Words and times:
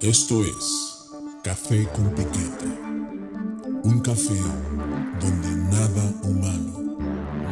Esto 0.00 0.44
es 0.44 1.08
Café 1.42 1.88
con 1.92 2.08
Piquete. 2.14 2.66
Un 3.82 4.00
café 4.00 4.38
donde 5.20 5.48
nada 5.76 6.12
humano 6.22 6.96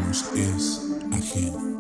nos 0.07 0.33
es 0.35 0.81
ajeno. 1.13 1.79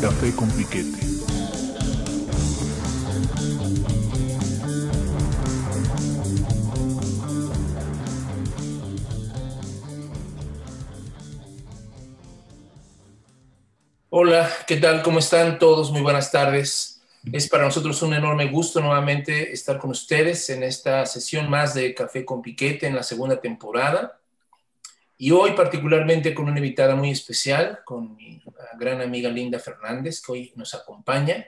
Café 0.00 0.34
con 0.34 0.48
Piquete. 0.52 1.17
Hola, 14.30 14.50
¿qué 14.66 14.76
tal? 14.76 15.02
¿Cómo 15.02 15.20
están 15.20 15.58
todos? 15.58 15.90
Muy 15.90 16.02
buenas 16.02 16.30
tardes. 16.30 17.00
Es 17.32 17.48
para 17.48 17.64
nosotros 17.64 18.02
un 18.02 18.12
enorme 18.12 18.44
gusto 18.50 18.78
nuevamente 18.78 19.54
estar 19.54 19.78
con 19.78 19.88
ustedes 19.88 20.50
en 20.50 20.62
esta 20.62 21.06
sesión 21.06 21.48
más 21.48 21.72
de 21.72 21.94
Café 21.94 22.26
con 22.26 22.42
Piquete 22.42 22.86
en 22.86 22.94
la 22.94 23.02
segunda 23.02 23.40
temporada. 23.40 24.20
Y 25.16 25.30
hoy 25.30 25.52
particularmente 25.52 26.34
con 26.34 26.46
una 26.46 26.58
invitada 26.58 26.94
muy 26.94 27.10
especial, 27.10 27.80
con 27.86 28.16
mi 28.16 28.42
gran 28.78 29.00
amiga 29.00 29.30
Linda 29.30 29.58
Fernández, 29.58 30.20
que 30.20 30.32
hoy 30.32 30.52
nos 30.56 30.74
acompaña 30.74 31.46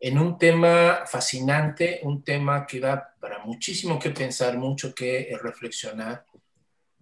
en 0.00 0.18
un 0.18 0.38
tema 0.38 1.02
fascinante, 1.04 2.00
un 2.04 2.24
tema 2.24 2.66
que 2.66 2.80
da 2.80 3.16
para 3.20 3.40
muchísimo 3.40 3.98
que 3.98 4.08
pensar, 4.08 4.56
mucho 4.56 4.94
que 4.94 5.36
reflexionar 5.42 6.24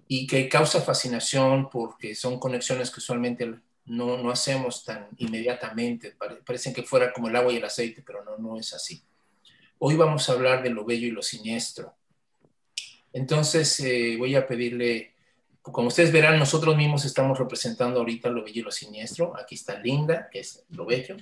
y 0.09 0.27
que 0.27 0.48
causa 0.48 0.80
fascinación 0.80 1.70
porque 1.70 2.16
son 2.16 2.41
conexiones 2.41 2.91
que 2.91 2.98
usualmente 2.98 3.60
no, 3.86 4.18
no 4.18 4.30
hacemos 4.30 4.84
tan 4.84 5.09
inmediatamente, 5.18 6.15
parecen 6.45 6.74
que 6.74 6.82
fuera 6.82 7.12
como 7.12 7.29
el 7.29 7.37
agua 7.37 7.52
y 7.52 7.56
el 7.56 7.65
aceite, 7.65 8.02
pero 8.04 8.24
no, 8.24 8.37
no 8.37 8.59
es 8.59 8.73
así. 8.73 9.02
Hoy 9.78 9.96
vamos 9.96 10.28
a 10.28 10.32
hablar 10.32 10.62
de 10.62 10.70
lo 10.70 10.84
bello 10.84 11.06
y 11.06 11.10
lo 11.10 11.23
siniestro. 11.23 11.95
Entonces 13.12 13.78
eh, 13.80 14.16
voy 14.18 14.34
a 14.34 14.46
pedirle, 14.46 15.15
como 15.62 15.88
ustedes 15.88 16.12
verán, 16.12 16.38
nosotros 16.38 16.76
mismos 16.76 17.04
estamos 17.04 17.38
representando 17.38 18.01
ahorita 18.01 18.28
lo 18.28 18.45
bello 18.45 18.60
y 18.60 18.65
lo 18.65 18.73
siniestro. 18.73 19.38
Aquí 19.38 19.54
está 19.54 19.78
Linda, 19.78 20.28
que 20.30 20.40
es 20.40 20.65
lo 20.71 20.84
bello, 20.84 21.16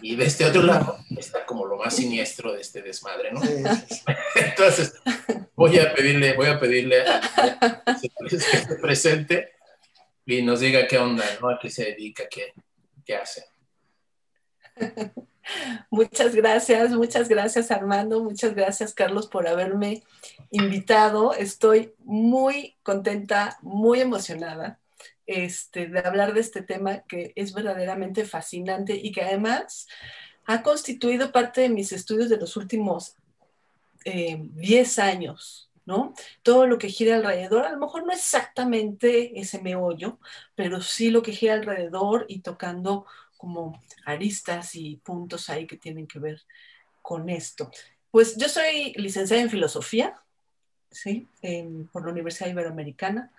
y 0.00 0.14
de 0.14 0.26
este 0.26 0.44
otro 0.44 0.62
lado 0.62 0.98
está 1.16 1.44
como 1.44 1.66
lo 1.66 1.76
más 1.76 1.96
siniestro 1.96 2.52
de 2.52 2.60
este 2.60 2.82
desmadre, 2.82 3.32
¿no? 3.32 3.40
Entonces 4.34 4.94
voy 5.54 5.78
a 5.78 5.94
pedirle, 5.94 6.34
voy 6.34 6.46
a 6.46 6.60
pedirle 6.60 7.02
a, 7.02 7.82
que 8.28 8.38
se 8.38 8.76
presente 8.76 9.55
y 10.26 10.42
nos 10.42 10.60
diga 10.60 10.86
qué 10.86 10.98
onda, 10.98 11.24
¿no? 11.40 11.48
A 11.48 11.58
qué 11.58 11.70
se 11.70 11.84
dedica, 11.84 12.24
qué, 12.28 12.52
qué 13.04 13.16
hace. 13.16 13.44
Muchas 15.90 16.34
gracias, 16.34 16.90
muchas 16.90 17.28
gracias 17.28 17.70
Armando, 17.70 18.20
muchas 18.20 18.52
gracias 18.52 18.92
Carlos 18.92 19.28
por 19.28 19.46
haberme 19.46 20.02
invitado. 20.50 21.34
Estoy 21.34 21.94
muy 22.00 22.76
contenta, 22.82 23.56
muy 23.62 24.00
emocionada 24.00 24.80
este, 25.24 25.86
de 25.86 26.00
hablar 26.00 26.34
de 26.34 26.40
este 26.40 26.62
tema 26.62 27.04
que 27.08 27.32
es 27.36 27.52
verdaderamente 27.52 28.24
fascinante 28.24 28.96
y 28.96 29.12
que 29.12 29.22
además 29.22 29.86
ha 30.46 30.62
constituido 30.62 31.30
parte 31.30 31.60
de 31.60 31.68
mis 31.68 31.92
estudios 31.92 32.28
de 32.28 32.38
los 32.38 32.56
últimos 32.56 33.14
10 34.04 34.98
eh, 34.98 35.02
años. 35.02 35.70
¿No? 35.86 36.12
Todo 36.42 36.66
lo 36.66 36.78
que 36.78 36.88
gira 36.88 37.16
alrededor, 37.16 37.64
a 37.64 37.70
lo 37.70 37.78
mejor 37.78 38.04
no 38.04 38.12
exactamente 38.12 39.40
ese 39.40 39.62
meollo, 39.62 40.18
pero 40.54 40.82
sí 40.82 41.10
lo 41.10 41.22
que 41.22 41.32
gira 41.32 41.54
alrededor 41.54 42.26
y 42.28 42.40
tocando 42.40 43.06
como 43.38 43.80
aristas 44.04 44.74
y 44.74 44.96
puntos 44.96 45.48
ahí 45.48 45.66
que 45.66 45.76
tienen 45.76 46.06
que 46.06 46.18
ver 46.18 46.42
con 47.02 47.28
esto. 47.28 47.70
Pues 48.10 48.36
yo 48.36 48.48
soy 48.48 48.92
licenciada 48.96 49.42
en 49.42 49.50
filosofía, 49.50 50.20
¿sí? 50.90 51.28
por 51.92 52.04
la 52.04 52.12
Universidad 52.12 52.50
Iberoamericana, 52.50 53.30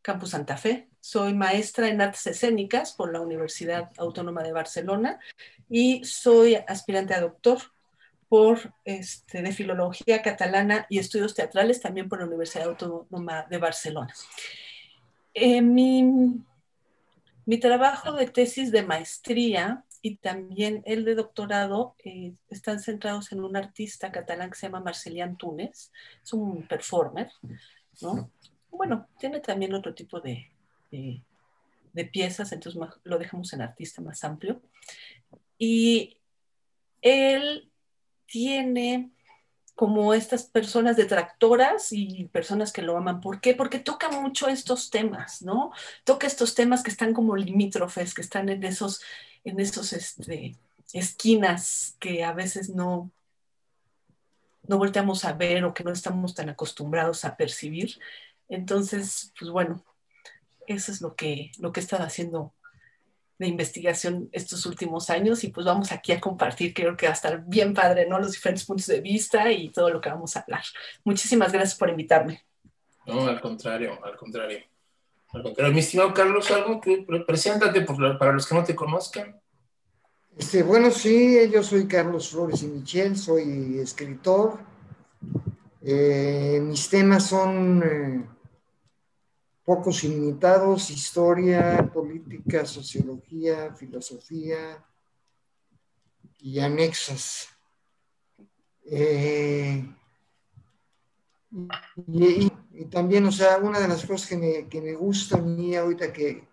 Campus 0.00 0.30
Santa 0.30 0.56
Fe. 0.56 0.88
Soy 1.00 1.34
maestra 1.34 1.88
en 1.88 2.00
artes 2.00 2.26
escénicas 2.26 2.92
por 2.92 3.12
la 3.12 3.20
Universidad 3.20 3.90
Autónoma 3.98 4.42
de 4.42 4.52
Barcelona 4.52 5.20
y 5.68 6.04
soy 6.04 6.54
aspirante 6.54 7.14
a 7.14 7.20
doctor 7.20 7.58
por, 8.28 8.74
este, 8.84 9.42
de 9.42 9.52
Filología 9.52 10.22
Catalana 10.22 10.86
y 10.88 10.98
Estudios 10.98 11.34
Teatrales, 11.34 11.80
también 11.80 12.08
por 12.08 12.20
la 12.20 12.26
Universidad 12.26 12.68
Autónoma 12.68 13.46
de 13.48 13.58
Barcelona. 13.58 14.14
Eh, 15.34 15.62
mi, 15.62 16.02
mi, 17.46 17.58
trabajo 17.58 18.12
de 18.12 18.26
tesis 18.26 18.70
de 18.70 18.82
maestría 18.82 19.84
y 20.02 20.16
también 20.16 20.82
el 20.84 21.04
de 21.04 21.14
doctorado 21.14 21.94
eh, 22.04 22.34
están 22.50 22.80
centrados 22.80 23.32
en 23.32 23.42
un 23.42 23.56
artista 23.56 24.12
catalán 24.12 24.50
que 24.50 24.58
se 24.58 24.66
llama 24.66 24.80
Marcelian 24.80 25.36
Túnez, 25.36 25.90
es 26.22 26.32
un 26.32 26.66
performer, 26.66 27.30
¿no? 28.02 28.30
Bueno, 28.70 29.08
tiene 29.18 29.40
también 29.40 29.74
otro 29.74 29.94
tipo 29.94 30.20
de, 30.20 30.50
de, 30.90 31.22
de 31.92 32.04
piezas, 32.04 32.52
entonces 32.52 32.80
lo 33.04 33.18
dejamos 33.18 33.52
en 33.52 33.62
artista 33.62 34.02
más 34.02 34.22
amplio. 34.22 34.60
Y 35.58 36.16
él 37.00 37.70
tiene 38.28 39.10
como 39.74 40.12
estas 40.12 40.42
personas 40.42 40.96
detractoras 40.96 41.92
y 41.92 42.24
personas 42.32 42.72
que 42.72 42.82
lo 42.82 42.96
aman. 42.96 43.20
¿Por 43.20 43.40
qué? 43.40 43.54
Porque 43.54 43.78
toca 43.78 44.08
mucho 44.08 44.48
estos 44.48 44.90
temas, 44.90 45.40
¿no? 45.40 45.70
Toca 46.02 46.26
estos 46.26 46.54
temas 46.56 46.82
que 46.82 46.90
están 46.90 47.14
como 47.14 47.36
limítrofes, 47.36 48.12
que 48.12 48.22
están 48.22 48.48
en 48.48 48.64
esos, 48.64 49.00
en 49.44 49.60
esos 49.60 49.92
este, 49.92 50.56
esquinas 50.92 51.96
que 52.00 52.24
a 52.24 52.32
veces 52.32 52.70
no, 52.70 53.12
no 54.66 54.78
volteamos 54.78 55.24
a 55.24 55.32
ver 55.32 55.64
o 55.64 55.74
que 55.74 55.84
no 55.84 55.92
estamos 55.92 56.34
tan 56.34 56.48
acostumbrados 56.48 57.24
a 57.24 57.36
percibir. 57.36 58.00
Entonces, 58.48 59.32
pues 59.38 59.48
bueno, 59.50 59.84
eso 60.66 60.90
es 60.90 61.00
lo 61.00 61.14
que, 61.14 61.52
lo 61.58 61.72
que 61.72 61.78
estado 61.78 62.02
haciendo 62.02 62.52
de 63.38 63.46
investigación 63.46 64.28
estos 64.32 64.66
últimos 64.66 65.10
años 65.10 65.44
y 65.44 65.48
pues 65.48 65.64
vamos 65.64 65.92
aquí 65.92 66.12
a 66.12 66.20
compartir, 66.20 66.74
creo 66.74 66.96
que 66.96 67.06
va 67.06 67.12
a 67.12 67.14
estar 67.14 67.44
bien 67.46 67.72
padre, 67.72 68.06
¿no? 68.06 68.18
Los 68.18 68.32
diferentes 68.32 68.64
puntos 68.64 68.86
de 68.86 69.00
vista 69.00 69.50
y 69.52 69.70
todo 69.70 69.90
lo 69.90 70.00
que 70.00 70.10
vamos 70.10 70.36
a 70.36 70.40
hablar. 70.40 70.62
Muchísimas 71.04 71.52
gracias 71.52 71.78
por 71.78 71.88
invitarme. 71.88 72.42
No, 73.06 73.26
al 73.26 73.40
contrario, 73.40 73.98
al 74.04 74.16
contrario. 74.16 74.58
Al 75.30 75.42
contrario, 75.42 75.72
mi 75.72 75.80
estimado 75.80 76.12
Carlos, 76.12 76.50
algo 76.50 76.80
que 76.80 77.06
preséntate 77.26 77.82
para 77.82 78.32
los 78.32 78.46
que 78.46 78.54
no 78.54 78.64
te 78.64 78.74
conozcan. 78.74 79.40
Este, 80.36 80.62
bueno, 80.62 80.90
sí, 80.90 81.50
yo 81.52 81.62
soy 81.62 81.86
Carlos 81.86 82.30
Flores 82.30 82.62
y 82.62 82.68
Michel, 82.68 83.16
soy 83.16 83.78
escritor. 83.78 84.58
Eh, 85.82 86.60
mis 86.62 86.88
temas 86.88 87.26
son 87.26 87.82
eh, 87.84 88.24
pocos 89.68 90.02
ilimitados, 90.02 90.88
historia, 90.88 91.90
política, 91.92 92.64
sociología, 92.64 93.74
filosofía 93.74 94.82
y 96.38 96.58
anexas. 96.58 97.50
Eh, 98.86 99.86
y, 102.06 102.50
también, 102.90 103.26
o 103.26 103.30
sea, 103.30 103.58
una 103.58 103.78
de 103.78 103.88
las 103.88 104.06
cosas 104.06 104.26
que 104.26 104.38
me, 104.38 104.68
que 104.70 104.80
me 104.80 104.94
gusta 104.94 105.36
a 105.36 105.42
mí 105.42 105.76
ahorita 105.76 106.14
que, 106.14 106.48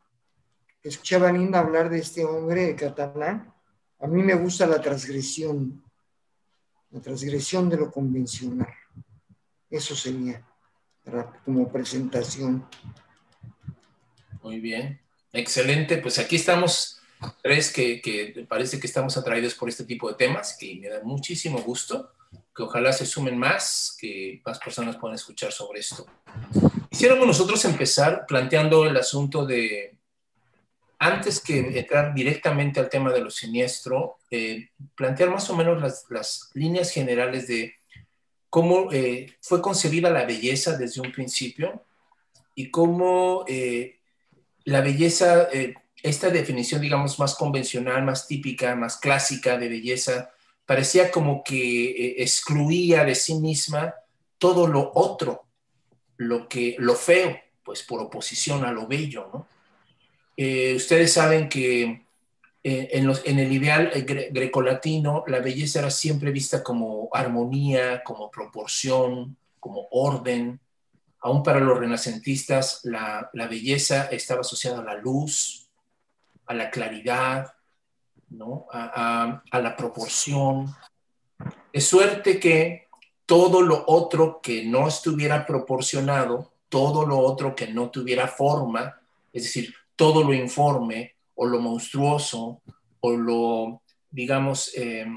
que 0.82 0.90
escuchaba 0.90 1.32
Linda 1.32 1.60
hablar 1.60 1.90
de 1.90 2.00
este 2.00 2.26
hombre 2.26 2.76
catalán, 2.76 3.54
a 4.00 4.08
mí 4.08 4.24
me 4.24 4.36
gusta 4.36 4.68
la 4.68 4.82
transgresión, 4.82 5.82
la 6.90 7.00
transgresión 7.00 7.70
de 7.70 7.78
lo 7.78 7.90
convencional. 7.90 8.74
Eso 9.70 9.96
sería 9.96 10.46
como 11.46 11.72
presentación. 11.72 12.68
Muy 14.46 14.60
bien, 14.60 15.02
excelente. 15.34 15.98
Pues 15.98 16.20
aquí 16.20 16.36
estamos 16.36 17.02
tres 17.42 17.74
que, 17.74 18.46
parece 18.48 18.80
que 18.80 18.86
estamos 18.86 19.18
atraídos 19.18 19.56
por 19.56 19.68
este 19.68 19.86
tipo 19.86 20.08
de 20.08 20.14
temas, 20.14 20.56
que 20.60 20.76
me 20.76 20.88
da 20.88 21.02
muchísimo 21.02 21.64
gusto, 21.64 22.12
que 22.56 22.62
ojalá 22.62 22.94
se 22.94 23.08
sumen 23.08 23.40
más, 23.40 23.98
que 24.00 24.44
más 24.46 24.60
personas 24.60 24.98
puedan 24.98 25.16
escuchar 25.16 25.52
sobre 25.52 25.80
esto. 25.80 26.06
Quisiéramos 26.92 27.26
nosotros 27.26 27.66
empezar 27.66 28.28
planteando 28.28 28.86
el 28.86 28.96
asunto 28.98 29.48
de, 29.48 29.98
antes 31.00 31.40
que 31.40 31.80
entrar 31.80 32.14
directamente 32.14 32.80
al 32.80 32.90
tema 32.90 33.12
de 33.12 33.22
lo 33.22 33.32
siniestro, 33.32 34.18
eh, 34.30 34.70
plantear 34.94 35.32
más 35.32 35.50
o 35.50 35.56
menos 35.56 36.06
las, 36.12 36.52
líneas 36.54 36.92
generales 36.92 37.48
de 37.48 37.74
cómo 38.52 38.92
eh, 38.92 39.36
fue 39.42 39.60
concebida 39.60 40.12
la 40.12 40.24
belleza 40.24 40.78
desde 40.78 41.02
un 41.02 41.12
principio 41.12 41.84
y 42.54 42.70
cómo 42.70 43.44
eh, 43.48 43.95
la 44.66 44.82
belleza, 44.82 45.48
eh, 45.54 45.76
esta 46.02 46.30
definición, 46.30 46.82
digamos, 46.82 47.18
más 47.20 47.36
convencional, 47.36 48.04
más 48.04 48.28
típica, 48.28 48.76
más 48.76 48.98
clásica 48.98 49.58
de 49.58 49.70
belleza, 49.70 50.32
parecía 50.66 51.12
como 51.12 51.44
que 51.44 51.92
eh, 51.92 52.16
excluía 52.18 53.06
de 53.06 53.16
sí 53.16 53.36
misma 53.36 53.94
todo 54.38 54.68
lo 54.68 54.92
otro, 54.96 55.46
lo, 56.18 56.50
que, 56.50 56.76
lo 56.80 56.96
feo, 56.96 57.38
pues 57.64 57.84
por 57.84 58.02
oposición 58.02 58.66
a 58.66 58.72
lo 58.72 58.88
bello, 58.88 59.30
¿no? 59.32 59.48
Eh, 60.38 60.74
ustedes 60.76 61.14
saben 61.14 61.48
que 61.48 62.02
en, 62.62 63.40
el 63.40 63.52
ideal 63.54 63.92
grecolatino 64.32 65.24
la 65.28 65.40
belleza 65.40 65.80
era 65.80 65.92
siempre 65.92 66.32
vista 66.32 66.62
como 66.62 67.08
armonía, 67.14 68.04
como 68.04 68.30
proporción, 68.30 69.38
como 69.60 69.88
orden. 69.92 70.60
Aún 71.26 71.42
para 71.42 71.60
los 71.60 71.80
renacentistas 71.80 72.82
la, 72.84 73.32
belleza 73.34 74.10
estaba 74.12 74.42
asociada 74.42 74.82
a 74.82 74.84
la 74.84 74.94
luz, 74.94 75.68
a 76.46 76.54
la 76.54 76.70
claridad, 76.70 77.52
¿no? 78.30 78.68
a, 78.72 79.42
la 79.52 79.76
proporción. 79.76 80.68
De 81.74 81.82
suerte 81.82 82.40
que 82.40 82.90
todo 83.26 83.64
lo 83.64 83.86
otro 83.88 84.40
que 84.40 84.66
no 84.66 84.88
estuviera 84.88 85.48
proporcionado, 85.48 86.54
todo 86.70 87.08
lo 87.08 87.18
otro 87.18 87.56
que 87.56 87.70
no 87.70 87.90
tuviera 87.90 88.28
forma, 88.28 89.02
es 89.34 89.46
decir, 89.46 89.74
todo 89.96 90.24
lo 90.24 90.32
informe 90.32 91.16
o 91.34 91.48
lo 91.48 91.60
monstruoso 91.60 92.62
o 93.00 93.12
lo, 93.14 93.82
digamos, 94.12 94.72
eh, 94.76 95.08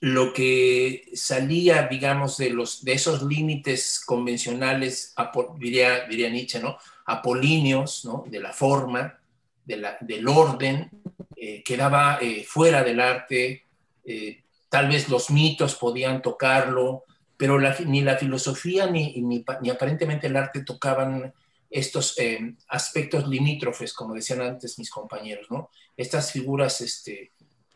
lo 0.00 0.32
que 0.32 1.10
salía, 1.14 1.88
digamos, 1.88 2.36
de, 2.36 2.50
los, 2.50 2.84
de 2.84 2.92
esos 2.92 3.22
límites 3.22 4.02
convencionales, 4.04 5.14
diría, 5.58 6.06
diría 6.06 6.30
Nietzsche, 6.30 6.60
¿no? 6.60 6.78
Apolíneos, 7.06 8.04
¿no? 8.04 8.24
De 8.28 8.40
la 8.40 8.52
forma, 8.52 9.18
de 9.64 9.76
la, 9.76 9.98
del 10.00 10.28
orden, 10.28 10.90
eh, 11.36 11.62
quedaba 11.64 12.18
eh, 12.20 12.44
fuera 12.44 12.84
del 12.84 13.00
arte, 13.00 13.64
eh, 14.04 14.42
tal 14.68 14.88
vez 14.88 15.08
los 15.08 15.30
mitos 15.30 15.74
podían 15.74 16.22
tocarlo, 16.22 17.04
pero 17.36 17.58
ni 17.86 18.02
la 18.02 18.16
filosofía 18.16 18.86
ni, 18.86 19.20
ni, 19.20 19.44
ni, 19.60 19.70
aparentemente 19.70 20.26
el 20.26 20.36
arte 20.36 20.64
tocaban 20.64 21.32
estos 21.70 22.18
eh, 22.18 22.54
aspectos 22.68 23.28
limítrofes, 23.28 23.92
como 23.92 24.14
decían 24.14 24.40
antes 24.40 24.78
mis 24.78 24.90
compañeros, 24.90 25.46
¿no? 25.50 25.70
Estas 25.96 26.32
figuras 26.32 26.80
este, 26.80 27.32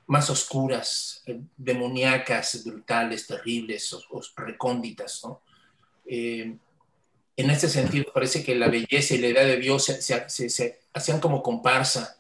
más 0.07 0.31
oscuras, 0.31 1.23
eh, 1.27 1.41
demoníacas, 1.57 2.65
brutales, 2.65 3.27
terribles, 3.27 3.93
o, 3.93 4.03
o 4.11 4.23
recónditas, 4.37 5.23
¿no? 5.25 5.41
Eh, 6.07 6.57
en 7.37 7.51
este 7.51 7.69
sentido, 7.69 8.13
parece 8.13 8.45
que 8.45 8.55
la 8.55 8.69
belleza 8.69 9.15
y 9.15 9.19
la 9.19 9.29
idea 9.29 9.45
de 9.45 9.57
Dios 9.57 9.85
se, 9.85 10.03
se, 10.03 10.51
se 10.51 10.81
hacían 10.93 11.21
como 11.21 11.43
comparsa, 11.43 12.19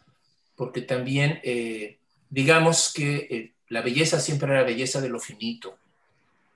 porque 0.56 0.80
también, 0.80 1.40
eh, 1.42 1.98
digamos 2.30 2.92
que 2.94 3.52
la 3.68 3.82
belleza 3.82 4.20
siempre 4.20 4.52
era 4.52 4.62
belleza 4.62 5.00
de 5.00 5.10
lo 5.10 5.20
finito, 5.20 5.76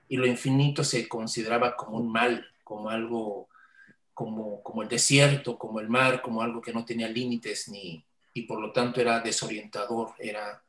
y 0.09 0.17
lo 0.17 0.25
infinito 0.25 0.83
se 0.83 1.07
consideraba 1.07 1.75
como 1.75 1.97
un 1.97 2.11
mal, 2.11 2.47
como 2.63 2.89
algo 2.89 3.47
como, 4.17 4.63
como 4.63 4.81
el 4.81 4.89
desierto, 4.89 5.59
como 5.59 5.79
el 5.79 5.89
mar, 5.89 6.23
como 6.23 6.41
algo 6.41 6.59
que 6.59 6.73
no 6.73 6.83
tenía 6.83 7.07
límites 7.07 7.67
ni, 7.69 8.03
y 8.33 8.41
por 8.41 8.59
lo 8.59 8.71
tanto 8.71 8.99
era 8.99 9.19
desorientador, 9.19 10.15
era, 10.17 10.59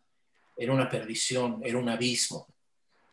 era 0.59 0.73
una 0.73 0.89
perdición, 0.89 1.61
era 1.65 1.79
un 1.79 1.89
abismo. 1.89 2.47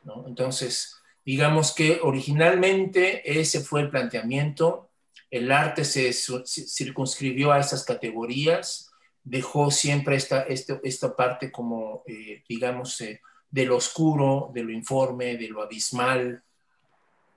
¿no? 0.04 0.26
Entonces, 0.28 0.96
digamos 1.24 1.74
que 1.74 2.00
originalmente 2.02 3.40
ese 3.40 3.62
fue 3.62 3.82
el 3.82 3.90
planteamiento, 3.90 4.90
el 5.30 5.52
arte 5.52 5.86
se 5.86 6.12
circunscribió 6.14 7.52
a 7.52 7.60
esas 7.60 7.84
categorías, 7.84 8.92
dejó 9.24 9.72
siempre 9.72 10.16
esta, 10.16 10.44
esta, 10.44 10.80
esta 10.84 11.16
parte 11.16 11.52
como, 11.52 12.04
eh, 12.06 12.44
digamos, 12.48 13.00
eh, 13.02 13.22
de 13.50 13.66
lo 13.66 13.78
oscuro, 13.78 14.52
de 14.54 14.64
lo 14.64 14.72
informe, 14.72 15.38
de 15.38 15.48
lo 15.48 15.62
abismal 15.62 16.44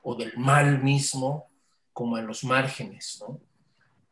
o 0.02 0.14
del 0.14 0.36
mal 0.36 0.82
mismo, 0.82 1.48
como 1.92 2.18
en 2.18 2.26
los 2.26 2.44
márgenes, 2.44 3.18
¿no? 3.20 3.40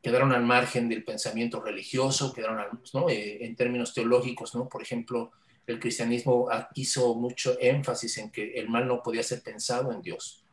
Quedaron 0.03 0.33
al 0.33 0.45
margen 0.45 0.89
del 0.89 1.05
pensamiento 1.05 1.61
religioso, 1.61 2.33
quedaron 2.33 2.59
al, 2.59 2.69
¿no? 2.95 3.09
eh, 3.09 3.45
en 3.45 3.57
términos 3.57 3.93
teológicos, 3.93 4.55
¿no? 4.55 4.69
Por 4.69 4.83
ejemplo, 4.83 5.33
el 5.67 5.81
cristianismo 5.81 6.49
hizo 6.75 7.15
mucho 7.15 7.57
énfasis 7.61 8.19
en 8.19 8.31
que 8.31 8.55
el 8.55 8.69
mal 8.69 8.87
no 8.87 9.03
podía 9.03 9.23
ser 9.23 9.43
pensado 9.43 9.93
en 9.93 10.01
Dios. 10.01 10.45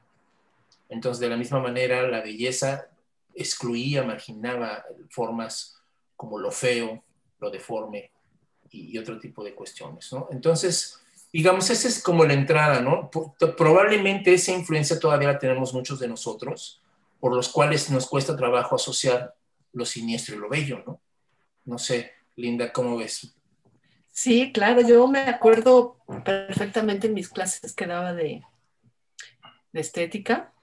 Entonces, 0.89 1.19
de 1.19 1.29
la 1.29 1.37
misma 1.37 1.59
manera, 1.59 2.07
la 2.07 2.21
belleza 2.21 2.87
excluía, 3.33 4.03
marginaba 4.03 4.85
formas 5.09 5.81
como 6.15 6.39
lo 6.39 6.51
feo, 6.51 7.03
lo 7.39 7.49
deforme 7.49 8.11
y, 8.69 8.97
otro 8.97 9.19
tipo 9.19 9.43
de 9.43 9.53
cuestiones. 9.53 10.09
Entonces, 10.31 10.99
digamos, 11.31 11.69
esa 11.69 11.87
es 11.87 12.01
como 12.01 12.25
la 12.25 12.33
entrada, 12.33 12.81
¿no? 12.81 13.09
Probablemente 13.57 14.33
esa 14.33 14.51
influencia 14.51 14.99
todavía 14.99 15.33
la 15.33 15.39
tenemos 15.39 15.73
muchos 15.73 15.99
de 15.99 16.07
nosotros, 16.07 16.81
por 17.19 17.35
los 17.35 17.49
cuales 17.49 17.89
nos 17.89 18.07
cuesta 18.07 18.35
trabajo 18.35 18.75
asociar 18.75 19.35
lo 19.73 19.85
siniestro 19.85 20.35
y 20.35 20.39
lo 20.39 20.49
bello, 20.49 20.83
¿no? 20.85 21.01
No 21.65 21.77
sé, 21.77 22.11
Linda, 22.35 22.71
¿cómo 22.71 22.97
ves? 22.97 23.33
Sí, 24.13 24.51
claro, 24.53 24.81
yo 24.81 25.07
me 25.07 25.21
acuerdo 25.21 25.97
perfectamente 26.23 27.07
en 27.07 27.15
mis 27.15 27.29
clases 27.29 27.73
que 27.73 27.87
daba 27.87 28.13
de, 28.13 28.43
estética, 29.73 30.53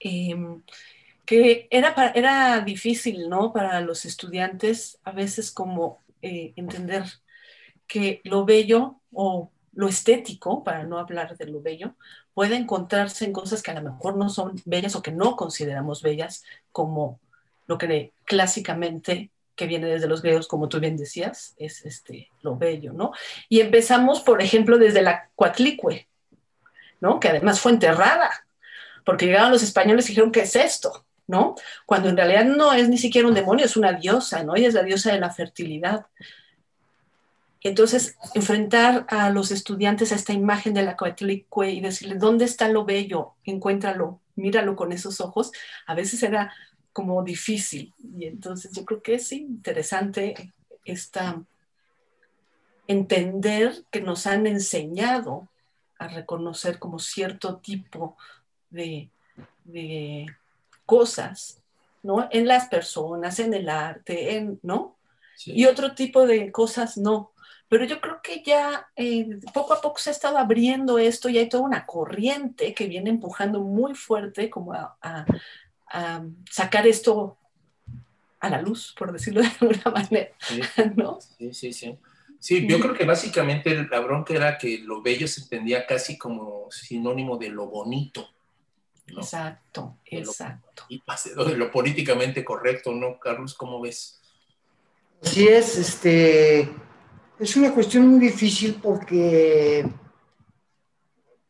eh, 0.00 0.36
que 1.24 1.66
era, 1.70 1.94
para, 1.94 2.10
era 2.10 2.60
difícil, 2.60 3.30
¿no? 3.30 3.54
Para 3.54 3.80
los 3.80 4.04
estudiantes 4.04 4.98
a 5.02 5.12
veces 5.12 5.50
como 5.50 6.02
eh, 6.20 6.52
entender 6.56 7.04
que 7.86 8.20
lo 8.24 8.44
bello 8.44 9.00
o 9.12 9.50
lo 9.72 9.88
estético, 9.88 10.62
para 10.62 10.84
no 10.84 10.98
hablar 10.98 11.38
de 11.38 11.46
lo 11.46 11.62
bello, 11.62 11.96
puede 12.34 12.56
encontrarse 12.56 13.24
en 13.24 13.32
cosas 13.32 13.62
que 13.62 13.70
a 13.70 13.80
lo 13.80 13.92
mejor 13.92 14.18
no 14.18 14.28
son 14.28 14.60
bellas 14.66 14.94
o 14.94 15.02
que 15.02 15.10
no 15.10 15.36
consideramos 15.36 16.02
bellas, 16.02 16.44
como 16.70 17.18
lo 17.66 17.78
que 17.78 18.12
clásicamente 18.26 19.30
que 19.56 19.66
viene 19.66 19.86
desde 19.86 20.08
los 20.08 20.22
griegos, 20.22 20.48
como 20.48 20.68
tú 20.68 20.80
bien 20.80 20.96
decías, 20.96 21.54
es 21.58 21.84
este, 21.84 22.30
lo 22.42 22.56
bello, 22.56 22.92
¿no? 22.92 23.12
Y 23.48 23.60
empezamos, 23.60 24.20
por 24.20 24.42
ejemplo, 24.42 24.78
desde 24.78 25.02
la 25.02 25.30
Coatlicue, 25.34 26.08
¿no? 27.00 27.20
Que 27.20 27.28
además 27.28 27.60
fue 27.60 27.72
enterrada, 27.72 28.30
porque 29.04 29.26
llegaron 29.26 29.52
los 29.52 29.62
españoles 29.62 30.06
y 30.06 30.08
dijeron, 30.08 30.32
¿qué 30.32 30.40
es 30.40 30.56
esto? 30.56 31.04
¿No? 31.26 31.54
Cuando 31.86 32.10
en 32.10 32.16
realidad 32.16 32.44
no 32.44 32.72
es 32.74 32.88
ni 32.88 32.98
siquiera 32.98 33.28
un 33.28 33.34
demonio, 33.34 33.64
es 33.64 33.76
una 33.76 33.92
diosa, 33.92 34.42
¿no? 34.42 34.56
Ella 34.56 34.68
es 34.68 34.74
la 34.74 34.82
diosa 34.82 35.12
de 35.12 35.20
la 35.20 35.30
fertilidad. 35.30 36.06
Entonces, 37.62 38.18
enfrentar 38.34 39.06
a 39.08 39.30
los 39.30 39.50
estudiantes 39.50 40.12
a 40.12 40.16
esta 40.16 40.34
imagen 40.34 40.74
de 40.74 40.82
la 40.82 40.96
Coatlicue 40.96 41.70
y 41.70 41.80
decirle, 41.80 42.16
¿dónde 42.16 42.44
está 42.44 42.68
lo 42.68 42.84
bello? 42.84 43.34
Encuéntralo, 43.44 44.20
míralo 44.36 44.76
con 44.76 44.92
esos 44.92 45.22
ojos, 45.22 45.50
a 45.86 45.94
veces 45.94 46.22
era 46.22 46.52
como 46.94 47.22
difícil. 47.22 47.92
Y 48.18 48.24
entonces 48.24 48.72
yo 48.72 48.86
creo 48.86 49.02
que 49.02 49.16
es 49.16 49.30
interesante 49.32 50.54
esta, 50.86 51.42
entender 52.86 53.84
que 53.90 54.00
nos 54.00 54.26
han 54.26 54.46
enseñado 54.46 55.48
a 55.98 56.08
reconocer 56.08 56.78
como 56.78 56.98
cierto 56.98 57.56
tipo 57.56 58.16
de, 58.70 59.10
de 59.64 60.26
cosas, 60.86 61.60
¿no? 62.02 62.28
En 62.30 62.46
las 62.46 62.68
personas, 62.68 63.38
en 63.38 63.54
el 63.54 63.68
arte, 63.68 64.36
en, 64.36 64.58
¿no? 64.62 64.96
Sí. 65.36 65.52
Y 65.54 65.66
otro 65.66 65.94
tipo 65.94 66.26
de 66.26 66.52
cosas 66.52 66.96
no. 66.96 67.32
Pero 67.68 67.86
yo 67.86 68.00
creo 68.00 68.20
que 68.22 68.42
ya 68.44 68.88
eh, 68.94 69.40
poco 69.52 69.72
a 69.72 69.80
poco 69.80 69.98
se 69.98 70.10
ha 70.10 70.12
estado 70.12 70.38
abriendo 70.38 70.98
esto 70.98 71.28
y 71.28 71.38
hay 71.38 71.48
toda 71.48 71.64
una 71.64 71.86
corriente 71.86 72.74
que 72.74 72.86
viene 72.86 73.10
empujando 73.10 73.60
muy 73.60 73.94
fuerte 73.94 74.50
como 74.50 74.74
a, 74.74 74.96
a, 75.00 75.24
sacar 76.50 76.86
esto 76.86 77.38
a 78.40 78.50
la 78.50 78.60
luz, 78.60 78.94
por 78.98 79.12
decirlo 79.12 79.42
de 79.42 79.48
alguna 79.60 79.90
manera. 79.90 80.30
Sí, 80.40 80.60
¿no? 80.96 81.18
sí, 81.20 81.52
sí. 81.52 81.72
sí. 81.72 81.98
Sí, 82.44 82.66
yo 82.68 82.78
creo 82.78 82.92
que 82.92 83.06
básicamente 83.06 83.88
la 83.90 84.00
bronca 84.00 84.34
era 84.34 84.58
que 84.58 84.76
lo 84.80 85.00
bello 85.00 85.26
se 85.26 85.40
entendía 85.40 85.86
casi 85.86 86.18
como 86.18 86.70
sinónimo 86.70 87.38
de 87.38 87.48
lo 87.48 87.68
bonito. 87.68 88.28
¿no? 89.06 89.20
Exacto, 89.20 89.96
de 90.10 90.18
exacto. 90.18 90.84
Lo, 90.90 91.46
y 91.46 91.50
de 91.50 91.56
lo 91.56 91.70
políticamente 91.70 92.44
correcto, 92.44 92.92
¿no, 92.92 93.18
Carlos? 93.18 93.54
¿Cómo 93.54 93.80
ves? 93.80 94.20
Así 95.22 95.48
es, 95.48 95.78
este, 95.78 96.68
es 97.38 97.56
una 97.56 97.72
cuestión 97.72 98.08
muy 98.08 98.20
difícil 98.20 98.74
porque 98.74 99.88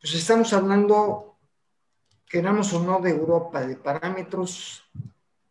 pues 0.01 0.15
estamos 0.15 0.53
hablando, 0.53 1.34
queramos 2.35 2.73
o 2.73 2.83
no, 2.83 2.99
de 2.99 3.11
Europa, 3.11 3.65
de 3.65 3.77
parámetros 3.77 4.83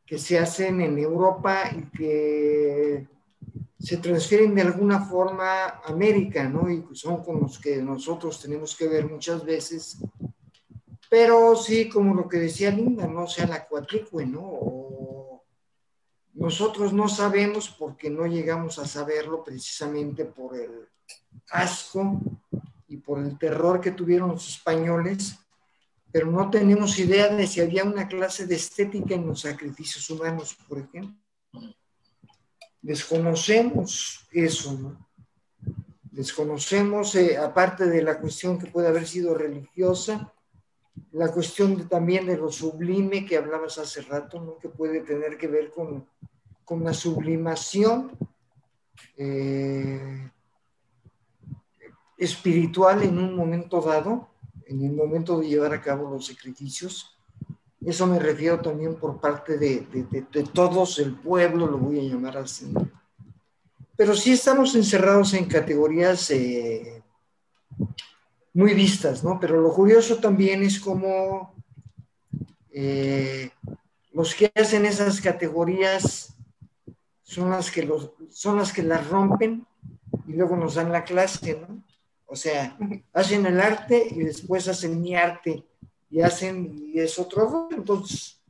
que 0.05 0.19
se 0.19 0.37
hacen 0.37 0.81
en 0.81 0.99
Europa 0.99 1.71
y 1.71 1.97
que 1.97 3.07
se 3.79 3.95
transfieren 3.95 4.53
de 4.53 4.63
alguna 4.63 4.99
forma 4.99 5.63
a 5.63 5.81
América, 5.87 6.43
¿no? 6.43 6.69
Y 6.69 6.83
son 6.91 7.23
con 7.23 7.39
los 7.39 7.57
que 7.57 7.77
nosotros 7.81 8.41
tenemos 8.41 8.75
que 8.75 8.89
ver 8.89 9.09
muchas 9.09 9.45
veces. 9.45 9.97
Pero 11.09 11.55
sí, 11.55 11.87
como 11.87 12.13
lo 12.13 12.27
que 12.27 12.39
decía 12.39 12.69
Linda, 12.69 13.07
¿no? 13.07 13.27
Sea, 13.27 13.47
la 13.47 13.65
cuatlicue, 13.65 14.25
¿no? 14.25 15.41
Nosotros 16.33 16.91
no 16.91 17.07
sabemos 17.07 17.69
porque 17.69 18.09
no 18.09 18.25
llegamos 18.25 18.77
a 18.77 18.85
saberlo 18.85 19.41
precisamente 19.41 20.25
por 20.25 20.57
el 20.57 20.89
asco 21.49 22.19
y 22.89 22.97
por 22.97 23.19
el 23.19 23.37
terror 23.37 23.79
que 23.79 23.91
tuvieron 23.91 24.31
los 24.31 24.49
españoles 24.49 25.39
pero 26.13 26.29
no 26.29 26.51
tenemos 26.51 27.00
idea 27.00 27.27
de 27.29 27.48
si 27.48 27.60
había 27.60 27.84
una 27.84 28.08
clase 28.08 28.46
de 28.46 28.53
estética 28.53 29.15
en 29.15 29.25
los 29.25 29.41
sacrificios 29.41 30.08
humanos, 30.12 30.55
por 30.70 30.77
ejemplo. 30.77 31.17
Desconocemos 32.84 34.27
eso, 34.32 34.74
¿no? 34.74 35.10
Desconocemos, 36.12 37.15
eh, 37.15 37.36
aparte 37.36 37.88
de 37.88 38.03
la 38.03 38.20
cuestión 38.20 38.60
que 38.60 38.67
puede 38.67 38.89
haber 38.89 39.08
sido 39.08 39.34
religiosa, 39.34 40.32
la 41.13 41.32
cuestión 41.32 41.89
también 41.89 42.27
de 42.27 42.38
lo 42.38 42.51
sublime 42.51 43.25
que 43.25 43.38
hablabas 43.38 43.79
hace 43.79 44.03
rato, 44.03 44.39
¿no? 44.39 44.60
que 44.60 44.70
puede 44.70 45.01
tener 45.01 45.36
que 45.39 45.48
ver 45.48 45.72
con, 45.72 46.08
con 46.63 46.84
la 46.84 46.93
sublimación 46.93 48.12
eh, 49.17 50.29
espiritual 52.20 53.01
en 53.01 53.17
un 53.17 53.36
momento 53.36 53.82
dado, 53.82 54.32
en 54.67 54.84
el 54.84 54.93
momento 54.93 55.39
de 55.39 55.48
llevar 55.48 55.74
a 55.74 55.82
cabo 55.82 56.10
los 56.10 56.27
sacrificios. 56.27 57.17
Eso 57.86 58.08
me 58.08 58.20
refiero 58.20 58.62
también 58.62 58.96
por 58.96 59.20
parte 59.20 59.58
de, 59.58 59.88
de, 60.10 60.43
todos, 60.43 61.00
el 61.00 61.15
pueblo, 61.15 61.67
lo 61.67 61.77
voy 61.77 62.00
a 62.00 62.03
llamar 62.03 62.38
así. 62.38 62.74
Pero 63.96 64.15
sí 64.15 64.34
estamos 64.34 64.74
encerrados 64.75 65.34
en 65.34 65.46
categorías 65.46 66.32
eh, 66.32 67.03
muy 68.53 68.74
vistas, 68.74 69.24
¿no? 69.24 69.39
Pero 69.39 69.60
lo 69.62 69.74
curioso 69.74 70.17
también 70.17 70.63
es 70.63 70.79
cómo 70.79 71.53
eh, 72.72 73.51
los 74.13 74.34
que 74.34 74.51
hacen 74.55 74.86
esas 74.86 75.20
categorías 75.20 76.36
son 77.24 77.50
las 77.50 77.70
que 77.70 77.84
los, 77.84 78.12
son 78.29 78.58
las 78.58 78.72
que 78.72 78.84
las 78.84 79.08
rompen 79.10 79.67
y 80.27 80.34
luego 80.34 80.55
nos 80.55 80.75
dan 80.75 80.91
la 80.91 81.03
clase, 81.03 81.60
¿no? 81.67 81.82
O 82.33 82.35
sea, 82.35 82.75
hacen 83.13 83.45
el 83.45 83.61
arte 83.61 84.07
y 84.09 84.23
después 84.23 84.67
hacen 84.67 84.99
mi 84.99 85.15
arte 85.15 85.63
y 86.09 86.19
hacen, 86.19 86.89
y 86.91 86.99
es 86.99 87.19
otro 87.19 87.69
entonces, 87.69 88.41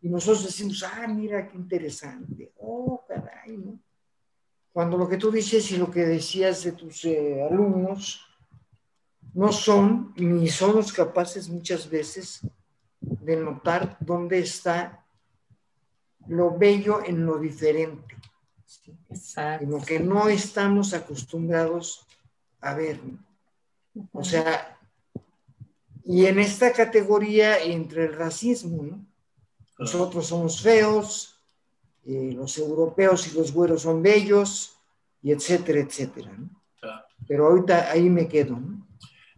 y 0.00 0.08
nosotros 0.08 0.44
decimos, 0.44 0.84
ah, 0.84 1.08
mira 1.08 1.48
qué 1.48 1.56
interesante, 1.56 2.52
oh, 2.60 3.04
caray, 3.08 3.56
¿no? 3.56 3.80
Cuando 4.72 4.96
lo 4.96 5.08
que 5.08 5.16
tú 5.16 5.32
dices 5.32 5.68
y 5.72 5.78
lo 5.78 5.90
que 5.90 6.06
decías 6.06 6.62
de 6.62 6.72
tus 6.72 7.04
eh, 7.06 7.42
alumnos 7.42 8.24
no 9.32 9.50
son 9.50 10.14
ni 10.16 10.46
somos 10.46 10.92
capaces 10.92 11.48
muchas 11.48 11.90
veces 11.90 12.40
de 13.00 13.36
notar 13.36 13.96
dónde 13.98 14.38
está 14.38 15.04
lo 16.28 16.56
bello 16.56 17.04
en 17.04 17.26
lo 17.26 17.40
diferente. 17.40 18.14
En 19.60 19.72
lo 19.72 19.80
que 19.80 19.98
no 19.98 20.28
estamos 20.28 20.94
acostumbrados 20.94 22.06
a 22.64 22.74
ver. 22.74 22.98
O 24.12 24.24
sea, 24.24 24.78
y 26.04 26.26
en 26.26 26.38
esta 26.38 26.72
categoría 26.72 27.62
entre 27.62 28.04
el 28.04 28.14
racismo, 28.14 28.82
¿no? 28.82 29.06
Nosotros 29.78 30.26
somos 30.26 30.60
feos, 30.60 31.40
eh, 32.06 32.32
los 32.34 32.58
europeos 32.58 33.26
y 33.26 33.36
los 33.36 33.52
güeros 33.52 33.82
son 33.82 34.02
bellos, 34.02 34.74
y 35.24 35.32
etcétera, 35.32 35.80
etcétera. 35.80 36.30
¿no? 36.36 36.50
Pero 37.26 37.46
ahorita 37.46 37.90
ahí 37.90 38.10
me 38.10 38.28
quedo. 38.28 38.60
¿no? 38.60 38.86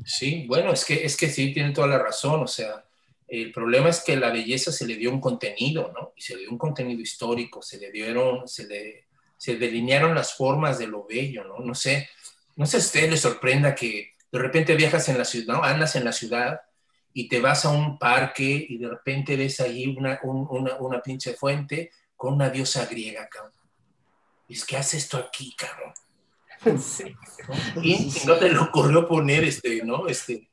Sí, 0.05 0.45
bueno, 0.49 0.73
es 0.73 0.85
que, 0.85 1.05
es 1.05 1.17
que 1.17 1.31
sí, 1.31 1.53
tiene 1.55 1.73
toda 1.73 1.87
la 1.87 1.99
razón. 1.99 2.43
O 2.43 2.47
sea, 2.49 2.85
el 3.29 3.53
problema 3.53 3.89
es 3.89 4.01
que 4.01 4.17
la 4.17 4.31
belleza 4.31 4.73
se 4.73 4.87
le 4.87 4.97
dio 4.97 5.11
un 5.11 5.21
contenido, 5.21 5.93
¿no? 5.95 6.13
Y 6.17 6.23
se 6.23 6.35
le 6.35 6.41
dio 6.41 6.51
un 6.51 6.59
contenido 6.59 7.01
histórico, 7.01 7.63
se 7.63 7.79
le 7.79 7.93
dieron, 7.93 8.49
se 8.49 8.67
le, 8.67 9.05
se 9.39 9.57
delinearon 9.57 10.15
las 10.15 10.35
formas 10.35 10.79
de 10.79 10.89
lo 10.89 11.07
bello, 11.07 11.45
¿no? 11.45 11.61
No 11.61 11.75
sé, 11.75 12.09
no 12.57 12.67
sé 12.67 12.73
si 12.73 12.77
a 12.77 12.87
usted 12.87 13.11
le 13.11 13.17
sorprenda 13.17 13.75
que 13.75 14.16
de 14.33 14.39
repente 14.39 14.75
viajas 14.75 15.09
en 15.09 15.19
la 15.19 15.25
ciudad, 15.25 15.55
¿no? 15.55 15.63
Andas 15.63 15.97
en 15.97 16.05
la 16.05 16.13
ciudad 16.13 16.61
y 17.13 17.29
te 17.29 17.41
vas 17.41 17.65
a 17.65 17.71
un 17.71 17.99
parque 17.99 18.67
y 18.69 18.79
de 18.79 18.89
repente 18.89 19.37
ves 19.37 19.61
ahí 19.61 19.87
una, 19.87 20.21
una, 20.23 20.77
una 20.77 21.01
pinche 21.01 21.35
fuente 21.35 21.91
con 22.15 22.35
una 22.35 22.51
diosa 22.51 22.87
griega, 22.87 23.29
cabrón. 23.29 23.53
Y 24.49 24.55
es 24.55 24.65
que 24.65 24.77
hace 24.77 24.97
esto 24.97 25.17
aquí, 25.17 25.55
cabrón. 25.57 25.93
Sí. 26.81 27.15
Y 27.83 28.13
no 28.27 28.37
te 28.39 28.51
le 28.51 28.59
ocurrió 28.59 29.07
poner 29.07 29.45
este, 29.45 29.85
¿no? 29.85 30.09
Este, 30.09 30.49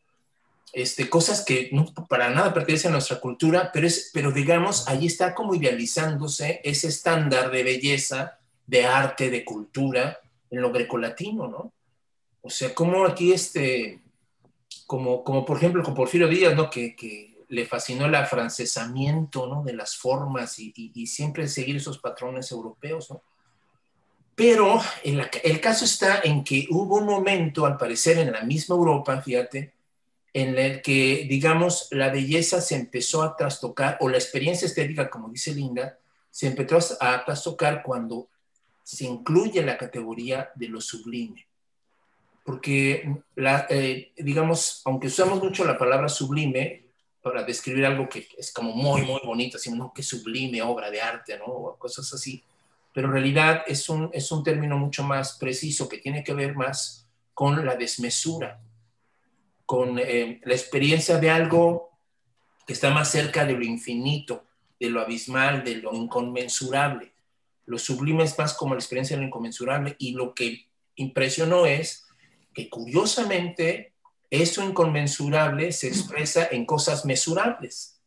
este, 0.73 1.09
cosas 1.09 1.45
que 1.45 1.69
no, 1.71 1.85
para 2.07 2.29
nada 2.29 2.53
pertenecen 2.53 2.89
a 2.89 2.93
nuestra 2.93 3.19
cultura, 3.19 3.71
pero, 3.71 3.87
es, 3.87 4.11
pero 4.13 4.31
digamos, 4.31 4.87
ahí 4.87 5.05
está 5.07 5.33
como 5.33 5.55
idealizándose 5.55 6.61
ese 6.63 6.87
estándar 6.87 7.51
de 7.51 7.63
belleza, 7.63 8.39
de 8.65 8.85
arte, 8.85 9.29
de 9.29 9.45
cultura 9.45 10.19
en 10.49 10.61
lo 10.61 10.71
grecolatino, 10.71 11.47
¿no? 11.47 11.73
O 12.43 12.49
sea, 12.49 12.75
como 12.75 13.05
aquí 13.05 13.31
este, 13.31 14.01
como, 14.85 15.23
como 15.23 15.45
por 15.45 15.57
ejemplo 15.57 15.81
con 15.81 15.95
Porfirio 15.95 16.27
Díaz, 16.27 16.55
¿no? 16.55 16.69
Que, 16.69 17.31
le 17.49 17.65
fascinó 17.67 18.05
el 18.05 18.15
afrancesamiento, 18.15 19.45
¿no? 19.45 19.63
De 19.63 19.73
las 19.73 19.95
formas 19.95 20.57
y, 20.57 21.05
siempre 21.05 21.47
seguir 21.47 21.75
esos 21.75 21.99
patrones 21.99 22.51
europeos, 22.51 23.11
¿no? 23.11 23.21
Pero 24.33 24.81
el, 25.03 25.61
caso 25.61 25.85
está 25.85 26.21
en 26.23 26.43
que 26.43 26.65
hubo 26.71 26.95
un 26.95 27.05
momento, 27.05 27.67
al 27.67 27.77
parecer, 27.77 28.17
en 28.17 28.31
la 28.31 28.41
misma 28.41 28.75
Europa, 28.75 29.21
fíjate, 29.21 29.73
en 30.33 30.57
el 30.57 30.81
que, 30.81 31.27
digamos, 31.29 31.89
la 31.91 32.09
belleza 32.09 32.59
se 32.59 32.75
empezó 32.75 33.21
a 33.21 33.35
trastocar, 33.35 33.97
o 33.99 34.09
la 34.09 34.17
experiencia 34.17 34.65
estética, 34.65 35.11
como 35.11 35.29
dice 35.29 35.53
Linda, 35.53 35.99
se 36.31 36.47
empezó 36.47 36.79
a 36.99 37.23
trastocar 37.23 37.83
cuando 37.83 38.29
se 38.81 39.05
incluye 39.05 39.61
la 39.63 39.77
categoría 39.77 40.49
de 40.55 40.69
lo 40.69 40.81
sublime. 40.81 41.45
Porque, 42.43 43.21
la, 43.35 43.67
eh, 43.69 44.11
digamos, 44.17 44.81
aunque 44.85 45.07
usamos 45.07 45.41
mucho 45.41 45.63
la 45.63 45.77
palabra 45.77 46.09
sublime 46.09 46.87
para 47.21 47.43
describir 47.43 47.85
algo 47.85 48.09
que 48.09 48.27
es 48.37 48.51
como 48.51 48.73
muy, 48.73 49.01
muy 49.03 49.21
bonito, 49.23 49.57
así, 49.57 49.71
no, 49.71 49.93
que 49.93 50.03
sublime 50.03 50.61
obra 50.61 50.91
de 50.91 51.01
arte, 51.01 51.37
¿no? 51.37 51.45
O 51.45 51.77
cosas 51.77 52.11
así 52.13 52.43
pero 52.93 53.07
en 53.07 53.13
realidad 53.13 53.63
es 53.65 53.89
un, 53.89 54.09
es 54.13 54.31
un 54.31 54.43
término 54.43 54.77
mucho 54.77 55.03
más 55.03 55.37
preciso 55.37 55.89
que 55.89 55.97
tiene 55.97 56.23
que 56.23 56.33
ver 56.33 56.55
más 56.55 57.07
con 57.33 57.65
la 57.65 57.75
desmesura, 57.75 58.61
con 59.65 59.97
eh, 59.97 60.39
la 60.43 60.53
experiencia 60.53 61.17
de 61.17 61.31
algo 61.31 61.89
que 62.67 62.73
está 62.73 62.91
más 62.91 63.09
cerca 63.09 63.45
de 63.45 63.53
lo 63.53 63.63
infinito, 63.63 64.45
de 64.79 64.89
lo 64.89 65.01
abismal, 65.01 65.63
de 65.63 65.77
lo 65.77 65.93
inconmensurable. 65.93 67.11
Lo 67.65 67.79
sublime 67.79 68.23
es 68.23 68.37
más 68.37 68.53
como 68.53 68.75
la 68.75 68.79
experiencia 68.79 69.15
de 69.15 69.21
lo 69.21 69.27
inconmensurable 69.27 69.95
y 69.97 70.11
lo 70.11 70.35
que 70.35 70.67
impresionó 70.95 71.65
es 71.65 72.05
que 72.53 72.69
curiosamente 72.69 73.93
eso 74.29 74.63
inconmensurable 74.63 75.71
se 75.71 75.87
expresa 75.87 76.47
en 76.51 76.65
cosas 76.65 77.05
mesurables. 77.05 78.01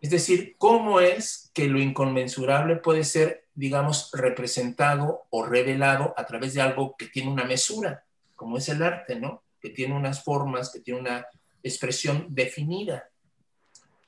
Es 0.00 0.10
decir, 0.10 0.56
¿cómo 0.58 1.00
es 1.00 1.50
que 1.54 1.66
lo 1.66 1.80
inconmensurable 1.80 2.76
puede 2.76 3.04
ser 3.04 3.44
digamos, 3.54 4.10
representado 4.12 5.26
o 5.30 5.44
revelado 5.44 6.12
a 6.16 6.26
través 6.26 6.54
de 6.54 6.60
algo 6.60 6.96
que 6.96 7.06
tiene 7.06 7.30
una 7.30 7.44
mesura, 7.44 8.04
como 8.34 8.58
es 8.58 8.68
el 8.68 8.82
arte, 8.82 9.18
¿no? 9.18 9.44
Que 9.60 9.70
tiene 9.70 9.94
unas 9.94 10.24
formas, 10.24 10.70
que 10.70 10.80
tiene 10.80 11.00
una 11.00 11.26
expresión 11.62 12.26
definida. 12.30 13.08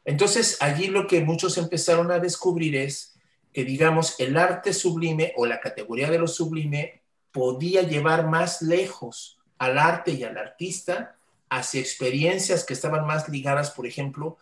Entonces, 0.05 0.59
allí 0.61 0.89
lo 0.89 1.07
que 1.07 1.21
muchos 1.21 1.59
empezaron 1.59 2.11
a 2.11 2.19
descubrir 2.19 2.77
es 2.77 3.15
que, 3.53 3.65
digamos, 3.65 4.19
el 4.19 4.37
arte 4.37 4.73
sublime 4.73 5.33
o 5.37 5.47
la 5.47 5.61
categoría 5.61 6.11
de 6.11 6.19
lo 6.19 6.27
sublime 6.27 7.03
podía 7.31 7.83
llevar 7.83 8.29
más 8.29 8.63
lejos 8.63 9.36
al 9.59 9.79
arte 9.79 10.13
y 10.13 10.25
al 10.25 10.37
artista 10.37 11.17
hacia 11.49 11.81
experiencias 11.81 12.65
que 12.65 12.75
estaban 12.75 13.07
más 13.07 13.29
ligadas, 13.29 13.71
por 13.71 13.87
ejemplo, 13.87 14.39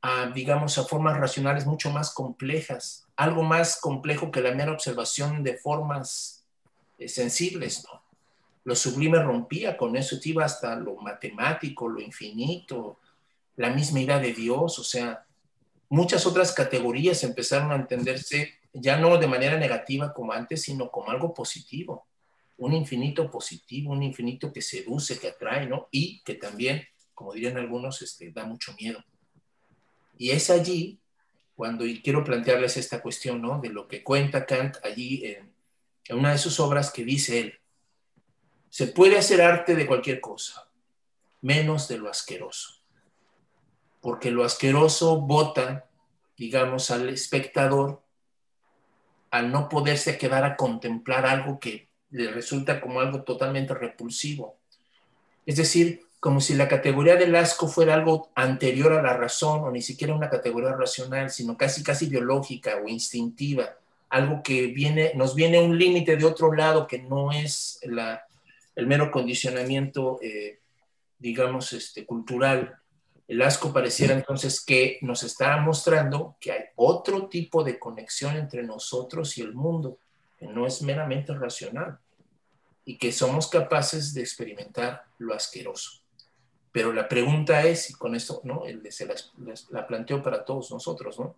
a, 0.00 0.26
digamos, 0.26 0.78
a 0.78 0.84
formas 0.84 1.18
racionales 1.18 1.66
mucho 1.66 1.90
más 1.90 2.12
complejas, 2.12 3.06
algo 3.16 3.42
más 3.42 3.80
complejo 3.80 4.30
que 4.30 4.40
la 4.40 4.54
mera 4.54 4.72
observación 4.72 5.42
de 5.42 5.58
formas 5.58 6.44
eh, 6.98 7.08
sensibles. 7.08 7.86
Lo 8.64 8.74
sublime 8.74 9.22
rompía 9.22 9.76
con 9.76 9.96
eso, 9.96 10.16
iba 10.24 10.44
hasta 10.44 10.76
lo 10.76 10.96
matemático, 10.96 11.88
lo 11.88 12.00
infinito, 12.00 12.98
la 13.56 13.70
misma 13.70 14.00
idea 14.00 14.18
de 14.18 14.32
Dios, 14.32 14.78
o 14.78 14.84
sea, 14.84 15.24
muchas 15.88 16.26
otras 16.26 16.52
categorías 16.52 17.24
empezaron 17.24 17.72
a 17.72 17.76
entenderse 17.76 18.54
ya 18.72 18.96
no 18.98 19.16
de 19.18 19.26
manera 19.26 19.58
negativa 19.58 20.12
como 20.12 20.32
antes, 20.32 20.62
sino 20.62 20.90
como 20.90 21.10
algo 21.10 21.34
positivo, 21.34 22.06
un 22.58 22.74
infinito 22.74 23.30
positivo, 23.30 23.92
un 23.92 24.02
infinito 24.02 24.52
que 24.52 24.62
seduce, 24.62 25.18
que 25.18 25.28
atrae, 25.28 25.66
¿no? 25.66 25.88
Y 25.90 26.22
que 26.22 26.34
también, 26.34 26.84
como 27.14 27.32
dirían 27.32 27.56
algunos, 27.56 28.02
este, 28.02 28.30
da 28.32 28.44
mucho 28.44 28.74
miedo. 28.78 29.02
Y 30.16 30.30
es 30.30 30.50
allí 30.50 31.00
cuando 31.54 31.84
quiero 32.02 32.24
plantearles 32.24 32.76
esta 32.76 33.00
cuestión, 33.00 33.40
¿no? 33.40 33.60
De 33.60 33.70
lo 33.70 33.86
que 33.86 34.02
cuenta 34.02 34.44
Kant 34.44 34.76
allí 34.84 35.24
en, 35.24 35.54
una 36.10 36.32
de 36.32 36.38
sus 36.38 36.58
obras 36.58 36.90
que 36.90 37.04
dice 37.04 37.40
él, 37.40 37.60
se 38.70 38.88
puede 38.88 39.18
hacer 39.18 39.40
arte 39.40 39.74
de 39.74 39.86
cualquier 39.86 40.20
cosa, 40.20 40.68
menos 41.40 41.86
de 41.88 41.98
lo 41.98 42.10
asqueroso. 42.10 42.82
Porque 44.00 44.30
lo 44.30 44.44
asqueroso 44.44 45.20
bota, 45.20 45.88
digamos, 46.36 46.90
al 46.90 47.08
espectador 47.08 48.02
al 49.30 49.52
no 49.52 49.68
poderse 49.68 50.16
quedar 50.16 50.44
a 50.44 50.56
contemplar 50.56 51.26
algo 51.26 51.60
que 51.60 51.87
le 52.10 52.30
resulta 52.30 52.80
como 52.80 53.00
algo 53.00 53.22
totalmente 53.22 53.74
repulsivo. 53.74 54.56
Es 55.46 55.56
decir, 55.56 56.02
como 56.20 56.40
si 56.40 56.54
la 56.54 56.68
categoría 56.68 57.16
del 57.16 57.34
asco 57.36 57.68
fuera 57.68 57.94
algo 57.94 58.30
anterior 58.34 58.92
a 58.92 59.02
la 59.02 59.16
razón 59.16 59.62
o 59.62 59.70
ni 59.70 59.82
siquiera 59.82 60.14
una 60.14 60.28
categoría 60.28 60.72
racional, 60.72 61.30
sino 61.30 61.56
casi 61.56 61.82
casi 61.82 62.06
biológica 62.06 62.76
o 62.84 62.88
instintiva, 62.88 63.76
algo 64.08 64.42
que 64.42 64.68
viene, 64.68 65.12
nos 65.14 65.34
viene 65.34 65.60
un 65.60 65.78
límite 65.78 66.16
de 66.16 66.24
otro 66.24 66.52
lado 66.52 66.86
que 66.86 66.98
no 66.98 67.30
es 67.30 67.78
la, 67.82 68.26
el 68.74 68.86
mero 68.86 69.10
condicionamiento, 69.10 70.18
eh, 70.22 70.60
digamos, 71.18 71.72
este, 71.72 72.04
cultural. 72.04 72.76
El 73.28 73.42
asco 73.42 73.72
pareciera 73.72 74.14
entonces 74.14 74.64
que 74.64 74.98
nos 75.02 75.22
está 75.22 75.56
mostrando 75.58 76.36
que 76.40 76.52
hay 76.52 76.62
otro 76.76 77.28
tipo 77.28 77.62
de 77.62 77.78
conexión 77.78 78.36
entre 78.36 78.62
nosotros 78.62 79.36
y 79.36 79.42
el 79.42 79.54
mundo, 79.54 79.98
no 80.40 80.66
es 80.66 80.82
meramente 80.82 81.34
racional 81.34 81.98
y 82.84 82.96
que 82.98 83.12
somos 83.12 83.48
capaces 83.48 84.14
de 84.14 84.22
experimentar 84.22 85.04
lo 85.18 85.34
asqueroso. 85.34 86.02
Pero 86.72 86.92
la 86.92 87.08
pregunta 87.08 87.62
es, 87.62 87.90
y 87.90 87.94
con 87.94 88.14
esto 88.14 88.40
¿no? 88.44 88.62
se 88.90 89.06
la, 89.06 89.14
la 89.70 89.86
planteo 89.86 90.22
para 90.22 90.44
todos 90.44 90.70
nosotros, 90.70 91.18
¿no? 91.18 91.36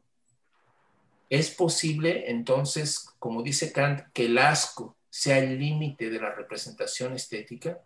¿Es 1.29 1.51
posible 1.51 2.29
entonces, 2.29 3.09
como 3.21 3.43
dice 3.43 3.73
Kant, 3.73 4.03
que 4.13 4.27
el 4.27 4.37
asco 4.39 4.97
sea 5.09 5.39
el 5.39 5.59
límite 5.59 6.11
de 6.11 6.21
la 6.21 6.35
representación 6.35 7.15
estética? 7.15 7.81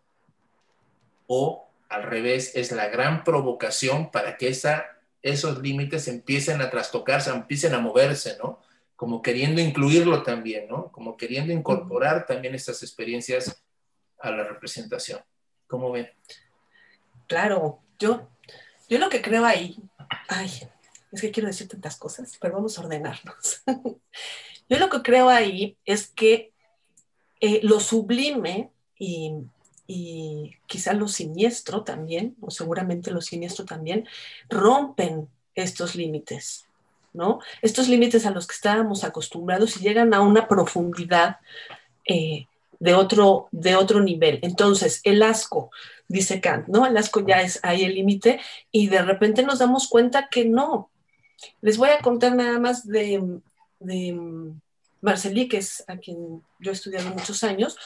¿O 1.27 1.69
al 1.95 2.03
revés, 2.03 2.53
es 2.55 2.73
la 2.73 2.89
gran 2.89 3.23
provocación 3.23 4.11
para 4.11 4.37
que 4.37 4.49
esa, 4.49 4.87
esos 5.23 5.61
límites 5.61 6.09
empiecen 6.09 6.61
a 6.61 6.71
trastocarse, 6.71 7.31
empiecen 7.31 7.75
a 7.75 7.79
moverse, 7.79 8.37
¿no? 8.43 8.61
Como 9.05 9.21
queriendo 9.21 9.61
incluirlo 9.61 10.23
también, 10.23 10.67
¿no? 10.67 10.91
Como 10.91 11.15
queriendo 11.19 11.53
incorporar 11.53 12.25
también 12.25 12.55
estas 12.55 12.83
experiencias 12.83 13.63
a 14.19 14.31
la 14.31 14.45
representación. 14.45 15.21
¿Cómo 15.67 15.93
ven? 15.93 16.09
Claro, 17.27 17.83
yo, 17.99 18.31
yo 18.89 18.99
lo 18.99 19.11
que 19.11 19.21
creo 19.21 19.45
ahí, 19.45 19.77
ay, 20.27 20.51
es 21.13 21.21
que 21.21 21.31
quiero 21.31 21.49
decir 21.49 21.69
tantas 21.69 21.97
cosas, 21.97 22.39
pero 22.41 22.55
vamos 22.55 22.79
a 22.79 22.81
ordenarnos. 22.81 23.63
yo 24.71 24.79
lo 24.79 24.89
que 24.89 25.03
creo 25.03 25.29
ahí 25.29 25.77
es 25.85 26.07
que 26.07 26.55
eh, 27.43 27.61
lo 27.63 27.81
sublime 27.81 28.71
y, 28.99 29.35
y 29.87 30.57
quizá 30.67 30.95
lo 30.95 31.09
siniestro 31.09 31.85
también, 31.85 32.37
o 32.41 32.51
seguramente 32.51 33.11
lo 33.11 33.21
siniestro 33.21 33.67
también, 33.67 34.09
rompen 34.49 35.29
estos 35.55 35.95
límites 35.95 36.65
Estos 37.63 37.89
límites 37.89 38.27
a 38.27 38.31
los 38.31 38.47
que 38.47 38.55
estábamos 38.55 39.05
acostumbrados 39.05 39.77
y 39.77 39.81
llegan 39.81 40.15
a 40.15 40.21
una 40.21 40.49
profundidad 40.49 41.37
eh, 42.07 42.47
de, 42.81 42.95
otro, 42.95 43.49
de 43.53 43.77
otro 43.77 44.01
nivel. 44.01 44.41
Entonces, 44.43 45.01
el 45.05 45.23
asco, 45.23 45.71
dice 46.09 46.41
Kant, 46.41 46.69
¿no? 46.69 46.87
El 46.87 46.97
asco 46.97 47.25
ya 47.27 47.41
es 47.41 47.61
ahí 47.63 47.85
el 47.85 47.95
límite 47.95 48.41
y 48.71 48.89
de 48.89 49.03
repente 49.03 49.43
nos 49.43 49.61
damos 49.61 49.89
cuenta 49.89 50.29
que 50.29 50.45
no. 50.45 50.91
Les 51.61 51.77
voy 51.77 51.91
a 51.91 52.01
contar 52.01 52.35
nada 52.35 52.59
más 52.59 52.87
de, 52.87 53.41
de 53.81 54.53
Marcelí, 55.01 55.49
que 55.49 55.59
es 55.59 55.85
a 55.87 55.97
quien 55.97 56.43
yo 56.59 56.71
he 56.71 56.75
estudiado 56.75 57.11
muchos 57.11 57.45
años. 57.45 57.77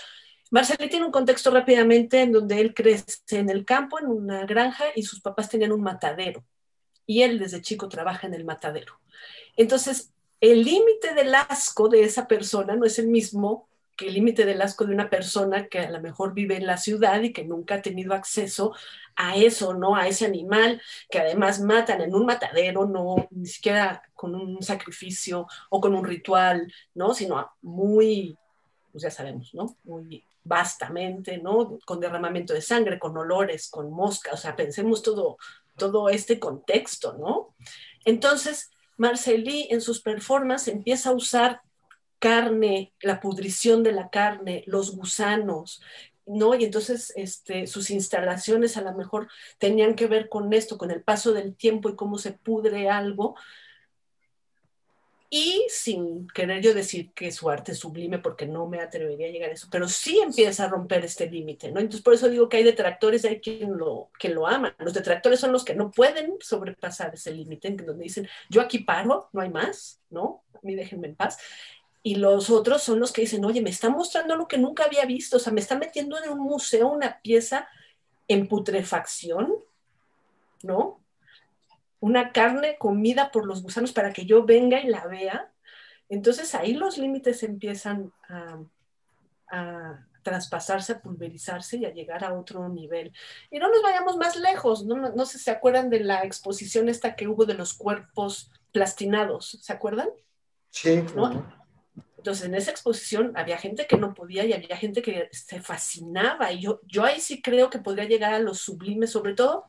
Marcelí 0.51 0.89
tiene 0.89 1.05
un 1.05 1.13
contexto 1.13 1.51
rápidamente 1.51 2.23
en 2.23 2.33
donde 2.33 2.61
él 2.61 2.73
crece 2.73 3.05
en 3.31 3.51
el 3.51 3.67
campo, 3.67 3.99
en 3.99 4.07
una 4.07 4.47
granja, 4.47 4.85
y 4.95 5.03
sus 5.03 5.21
papás 5.21 5.51
tenían 5.51 5.73
un 5.73 5.83
matadero. 5.83 6.43
Y 7.09 7.23
él 7.23 7.41
desde 7.41 7.63
chico 7.63 7.89
trabaja 7.89 8.29
en 8.29 8.35
el 8.35 8.45
matadero. 8.45 9.01
Entonces, 9.57 10.13
el 10.41 10.63
límite 10.63 11.15
del 11.15 11.35
asco 11.35 11.89
de 11.89 12.05
esa 12.05 12.29
persona 12.29 12.77
no 12.77 12.85
es 12.85 13.01
el 13.01 13.09
mismo 13.09 13.67
que 13.97 14.07
el 14.07 14.15
límite 14.15 14.47
del 14.47 14.63
asco 14.63 14.85
de 14.85 14.95
una 14.95 15.11
persona 15.11 15.67
que 15.67 15.81
a 15.81 15.91
lo 15.91 16.01
mejor 16.01 16.33
vive 16.33 16.57
en 16.57 16.67
la 16.67 16.77
ciudad 16.77 17.21
y 17.21 17.33
que 17.33 17.45
nunca 17.45 17.77
ha 17.77 17.83
tenido 17.83 18.15
acceso 18.15 18.73
a 19.17 19.35
eso, 19.37 19.75
¿no? 19.75 19.97
A 19.97 20.07
ese 20.07 20.25
animal 20.25 20.81
que 21.11 21.19
además 21.19 21.61
matan 21.61 22.03
en 22.03 22.15
un 22.15 22.25
matadero, 22.25 22.87
no 22.87 23.27
ni 23.33 23.47
siquiera 23.47 24.01
con 24.15 24.37
un 24.37 24.63
sacrificio 24.63 25.49
o 25.71 25.81
con 25.81 25.97
un 25.97 26.05
ritual, 26.05 26.73
¿no? 26.95 27.13
Sino 27.13 27.51
muy, 27.61 28.39
pues 28.93 29.03
ya 29.03 29.11
sabemos, 29.11 29.53
¿no? 29.53 29.75
Muy 29.83 30.23
vastamente, 30.45 31.39
¿no? 31.39 31.81
Con 31.85 31.99
derramamiento 31.99 32.55
de 32.55 32.63
sangre, 32.63 33.01
con 33.01 33.17
olores, 33.17 33.69
con 33.69 33.91
mosca, 33.91 34.31
o 34.33 34.37
sea, 34.37 34.55
pensemos 34.55 35.03
todo, 35.03 35.39
todo 35.79 36.11
este 36.11 36.39
contexto, 36.39 37.15
¿no? 37.15 37.55
Entonces, 38.05 38.71
Marcelí 38.99 39.69
en 39.71 39.81
sus 39.81 40.03
performances 40.03 40.75
empieza 40.75 41.11
a 41.11 41.15
usar 41.15 41.63
carne, 42.19 42.93
la 43.01 43.21
pudrición 43.21 43.83
de 43.83 43.93
la 43.93 44.11
carne, 44.11 44.65
los 44.67 44.95
gusanos, 44.95 45.81
¿no? 46.27 46.55
Y 46.55 46.65
entonces 46.65 47.13
este, 47.17 47.67
sus 47.67 47.91
instalaciones 47.91 48.77
a 48.77 48.83
lo 48.83 48.93
mejor 48.93 49.29
tenían 49.59 49.95
que 49.95 50.07
ver 50.07 50.29
con 50.29 50.53
esto, 50.53 50.77
con 50.77 50.91
el 50.91 51.03
paso 51.03 51.33
del 51.33 51.57
tiempo 51.57 51.89
y 51.89 51.97
cómo 51.97 52.19
se 52.19 52.33
pudre 52.33 52.91
algo, 52.91 53.37
y 55.31 55.67
sin 55.69 56.27
querer 56.29 56.63
yo 56.63 56.73
decir 56.73 57.13
que 57.13 57.31
su 57.33 57.51
arte 57.51 57.73
es 57.73 57.79
sublime, 57.79 58.19
porque 58.19 58.47
no 58.47 58.67
me 58.67 58.81
atrevería 58.81 59.29
a 59.29 59.31
llegar 59.31 59.51
a 59.51 59.53
eso, 59.53 59.69
pero 59.71 59.87
sí 59.87 60.19
empieza 60.19 60.65
a 60.65 60.69
romper 60.69 61.05
este 61.05 61.31
límite, 61.31 61.71
¿no? 61.71 61.81
Entonces 61.81 62.03
por 62.03 62.15
eso 62.15 62.31
digo 62.31 62.49
que 62.49 62.57
hay 62.57 62.65
detractores, 62.65 63.25
hay 63.27 63.41
quien 63.41 63.77
lo, 63.77 64.11
quien 64.19 64.35
lo 64.35 64.47
ama. 64.47 64.75
Los 64.79 64.95
detractores 64.95 65.39
son 65.39 65.53
los 65.53 65.65
que 65.65 65.75
no 65.75 65.91
pueden 65.91 66.37
sobrepasar 66.41 67.13
ese 67.15 67.33
límite, 67.33 67.69
en 67.69 67.77
donde 67.77 68.05
dicen, 68.05 68.27
yo 68.49 68.63
aquí 68.63 68.79
paro, 68.79 69.29
no 69.33 69.43
hay 69.43 69.51
más, 69.51 70.01
¿no? 70.09 70.45
A 70.55 70.61
mí 70.63 70.75
déjenme 70.75 71.09
en 71.09 71.15
paz. 71.15 71.39
Y 72.03 72.15
los 72.15 72.49
otros 72.49 72.83
son 72.83 72.99
los 72.99 73.13
que 73.13 73.23
dicen, 73.23 73.45
oye, 73.45 73.61
me 73.61 73.71
está 73.71 73.91
mostrando 73.91 74.35
lo 74.35 74.49
que 74.49 74.57
nunca 74.57 74.85
había 74.85 75.05
visto, 75.05 75.37
o 75.37 75.41
sea, 75.41 75.53
me 75.53 75.61
está 75.61 75.77
metiendo 75.77 76.17
en 76.23 76.31
un 76.31 76.39
museo 76.39 76.89
una 76.89 77.21
pieza 77.21 77.69
en 78.29 78.49
putrefacción, 78.49 79.53
¿no? 80.63 81.01
Una 82.01 82.33
carne 82.33 82.77
comida 82.79 83.31
por 83.31 83.47
los 83.47 83.63
gusanos 83.63 83.93
para 83.93 84.13
que 84.13 84.27
yo 84.27 84.45
venga 84.45 84.81
y 84.81 84.89
la 84.89 85.07
vea. 85.07 85.53
Entonces 86.09 86.55
ahí 86.55 86.75
los 86.75 86.99
límites 86.99 87.43
empiezan 87.43 88.13
a, 88.29 90.05
traspasarse, 90.23 90.93
a 90.93 91.01
pulverizarse 91.01 91.79
y 91.79 91.87
a 91.87 91.93
llegar 91.93 92.23
a 92.23 92.35
otro 92.35 92.69
nivel. 92.69 93.13
Y 93.51 93.59
no 93.59 93.71
nos 93.71 93.83
vayamos 93.83 94.17
más 94.19 94.37
lejos, 94.37 94.85
no, 94.85 94.97
no, 94.97 95.25
sé 95.25 95.39
si 95.39 95.45
se 95.45 95.51
acuerdan 95.51 95.89
de 95.89 96.01
la 96.01 96.23
exposición 96.23 96.91
esta 96.91 97.17
que 97.17 97.27
hubo 97.27 97.47
de 97.47 97.55
los 97.55 97.73
cuerpos 97.73 98.51
plastinados, 98.73 99.59
¿se 99.63 99.73
acuerdan? 99.73 100.09
Sí. 100.71 101.03
Entonces, 102.19 102.45
en 102.45 102.55
esa 102.55 102.73
exposición 102.73 103.33
había 103.37 103.57
gente 103.57 103.87
que 103.87 103.97
no 103.97 104.13
podía 104.13 104.45
y 104.45 104.53
había 104.53 104.77
gente 104.77 105.01
que 105.01 105.29
se 105.33 105.63
fascinaba. 105.63 106.53
Y 106.53 106.61
yo, 106.61 106.81
yo 106.85 107.05
ahí 107.05 107.21
sí 107.21 107.41
creo 107.41 107.71
que 107.71 107.79
podría 107.79 108.05
llegar 108.05 108.35
a 108.35 108.39
lo 108.39 108.55
sublime, 108.55 109.07
sobre 109.07 109.35
todo 109.35 109.67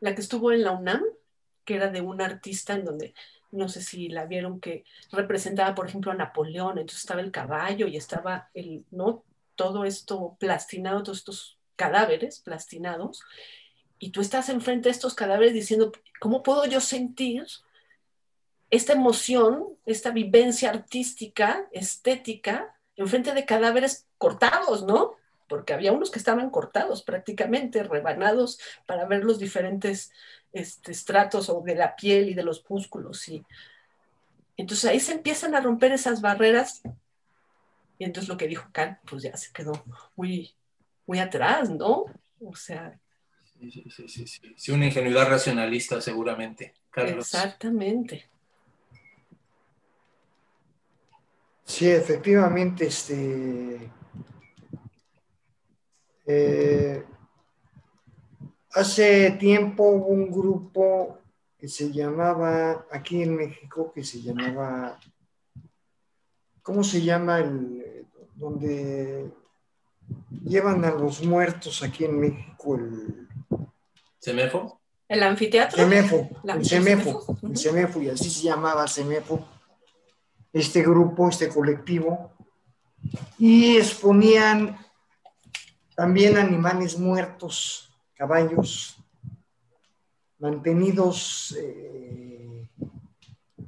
la 0.00 0.14
que 0.14 0.22
estuvo 0.22 0.50
en 0.50 0.64
la 0.64 0.72
UNAM, 0.72 1.04
que 1.64 1.74
era 1.76 1.88
de 1.88 2.00
un 2.00 2.20
artista 2.20 2.74
en 2.74 2.84
donde, 2.84 3.14
no 3.50 3.68
sé 3.68 3.82
si 3.82 4.08
la 4.08 4.26
vieron, 4.26 4.60
que 4.60 4.84
representaba, 5.12 5.74
por 5.74 5.88
ejemplo, 5.88 6.12
a 6.12 6.14
Napoleón, 6.14 6.78
entonces 6.78 7.00
estaba 7.00 7.20
el 7.20 7.30
caballo 7.30 7.86
y 7.86 7.96
estaba 7.96 8.50
el, 8.54 8.84
¿no? 8.90 9.24
Todo 9.54 9.84
esto 9.84 10.36
plastinado, 10.38 11.02
todos 11.02 11.18
estos 11.18 11.58
cadáveres 11.76 12.40
plastinados, 12.40 13.22
y 13.98 14.10
tú 14.10 14.20
estás 14.22 14.48
enfrente 14.48 14.88
de 14.88 14.92
estos 14.92 15.14
cadáveres 15.14 15.52
diciendo, 15.52 15.92
¿cómo 16.20 16.42
puedo 16.42 16.64
yo 16.64 16.80
sentir 16.80 17.46
esta 18.70 18.92
emoción, 18.92 19.66
esta 19.84 20.10
vivencia 20.10 20.70
artística, 20.70 21.68
estética, 21.72 22.74
enfrente 22.96 23.34
de 23.34 23.44
cadáveres 23.44 24.06
cortados, 24.16 24.84
¿no? 24.84 25.16
Porque 25.48 25.74
había 25.74 25.92
unos 25.92 26.10
que 26.10 26.18
estaban 26.18 26.50
cortados 26.50 27.02
prácticamente, 27.02 27.82
rebanados, 27.82 28.60
para 28.86 29.06
ver 29.06 29.24
los 29.24 29.38
diferentes 29.38 30.12
este, 30.52 30.92
estratos 30.92 31.48
o 31.48 31.62
de 31.62 31.74
la 31.74 31.96
piel 31.96 32.28
y 32.28 32.34
de 32.34 32.42
los 32.42 32.64
músculos. 32.68 33.28
Y, 33.28 33.44
entonces 34.56 34.90
ahí 34.90 35.00
se 35.00 35.12
empiezan 35.12 35.54
a 35.54 35.60
romper 35.60 35.92
esas 35.92 36.20
barreras 36.20 36.82
y 37.98 38.04
entonces 38.04 38.28
lo 38.28 38.36
que 38.38 38.48
dijo 38.48 38.66
Kant, 38.72 38.98
pues 39.08 39.22
ya 39.22 39.36
se 39.36 39.52
quedó 39.52 39.72
muy, 40.16 40.54
muy 41.06 41.18
atrás, 41.18 41.68
¿no? 41.68 42.06
O 42.40 42.56
sea... 42.56 42.98
Sí, 43.60 43.70
sí, 43.70 44.08
sí, 44.08 44.26
sí, 44.26 44.54
sí. 44.56 44.72
una 44.72 44.86
ingenuidad 44.86 45.28
racionalista 45.28 46.00
seguramente, 46.00 46.74
Carlos. 46.90 47.26
Exactamente. 47.26 48.26
Sí, 51.64 51.90
efectivamente, 51.90 52.86
este... 52.86 53.90
Eh, 56.26 57.04
Hace 58.72 59.32
tiempo 59.32 59.82
hubo 59.82 60.06
un 60.06 60.30
grupo 60.30 61.18
que 61.58 61.68
se 61.68 61.90
llamaba, 61.92 62.86
aquí 62.92 63.22
en 63.22 63.34
México, 63.34 63.92
que 63.92 64.04
se 64.04 64.22
llamaba, 64.22 64.98
¿cómo 66.62 66.84
se 66.84 67.02
llama 67.02 67.40
el, 67.40 68.06
donde 68.36 69.28
llevan 70.44 70.84
a 70.84 70.92
los 70.92 71.22
muertos 71.24 71.82
aquí 71.82 72.04
en 72.04 72.20
México? 72.20 72.76
El, 72.76 73.28
¿Semefo? 74.20 74.80
¿El 75.08 75.24
anfiteatro? 75.24 75.76
Semefo, 75.76 76.28
el 76.44 76.64
Semefo, 76.64 77.38
el 77.42 77.56
Semefo, 77.56 78.00
y 78.00 78.08
así 78.10 78.30
se 78.30 78.44
llamaba 78.44 78.86
Semefo, 78.86 79.48
este 80.52 80.82
grupo, 80.82 81.28
este 81.28 81.48
colectivo, 81.48 82.30
y 83.36 83.76
exponían 83.76 84.78
también 85.96 86.36
animales 86.36 86.96
muertos 86.96 87.89
caballos 88.20 88.98
mantenidos, 90.40 91.56
eh, 91.58 92.68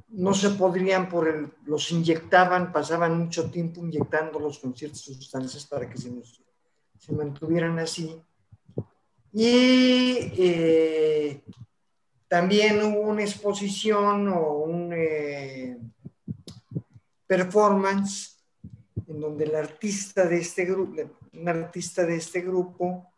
no 0.09 0.31
se 0.35 0.51
podrían 0.51 1.09
por 1.09 1.27
el, 1.27 1.51
los 1.65 1.91
inyectaban, 1.91 2.71
pasaban 2.71 3.17
mucho 3.17 3.49
tiempo 3.49 3.81
inyectándolos 3.81 4.59
con 4.59 4.75
ciertas 4.75 4.99
sustancias 4.99 5.65
para 5.65 5.89
que 5.89 5.97
se, 5.97 6.11
se 6.99 7.13
mantuvieran 7.13 7.79
así. 7.79 8.15
Y 9.31 10.17
eh, 10.37 11.43
también 12.27 12.83
hubo 12.83 13.09
una 13.09 13.23
exposición 13.23 14.27
o 14.27 14.51
un 14.59 14.93
eh, 14.93 15.79
performance 17.25 18.37
en 19.07 19.19
donde 19.19 19.45
el 19.45 19.55
artista 19.55 20.25
de 20.27 20.37
este 20.37 20.65
grupo, 20.65 21.01
un 21.33 21.49
artista 21.49 22.05
de 22.05 22.17
este 22.17 22.41
grupo, 22.41 23.12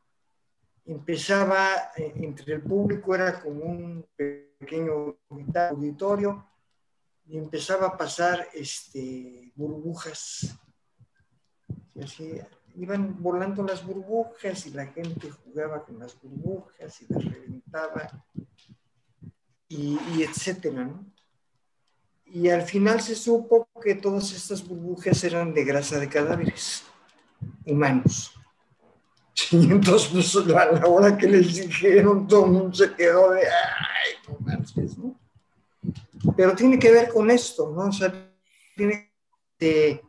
empezaba 0.86 1.92
eh, 1.96 2.14
entre 2.16 2.56
el 2.56 2.62
público, 2.62 3.16
era 3.16 3.42
como 3.42 3.64
un 3.64 4.06
pequeño 4.16 5.18
auditorio, 5.72 6.48
y 7.28 7.38
empezaba 7.38 7.88
a 7.88 7.98
pasar 7.98 8.48
este, 8.54 9.52
burbujas. 9.56 10.56
Y 11.96 12.04
así, 12.04 12.40
iban 12.76 13.22
volando 13.22 13.64
las 13.64 13.86
burbujas 13.86 14.68
y 14.68 14.72
la 14.72 14.86
gente 14.88 15.32
jugaba 15.32 15.84
con 15.84 15.98
las 15.98 16.20
burbujas 16.22 17.02
y 17.02 17.14
las 17.14 17.26
reventaba 17.26 18.26
y, 19.68 19.98
y 20.14 20.24
etcétera, 20.24 20.84
¿no? 20.84 21.06
Y 22.26 22.50
al 22.50 22.64
final 22.64 23.02
se 23.02 23.16
supo 23.16 23.70
que 23.82 23.96
todas 23.96 24.32
estas 24.34 24.68
burbujas 24.68 25.24
eran 25.24 25.54
de 25.54 25.64
grasa 25.64 26.00
de 26.00 26.10
cadáveres 26.10 26.84
humanos. 27.66 28.34
Y 29.52 29.72
entonces, 29.72 30.36
a 30.36 30.66
la 30.72 30.88
hora 30.88 31.18
que 31.18 31.28
les 31.28 31.56
dijeron, 31.56 32.28
todo 32.28 32.46
el 32.46 32.52
mundo 32.52 32.74
se 32.74 32.94
quedó 32.94 33.32
de, 33.32 33.42
ay, 33.42 34.14
no 34.28 34.38
manches, 34.40 34.98
¿no? 34.98 35.16
Pero 36.36 36.56
tiene 36.56 36.80
que 36.80 36.92
ver 36.92 37.10
con 37.10 37.30
esto, 37.30 37.72
¿no? 37.72 37.90
O 37.90 37.92
sea, 37.92 38.14
tiene 38.76 39.12
que, 39.58 40.02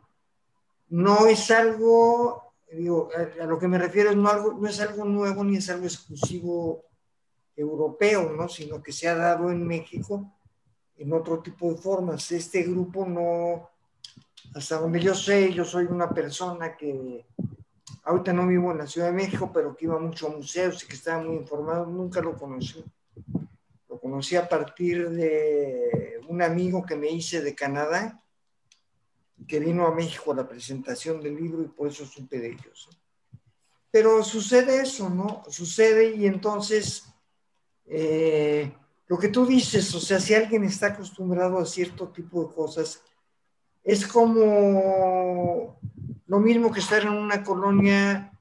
no 0.89 1.27
es 1.27 1.51
algo, 1.51 2.53
digo, 2.71 3.09
a, 3.15 3.45
lo 3.45 3.59
que 3.59 3.67
me 3.67 3.77
refiero 3.77 4.09
es 4.09 4.15
no, 4.15 4.53
no 4.53 4.67
es 4.67 4.79
algo 4.79 5.05
nuevo 5.05 5.43
ni 5.43 5.57
es 5.57 5.69
algo 5.69 5.85
exclusivo 5.85 6.83
europeo, 7.55 8.31
¿no? 8.31 8.47
Sino 8.47 8.81
que 8.81 8.91
se 8.91 9.07
ha 9.07 9.15
dado 9.15 9.51
en 9.51 9.65
México 9.65 10.31
en 10.97 11.13
otro 11.13 11.39
tipo 11.39 11.71
de 11.71 11.77
formas. 11.77 12.31
Este 12.31 12.63
grupo 12.63 13.05
no, 13.05 13.69
hasta 14.55 14.79
donde 14.79 14.99
yo 14.99 15.13
sé, 15.13 15.53
yo 15.53 15.63
soy 15.65 15.85
una 15.85 16.09
persona 16.09 16.75
que 16.75 17.25
ahorita 18.07 18.31
no 18.31 18.47
vivo 18.47 18.71
en 18.71 18.77
la 18.77 18.87
Ciudad 18.87 19.07
de 19.07 19.13
México, 19.13 19.51
pero 19.53 19.75
que 19.75 19.85
iba 19.85 19.99
mucho 19.99 20.27
a 20.27 20.35
museos 20.35 20.81
y 20.81 20.87
que 20.87 20.95
estaba 20.95 21.21
muy 21.21 21.35
informado, 21.35 21.85
nunca 21.85 22.21
lo 22.21 22.37
conocí. 22.37 22.83
Lo 23.89 23.99
conocí 23.99 24.37
a 24.37 24.47
partir 24.47 25.09
de 25.09 26.21
un 26.29 26.41
amigo 26.41 26.85
que 26.85 26.95
me 26.95 27.09
hice 27.09 27.41
de 27.41 27.53
Canadá, 27.53 28.23
que 29.45 29.59
vino 29.59 29.85
a 29.85 29.93
México 29.93 30.31
a 30.31 30.35
la 30.35 30.47
presentación 30.47 31.21
del 31.21 31.35
libro 31.35 31.61
y 31.61 31.67
por 31.67 31.89
eso 31.89 32.05
supe 32.05 32.39
de 32.39 32.51
ellos. 32.51 32.89
Pero 33.91 34.23
sucede 34.23 34.81
eso, 34.81 35.09
¿no? 35.09 35.43
Sucede 35.49 36.15
y 36.15 36.27
entonces 36.27 37.05
eh, 37.85 38.71
lo 39.07 39.17
que 39.17 39.27
tú 39.27 39.45
dices, 39.45 39.93
o 39.93 39.99
sea, 39.99 40.21
si 40.21 40.33
alguien 40.33 40.63
está 40.63 40.87
acostumbrado 40.87 41.59
a 41.59 41.65
cierto 41.65 42.07
tipo 42.07 42.45
de 42.45 42.55
cosas, 42.55 43.01
es 43.83 44.07
como 44.07 45.77
lo 46.27 46.39
mismo 46.39 46.71
que 46.71 46.79
estar 46.79 47.01
en 47.03 47.09
una 47.09 47.43
colonia, 47.43 48.31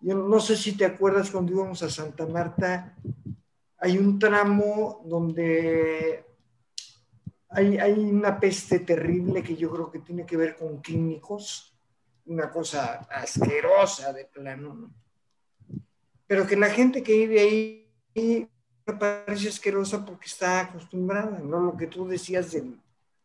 yo 0.00 0.16
no 0.16 0.40
sé 0.40 0.56
si 0.56 0.76
te 0.76 0.84
acuerdas 0.84 1.30
cuando 1.30 1.52
íbamos 1.52 1.82
a 1.82 1.90
Santa 1.90 2.26
Marta, 2.26 2.94
hay 3.78 3.98
un 3.98 4.18
tramo 4.18 5.02
donde 5.04 6.24
hay, 7.48 7.78
hay 7.78 7.92
una 7.92 8.38
peste 8.38 8.80
terrible 8.80 9.42
que 9.42 9.56
yo 9.56 9.70
creo 9.70 9.90
que 9.90 10.00
tiene 10.00 10.26
que 10.26 10.36
ver 10.36 10.56
con 10.56 10.82
químicos, 10.82 11.74
una 12.26 12.50
cosa 12.50 13.06
asquerosa 13.10 14.12
de 14.12 14.26
plano, 14.26 14.92
pero 16.26 16.46
que 16.46 16.56
la 16.56 16.68
gente 16.68 17.02
que 17.02 17.26
vive 17.26 17.40
ahí 17.40 18.48
parece 18.98 19.48
asquerosa 19.48 20.04
porque 20.04 20.26
está 20.26 20.60
acostumbrada, 20.60 21.38
¿no? 21.38 21.60
Lo 21.60 21.76
que 21.76 21.86
tú 21.86 22.06
decías 22.06 22.52
del, 22.52 22.78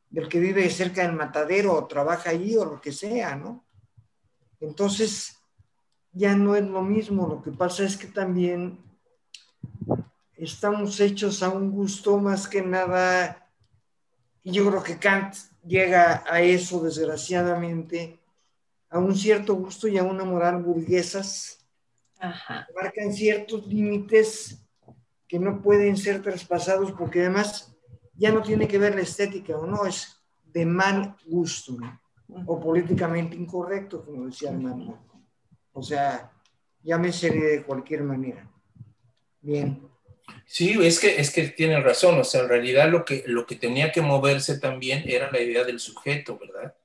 del 0.09 0.27
que 0.27 0.39
vive 0.39 0.69
cerca 0.69 1.03
del 1.03 1.13
matadero 1.13 1.73
o 1.73 1.87
trabaja 1.87 2.29
allí 2.29 2.55
o 2.55 2.65
lo 2.65 2.81
que 2.81 2.91
sea, 2.91 3.35
¿no? 3.35 3.62
Entonces, 4.63 5.37
ya 6.13 6.35
no 6.35 6.55
es 6.55 6.63
lo 6.63 6.81
mismo, 6.81 7.27
lo 7.27 7.43
que 7.43 7.51
pasa 7.51 7.83
es 7.83 7.97
que 7.97 8.07
también 8.07 8.79
estamos 10.37 11.01
hechos 11.01 11.43
a 11.43 11.49
un 11.49 11.69
gusto 11.69 12.17
más 12.17 12.47
que 12.47 12.61
nada, 12.61 13.49
y 14.41 14.51
yo 14.51 14.69
creo 14.69 14.81
que 14.81 14.97
Kant 14.97 15.35
llega 15.65 16.23
a 16.25 16.39
eso 16.39 16.81
desgraciadamente, 16.81 18.19
a 18.89 18.99
un 18.99 19.15
cierto 19.15 19.55
gusto 19.55 19.89
y 19.89 19.97
a 19.97 20.03
una 20.03 20.23
moral 20.23 20.63
burguesas, 20.63 21.67
Ajá. 22.19 22.65
marcan 22.73 23.11
ciertos 23.11 23.67
límites 23.67 24.63
que 25.27 25.39
no 25.39 25.61
pueden 25.61 25.97
ser 25.97 26.21
traspasados 26.21 26.93
porque 26.93 27.19
además 27.19 27.75
ya 28.13 28.31
no 28.31 28.41
tiene 28.41 28.69
que 28.69 28.77
ver 28.77 28.95
la 28.95 29.01
estética 29.01 29.57
o 29.57 29.65
no, 29.65 29.85
es 29.85 30.21
de 30.45 30.65
mal 30.65 31.17
gusto. 31.25 31.73
¿no? 31.73 32.02
O 32.45 32.59
políticamente 32.59 33.35
incorrecto, 33.35 34.05
como 34.05 34.25
decía 34.25 34.49
Armando. 34.49 34.99
O 35.71 35.81
sea, 35.81 36.31
llámese 36.81 37.29
de 37.31 37.63
cualquier 37.63 38.03
manera. 38.03 38.49
Bien. 39.41 39.87
Sí, 40.45 40.77
es 40.81 40.99
que, 40.99 41.19
es 41.19 41.31
que 41.31 41.49
tiene 41.49 41.79
razón, 41.81 42.19
o 42.19 42.23
sea, 42.23 42.41
en 42.41 42.49
realidad 42.49 42.89
lo 42.89 43.03
que, 43.03 43.23
lo 43.27 43.45
que 43.45 43.55
tenía 43.55 43.91
que 43.91 44.01
moverse 44.01 44.59
también 44.59 45.03
era 45.05 45.31
la 45.31 45.41
idea 45.41 45.63
del 45.63 45.79
sujeto, 45.79 46.37
¿verdad? 46.37 46.75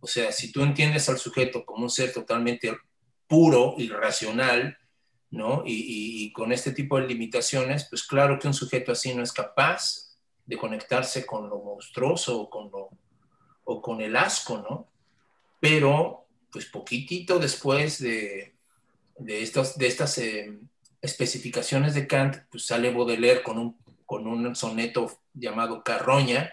O 0.00 0.06
sea, 0.06 0.32
si 0.32 0.52
tú 0.52 0.62
entiendes 0.62 1.08
al 1.08 1.18
sujeto 1.18 1.64
como 1.64 1.84
un 1.84 1.90
ser 1.90 2.12
totalmente 2.12 2.76
puro 3.26 3.74
y 3.76 3.88
racional, 3.88 4.78
¿no? 5.30 5.62
Y, 5.66 6.24
y, 6.24 6.32
con 6.32 6.52
este 6.52 6.72
tipo 6.72 6.98
de 6.98 7.06
limitaciones, 7.06 7.86
pues 7.90 8.04
claro 8.04 8.38
que 8.38 8.46
un 8.46 8.54
sujeto 8.54 8.92
así 8.92 9.14
no 9.14 9.22
es 9.22 9.32
capaz 9.32 10.16
de 10.46 10.56
conectarse 10.56 11.26
con 11.26 11.50
lo 11.50 11.58
monstruoso 11.62 12.40
o 12.40 12.50
con 12.50 12.70
lo 12.70 12.90
o 13.70 13.82
con 13.82 14.00
el 14.00 14.16
asco, 14.16 14.56
¿no? 14.58 14.88
Pero, 15.60 16.24
pues 16.50 16.64
poquitito 16.64 17.38
después 17.38 17.98
de, 17.98 18.54
de, 19.18 19.42
estos, 19.42 19.76
de 19.76 19.86
estas 19.86 20.16
eh, 20.16 20.58
especificaciones 21.02 21.92
de 21.92 22.06
Kant, 22.06 22.38
pues 22.50 22.64
sale 22.64 22.90
Baudelaire 22.90 23.42
con 23.42 23.58
un, 23.58 23.76
con 24.06 24.26
un 24.26 24.56
soneto 24.56 25.20
llamado 25.34 25.84
Carroña, 25.84 26.50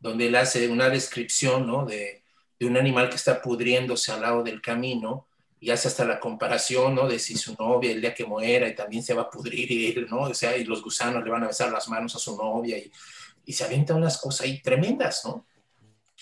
donde 0.00 0.26
él 0.26 0.34
hace 0.34 0.66
una 0.68 0.88
descripción, 0.88 1.68
¿no? 1.68 1.86
De, 1.86 2.24
de 2.58 2.66
un 2.66 2.76
animal 2.76 3.10
que 3.10 3.16
está 3.16 3.40
pudriéndose 3.40 4.10
al 4.10 4.22
lado 4.22 4.42
del 4.42 4.60
camino 4.60 5.28
y 5.60 5.70
hace 5.70 5.86
hasta 5.86 6.04
la 6.04 6.18
comparación, 6.18 6.96
¿no? 6.96 7.06
De 7.06 7.20
si 7.20 7.36
su 7.36 7.54
novia 7.54 7.92
el 7.92 8.00
día 8.00 8.12
que 8.12 8.24
muera 8.24 8.66
y 8.66 8.74
también 8.74 9.04
se 9.04 9.14
va 9.14 9.22
a 9.22 9.30
pudrir 9.30 9.70
y 9.70 9.86
él, 9.86 10.08
¿no? 10.10 10.22
O 10.22 10.34
sea, 10.34 10.56
y 10.56 10.64
los 10.64 10.82
gusanos 10.82 11.22
le 11.22 11.30
van 11.30 11.44
a 11.44 11.48
besar 11.48 11.70
las 11.70 11.88
manos 11.88 12.16
a 12.16 12.18
su 12.18 12.36
novia 12.36 12.76
y, 12.76 12.90
y 13.44 13.52
se 13.52 13.62
avienta 13.62 13.94
unas 13.94 14.20
cosas 14.20 14.40
ahí 14.40 14.60
tremendas, 14.60 15.24
¿no? 15.24 15.46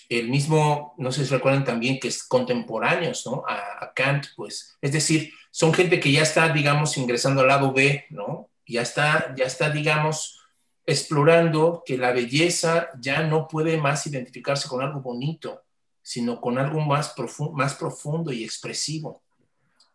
El 0.09 0.29
mismo, 0.29 0.93
no 0.97 1.11
sé 1.11 1.25
si 1.25 1.33
recuerdan 1.33 1.65
también 1.65 1.99
que 1.99 2.07
es 2.07 2.23
contemporáneos, 2.23 3.25
¿no? 3.25 3.43
A, 3.47 3.91
Kant, 3.93 4.27
pues, 4.35 4.77
es 4.81 4.91
decir, 4.91 5.33
son 5.51 5.73
gente 5.73 5.99
que 5.99 6.11
ya 6.11 6.21
está, 6.21 6.49
digamos, 6.49 6.97
ingresando 6.97 7.41
al 7.41 7.47
lado 7.47 7.73
B, 7.73 8.05
¿no? 8.09 8.49
Ya 8.65 8.81
está, 8.81 9.33
ya 9.35 9.45
está, 9.45 9.69
digamos, 9.69 10.39
explorando 10.85 11.83
que 11.85 11.97
la 11.97 12.11
belleza 12.11 12.89
ya 12.99 13.23
no 13.23 13.47
puede 13.47 13.77
más 13.77 14.07
identificarse 14.07 14.69
con 14.69 14.81
algo 14.81 15.01
bonito, 15.01 15.63
sino 16.01 16.39
con 16.39 16.57
algo 16.57 16.79
más, 16.79 17.09
profundo, 17.09 17.53
más 17.53 17.75
profundo 17.75 18.31
y 18.31 18.43
expresivo, 18.43 19.23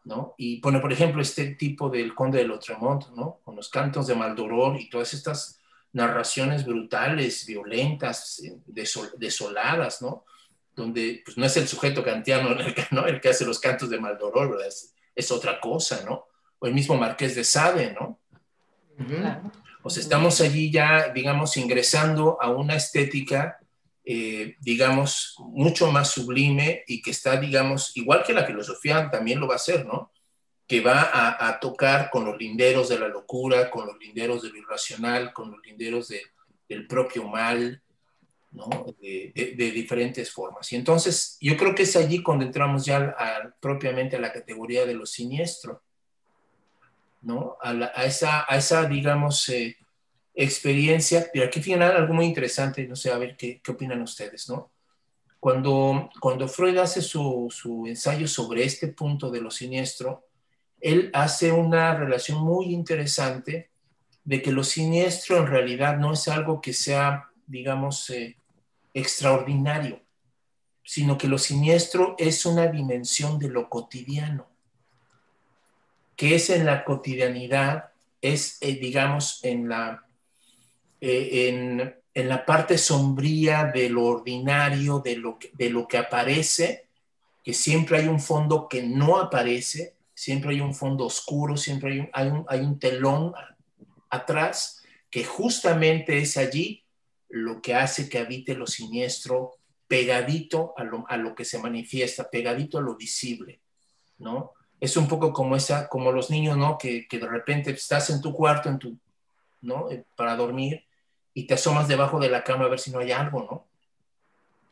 ¿no? 0.05 0.35
Y 0.37 0.61
pone, 0.61 0.81
por 0.81 0.93
ejemplo, 0.93 1.23
este 1.23 1.55
tipo 1.55 1.89
del 1.89 2.15
Conde 2.15 2.39
de 2.39 2.45
Lotremont, 2.45 3.09
¿no? 3.17 3.41
Con 3.45 3.57
los 3.57 3.71
cantos 3.71 4.07
de 4.07 4.15
Maldoror 4.15 4.79
y 4.79 4.91
todas 4.91 5.15
estas 5.15 5.62
narraciones 5.93 6.65
brutales, 6.65 7.45
violentas, 7.47 8.43
desoladas, 9.17 10.01
¿no? 10.01 10.25
Donde 10.75 11.23
pues, 11.25 11.37
no 11.37 11.45
es 11.45 11.57
el 11.57 11.69
sujeto 11.69 12.03
kantiano 12.03 12.53
el 12.53 12.75
que, 12.75 12.87
¿no? 12.91 13.07
el 13.07 13.21
que 13.21 13.29
hace 13.29 13.45
los 13.45 13.59
cantos 13.59 13.91
de 13.91 14.01
Maldoror, 14.01 14.51
¿verdad? 14.51 14.69
Es, 15.15 15.31
otra 15.31 15.61
cosa, 15.61 16.03
¿no? 16.05 16.27
O 16.59 16.67
el 16.67 16.75
mismo 16.75 16.97
Marqués 16.97 17.35
de 17.35 17.45
Sade, 17.45 17.93
¿no? 17.93 18.19
O 19.83 19.91
sea, 19.91 20.03
estamos 20.03 20.41
allí 20.41 20.71
ya, 20.71 21.09
digamos, 21.09 21.57
ingresando 21.57 22.39
a 22.41 22.51
una 22.51 22.77
estética, 22.77 23.59
eh, 24.05 24.57
digamos, 24.61 25.35
mucho 25.39 25.91
más 25.91 26.11
sublime 26.11 26.85
y 26.87 27.03
que 27.03 27.11
está, 27.11 27.37
digamos, 27.37 27.97
igual 27.97 28.23
que 28.25 28.33
la 28.33 28.47
filosofía 28.47 29.11
también 29.11 29.41
lo 29.41 29.49
va 29.49 29.55
a 29.55 29.57
hacer, 29.57 29.85
¿no? 29.85 30.12
Que 30.73 30.81
va 30.81 31.11
a, 31.39 31.61
tocar 31.61 32.09
con 32.09 32.25
los 32.25 32.39
linderos 32.39 32.89
de 32.89 32.99
la 32.99 33.07
locura, 33.07 33.69
con 33.69 33.87
los 33.89 33.99
linderos 33.99 34.41
de 34.41 34.49
lo 34.49 34.57
irracional, 34.57 35.31
con 35.35 35.51
los 35.51 35.61
linderos 35.67 36.11
del 36.67 36.87
propio 36.87 37.29
mal, 37.29 37.83
¿no? 38.53 38.87
de, 38.99 39.53
diferentes 39.55 40.33
formas. 40.33 40.73
Y 40.73 40.77
entonces 40.77 41.37
yo 41.43 41.59
creo 41.59 41.75
que 41.75 41.83
es 41.83 41.95
allí 41.95 42.23
cuando 42.23 42.47
entramos 42.47 42.87
ya 42.87 43.15
propiamente 43.61 44.17
a 44.17 44.21
la 44.21 44.33
categoría 44.33 44.87
de 44.87 44.95
lo 44.95 45.05
siniestro. 45.05 45.83
¿no? 47.21 47.59
A, 47.61 48.07
esa, 48.07 48.47
a 48.49 48.57
esa, 48.57 48.87
digamos, 48.87 49.47
eh, 49.51 49.77
experiencia. 50.35 51.29
Pero 51.35 51.45
aquí 51.45 51.61
final 51.61 51.95
algo 51.95 52.15
muy 52.15 52.25
interesante, 52.25 52.89
no 52.89 52.97
sé, 52.97 53.13
a 53.13 53.19
ver 53.19 53.37
qué, 53.37 53.61
qué 53.63 53.73
opinan 53.73 54.01
ustedes, 54.01 54.49
¿no? 54.49 54.73
Cuando, 55.39 56.09
cuando 56.19 56.49
Freud 56.49 56.79
hace 56.79 57.03
su, 57.03 57.49
su 57.51 57.87
ensayo 57.87 58.27
sobre 58.27 58.65
este 58.65 58.89
punto 58.89 59.31
de 59.31 59.43
lo 59.43 59.51
siniestro, 59.51 60.32
él 60.83 61.11
hace 61.15 61.53
una 61.53 61.95
relación 61.95 62.43
muy 62.45 62.75
interesante 62.75 63.71
de 64.25 64.43
que 64.43 64.51
lo 64.51 64.65
siniestro 64.65 65.39
en 65.39 65.47
realidad 65.47 65.97
no 65.97 66.13
es 66.13 66.27
algo 66.27 66.61
que 66.61 66.73
sea, 66.73 67.31
digamos, 67.47 68.11
eh, 68.11 68.37
extraordinario, 68.93 70.01
sino 70.83 71.17
que 71.17 71.29
lo 71.29 71.39
siniestro 71.39 72.17
es 72.19 72.45
una 72.45 72.67
dimensión 72.67 73.39
de 73.39 73.49
lo 73.49 73.69
cotidiano, 73.69 74.49
que 76.17 76.35
es 76.35 76.51
en 76.51 76.67
la 76.67 76.85
cotidianidad, 76.85 77.93
es, 78.21 78.59
eh, 78.61 78.75
digamos, 78.75 79.39
en 79.45 79.69
la, 79.69 80.05
eh, 81.01 81.49
en, 81.49 81.95
en, 82.13 82.29
la 82.29 82.45
parte 82.45 82.77
sombría 82.77 83.67
de 83.67 83.89
lo 83.89 84.05
ordinario, 84.05 84.99
de 84.99 85.17
lo, 85.17 85.39
de 85.53 85.71
lo 85.71 85.87
que 85.87 85.99
aparece, 85.99 86.89
que 87.45 87.55
siempre 87.55 87.99
hay 87.99 88.09
un 88.09 88.21
fondo 88.21 88.69
que 88.69 88.83
no 88.83 89.19
aparece, 89.19 89.95
siempre 90.23 90.53
hay 90.53 90.61
un 90.61 90.73
fondo 90.73 91.05
oscuro, 91.05 91.57
siempre 91.57 91.91
hay 91.91 91.99
un, 91.99 92.11
hay 92.13 92.29
un, 92.29 92.45
hay 92.47 92.61
un 92.61 92.79
telón 92.79 93.33
atrás, 94.09 94.81
que 95.11 95.25
justamente 95.25 96.19
es 96.19 96.37
allí 96.37 96.85
lo 97.29 97.61
que 97.61 97.75
hace 97.75 98.09
que 98.09 98.19
habite 98.19 98.55
lo 98.55 98.69
siniestro 98.69 99.57
pegadito 99.89 100.75
a 100.77 100.85
lo, 100.85 101.05
a 101.09 101.17
lo, 101.17 101.35
que 101.35 101.45
se 101.45 101.59
manifiesta, 101.59 102.31
pegadito 102.31 102.79
a 102.79 102.83
lo 102.83 102.95
visible, 102.95 103.63
¿no? 104.19 104.53
Es 104.79 104.97
un 104.97 105.09
poco 105.09 105.33
como 105.33 105.57
esa, 105.57 105.89
como 105.89 106.13
los 106.13 106.31
niños, 106.31 106.57
¿no? 106.57 106.79
Que, 106.79 107.09
que 107.09 107.19
de 107.19 107.27
repente 107.27 107.73
estás 107.73 108.09
en 108.11 108.21
tu 108.21 108.33
cuarto, 108.33 108.69
en 108.69 108.79
tu, 108.79 108.97
¿no? 109.61 109.91
Eh, 109.91 110.05
para 110.15 110.37
dormir 110.37 110.85
y 111.35 111.49
te 111.49 111.55
asomas 111.55 111.89
debajo 111.89 112.21
de 112.21 112.31
la 112.31 112.45
cama 112.45 112.67
a 112.67 112.69
ver 112.69 112.79
si 112.79 112.93
no 112.93 113.01
hay 113.01 113.11
algo, 113.11 113.43
¿no? 113.43 113.67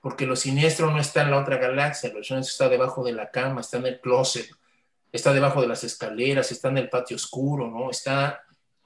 Porque 0.00 0.26
lo 0.26 0.36
siniestro 0.36 0.92
no 0.92 1.00
está 1.00 1.22
en 1.22 1.32
la 1.32 1.40
otra 1.40 1.56
galaxia, 1.56 2.12
lo 2.12 2.22
siniestro 2.22 2.52
está 2.52 2.68
debajo 2.68 3.02
de 3.02 3.14
la 3.14 3.32
cama, 3.32 3.62
está 3.62 3.78
en 3.78 3.86
el 3.86 4.00
closet, 4.00 4.48
está 5.12 5.32
debajo 5.32 5.60
de 5.60 5.68
las 5.68 5.84
escaleras, 5.84 6.52
está 6.52 6.68
en 6.68 6.78
el 6.78 6.88
patio 6.88 7.16
oscuro, 7.16 7.68
¿no? 7.68 7.90
Está 7.90 8.40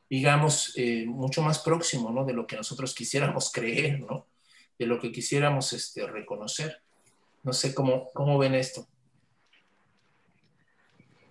digamos, 0.08 0.72
eh, 0.76 1.04
mucho 1.06 1.42
más 1.42 1.58
próximo, 1.58 2.10
¿no? 2.10 2.24
De 2.24 2.32
lo 2.32 2.46
que 2.46 2.56
nosotros 2.56 2.94
quisiéramos 2.94 3.50
creer, 3.52 4.00
¿no? 4.00 4.26
De 4.78 4.86
lo 4.86 5.00
que 5.00 5.12
quisiéramos 5.12 5.72
este, 5.72 6.06
reconocer. 6.06 6.82
No 7.42 7.52
sé 7.52 7.74
cómo, 7.74 8.10
cómo 8.12 8.38
ven 8.38 8.54
esto. 8.54 8.86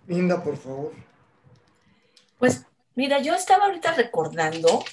Linda, 0.06 0.42
por 0.42 0.56
favor. 0.56 0.92
Pues 2.38 2.66
mira, 2.94 3.20
yo 3.20 3.34
estaba 3.34 3.66
ahorita 3.66 3.94
recordando 3.94 4.84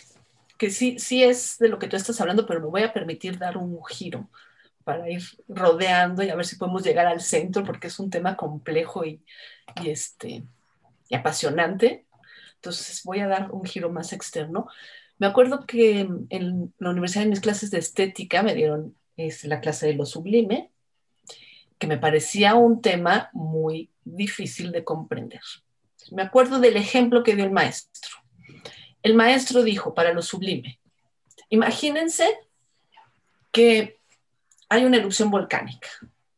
que 0.58 0.70
sí, 0.70 0.98
sí 1.00 1.24
es 1.24 1.58
de 1.58 1.68
lo 1.68 1.78
que 1.78 1.88
tú 1.88 1.98
estás 1.98 2.20
hablando, 2.22 2.46
pero 2.46 2.62
me 2.62 2.68
voy 2.68 2.84
a 2.84 2.94
permitir 2.94 3.38
dar 3.38 3.58
un 3.58 3.84
giro 3.86 4.30
para 4.84 5.10
ir 5.10 5.24
rodeando 5.48 6.24
y 6.24 6.30
a 6.30 6.36
ver 6.36 6.46
si 6.46 6.56
podemos 6.56 6.84
llegar 6.84 7.08
al 7.08 7.22
centro, 7.22 7.64
porque 7.64 7.88
es 7.88 8.00
un 8.00 8.10
tema 8.10 8.36
complejo 8.36 9.06
y, 9.06 9.24
este, 9.86 10.44
y 11.10 11.16
apasionante. 11.16 12.06
Entonces 12.56 13.02
voy 13.04 13.20
a 13.20 13.28
dar 13.28 13.52
un 13.52 13.66
giro 13.66 13.90
más 13.90 14.14
externo. 14.14 14.68
Me 15.18 15.28
acuerdo 15.28 15.66
que 15.66 16.08
en 16.30 16.74
la 16.78 16.90
universidad 16.90 17.24
en 17.24 17.30
mis 17.30 17.42
clases 17.42 17.72
de 17.72 17.80
estética 17.80 18.44
me 18.44 18.56
dieron 18.56 18.96
es, 19.18 19.44
la 19.44 19.60
clase 19.60 19.88
de 19.88 19.94
lo 19.94 20.06
sublime, 20.06 20.72
que 21.78 21.88
me 21.88 21.98
parecía 21.98 22.56
un 22.56 22.82
tema 22.82 23.30
muy 23.34 23.90
difícil 24.04 24.72
de 24.72 24.84
comprender. 24.84 25.42
Me 26.12 26.24
acuerdo 26.24 26.60
del 26.60 26.78
ejemplo 26.78 27.24
que 27.24 27.36
dio 27.36 27.46
el 27.46 27.52
maestro. 27.52 28.18
El 29.04 29.16
maestro 29.16 29.64
dijo 29.64 29.94
para 29.94 30.14
lo 30.14 30.22
sublime, 30.22 30.80
imagínense 31.50 32.28
que 33.52 34.01
hay 34.72 34.86
una 34.86 34.98
erupción 34.98 35.30
volcánica 35.30 35.88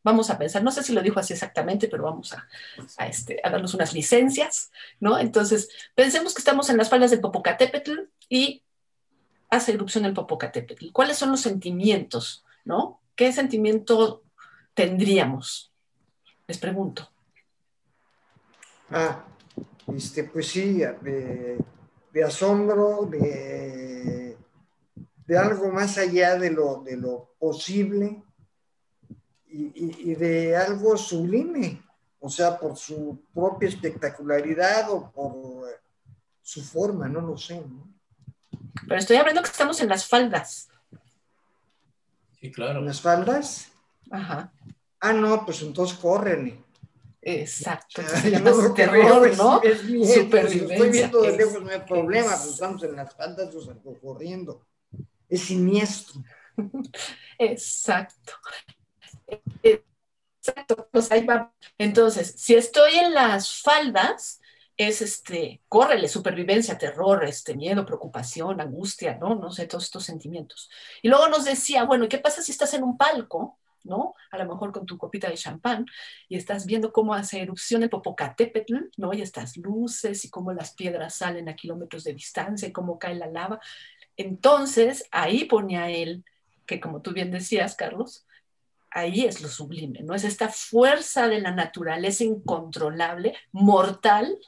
vamos 0.04 0.28
a 0.30 0.38
pensar, 0.38 0.62
no 0.62 0.70
sé 0.70 0.82
si 0.82 0.92
lo 0.92 1.02
dijo 1.02 1.18
así 1.18 1.32
exactamente, 1.32 1.88
pero 1.88 2.04
vamos 2.04 2.34
a, 2.34 3.06
este, 3.06 3.40
a 3.42 3.50
darnos 3.50 3.74
unas 3.74 3.94
licencias, 3.94 4.70
¿no? 5.00 5.18
Entonces, 5.18 5.70
pensemos 5.94 6.34
que 6.34 6.40
estamos 6.40 6.68
en 6.68 6.76
las 6.76 6.90
faldas 6.90 7.10
del 7.10 7.22
Popocatépetl 7.22 7.92
y 8.28 8.62
hace 9.48 9.72
erupción 9.72 10.04
el 10.04 10.12
Popocatépetl. 10.12 10.92
¿Cuáles 10.92 11.16
son 11.16 11.30
los 11.30 11.40
sentimientos, 11.40 12.44
no? 12.66 13.00
¿Qué 13.16 13.32
sentimiento 13.32 14.22
tendríamos? 14.74 15.72
Les 16.46 16.58
pregunto. 16.58 17.10
Ah, 18.90 19.24
este, 19.96 20.24
pues 20.24 20.48
sí, 20.48 20.82
de, 21.00 22.24
asombro, 22.24 23.08
de, 23.10 24.36
algo 25.34 25.72
más 25.72 25.96
allá 25.96 26.38
de 26.38 26.50
lo 26.50 27.34
posible, 27.38 28.22
y, 29.54 30.14
de 30.14 30.56
algo 30.56 30.96
sublime, 30.96 31.80
o 32.18 32.28
sea, 32.28 32.58
por 32.58 32.76
su 32.76 33.22
propia 33.32 33.68
espectacularidad 33.68 34.90
o 34.90 35.10
por 35.12 35.80
su 36.42 36.62
forma, 36.62 37.08
no 37.08 37.20
lo 37.20 37.36
sé. 37.36 37.62
Pero 38.88 38.98
estoy 38.98 39.16
hablando 39.16 39.42
que 39.42 39.50
estamos 39.50 39.80
en 39.80 39.88
las 39.88 40.06
faldas. 40.06 40.68
Sí, 42.40 42.50
claro. 42.50 42.80
¿En 42.80 42.86
las 42.86 43.00
faldas? 43.00 43.68
Ajá. 44.10 44.52
Ah, 45.00 45.12
no, 45.12 45.44
pues 45.44 45.62
entonces 45.62 45.96
corren. 45.98 46.64
Exacto. 47.22 48.02
Se 48.02 48.30
llama 48.30 48.74
terror, 48.74 49.36
¿no? 49.36 49.62
Es, 49.62 49.82
es 49.82 50.14
Supervivencia. 50.14 50.74
estoy 50.74 50.90
viendo 50.90 51.22
de 51.22 51.36
lejos, 51.36 51.62
no 51.62 51.70
hay 51.70 51.80
problema, 51.80 52.28
pues 52.28 52.46
estamos 52.46 52.82
en 52.82 52.96
las 52.96 53.14
faldas, 53.14 53.54
o 53.54 53.62
sea, 53.62 53.74
corriendo. 54.02 54.66
Es 55.28 55.42
siniestro. 55.42 56.22
Exacto. 57.38 58.32
Exacto, 60.46 60.88
pues. 60.92 61.08
Entonces, 61.78 62.34
si 62.36 62.54
estoy 62.54 62.94
en 62.96 63.14
las 63.14 63.62
faldas, 63.62 64.40
es 64.76 65.00
este, 65.02 65.62
córrele, 65.68 66.08
supervivencia, 66.08 66.76
terror, 66.78 67.24
este, 67.24 67.54
miedo, 67.56 67.86
preocupación, 67.86 68.60
angustia, 68.60 69.16
¿no? 69.18 69.36
No 69.36 69.50
sé, 69.50 69.66
todos 69.66 69.84
estos 69.84 70.04
sentimientos. 70.04 70.70
Y 71.02 71.08
luego 71.08 71.28
nos 71.28 71.44
decía, 71.44 71.84
bueno, 71.84 72.04
¿y 72.04 72.08
qué 72.08 72.18
pasa 72.18 72.42
si 72.42 72.52
estás 72.52 72.74
en 72.74 72.82
un 72.82 72.98
palco, 72.98 73.58
¿no? 73.84 74.14
A 74.32 74.38
lo 74.38 74.46
mejor 74.46 74.72
con 74.72 74.84
tu 74.86 74.98
copita 74.98 75.28
de 75.28 75.36
champán 75.36 75.86
y 76.28 76.36
estás 76.36 76.66
viendo 76.66 76.92
cómo 76.92 77.14
hace 77.14 77.40
erupción 77.40 77.82
el 77.82 77.90
Popocatépetl, 77.90 78.74
¿no? 78.96 79.12
Y 79.14 79.22
estas 79.22 79.56
luces 79.56 80.24
y 80.24 80.30
cómo 80.30 80.52
las 80.52 80.74
piedras 80.74 81.14
salen 81.16 81.48
a 81.48 81.56
kilómetros 81.56 82.04
de 82.04 82.14
distancia 82.14 82.68
y 82.68 82.72
cómo 82.72 82.98
cae 82.98 83.14
la 83.14 83.26
lava. 83.28 83.60
Entonces, 84.16 85.06
ahí 85.10 85.44
ponía 85.44 85.90
él, 85.90 86.24
que 86.66 86.80
como 86.80 87.02
tú 87.02 87.12
bien 87.12 87.30
decías, 87.30 87.76
Carlos, 87.76 88.23
ahí 88.94 89.24
es 89.24 89.42
lo 89.42 89.48
sublime, 89.48 90.00
¿no? 90.02 90.14
Es 90.14 90.24
esta 90.24 90.48
fuerza 90.48 91.26
de 91.28 91.40
la 91.40 91.50
naturaleza 91.50 92.22
incontrolable, 92.22 93.36
mortal, 93.50 94.38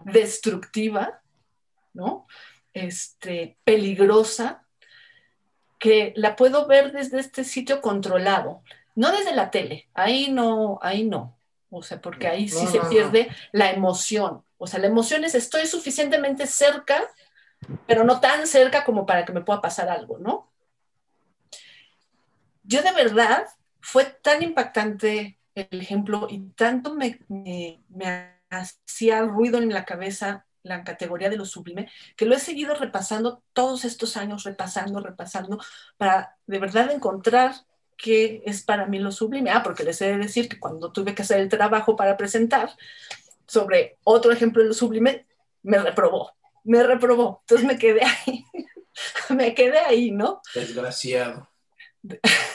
destructiva, 0.00 1.22
¿no? 1.94 2.26
Este, 2.72 3.56
peligrosa, 3.64 4.66
que 5.78 6.12
la 6.16 6.34
puedo 6.34 6.66
ver 6.66 6.90
desde 6.90 7.20
este 7.20 7.44
sitio 7.44 7.80
controlado, 7.80 8.62
no 8.96 9.12
desde 9.12 9.34
la 9.34 9.50
tele, 9.52 9.88
ahí 9.94 10.28
no, 10.28 10.80
ahí 10.82 11.04
no, 11.04 11.38
o 11.70 11.82
sea, 11.82 12.00
porque 12.00 12.26
ahí 12.26 12.48
sí 12.48 12.66
se 12.66 12.80
pierde 12.80 13.30
la 13.52 13.70
emoción, 13.70 14.42
o 14.58 14.66
sea, 14.66 14.80
la 14.80 14.88
emoción 14.88 15.22
es 15.22 15.36
estoy 15.36 15.66
suficientemente 15.66 16.48
cerca, 16.48 17.00
pero 17.86 18.02
no 18.02 18.18
tan 18.18 18.48
cerca 18.48 18.84
como 18.84 19.06
para 19.06 19.24
que 19.24 19.32
me 19.32 19.42
pueda 19.42 19.60
pasar 19.60 19.88
algo, 19.88 20.18
¿no? 20.18 20.50
Yo 22.64 22.82
de 22.82 22.92
verdad 22.92 23.46
fue 23.80 24.04
tan 24.04 24.42
impactante 24.42 25.38
el 25.54 25.80
ejemplo 25.80 26.26
y 26.30 26.40
tanto 26.50 26.94
me, 26.94 27.20
hacía 28.50 29.22
ruido 29.22 29.58
en 29.58 29.72
la 29.72 29.84
cabeza 29.84 30.46
la 30.62 30.84
categoría 30.84 31.30
de 31.30 31.36
lo 31.36 31.44
sublime, 31.44 31.90
que 32.16 32.26
lo 32.26 32.34
he 32.34 32.38
seguido 32.38 32.74
repasando 32.74 33.42
todos 33.52 33.84
estos 33.84 34.16
años, 34.16 34.44
repasando, 34.44 35.00
repasando, 35.00 35.58
para 35.96 36.36
de 36.46 36.58
verdad 36.58 36.90
encontrar 36.90 37.54
qué 37.96 38.42
es 38.44 38.62
para 38.62 38.86
mí 38.86 38.98
lo 38.98 39.10
sublime. 39.10 39.50
Ah, 39.50 39.62
porque 39.62 39.84
les 39.84 40.00
he 40.02 40.08
de 40.08 40.18
decir 40.18 40.48
que 40.48 40.58
cuando 40.58 40.92
tuve 40.92 41.14
que 41.14 41.22
hacer 41.22 41.40
el 41.40 41.48
trabajo 41.48 41.96
para 41.96 42.16
presentar 42.16 42.70
sobre 43.46 43.96
otro 44.04 44.30
ejemplo 44.32 44.62
de 44.62 44.68
lo 44.68 44.74
sublime, 44.74 45.26
me 45.62 45.78
reprobó, 45.78 46.32
me 46.64 46.82
reprobó. 46.82 47.40
Entonces 47.42 47.66
me 47.66 47.78
quedé 47.78 48.02
ahí, 48.04 48.44
me 49.30 49.54
quedé 49.54 49.78
ahí, 49.78 50.10
¿no? 50.10 50.42
Desgraciado. 50.54 51.48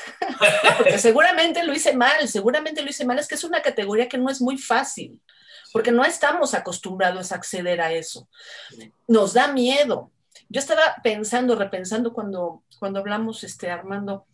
porque 0.77 0.97
seguramente 0.97 1.63
lo 1.63 1.73
hice 1.73 1.95
mal, 1.95 2.27
seguramente 2.27 2.81
lo 2.81 2.89
hice 2.89 3.05
mal, 3.05 3.19
es 3.19 3.27
que 3.27 3.35
es 3.35 3.43
una 3.43 3.61
categoría 3.61 4.07
que 4.09 4.17
no 4.17 4.29
es 4.29 4.41
muy 4.41 4.57
fácil, 4.57 5.19
porque 5.71 5.91
no 5.91 6.03
estamos 6.03 6.53
acostumbrados 6.53 7.31
a 7.31 7.35
acceder 7.35 7.81
a 7.81 7.91
eso. 7.91 8.27
Nos 9.07 9.33
da 9.33 9.47
miedo. 9.51 10.11
Yo 10.49 10.59
estaba 10.59 10.95
pensando, 11.03 11.55
repensando 11.55 12.13
cuando, 12.13 12.63
cuando 12.79 12.99
hablamos, 12.99 13.43
este, 13.43 13.71
Armando, 13.71 14.25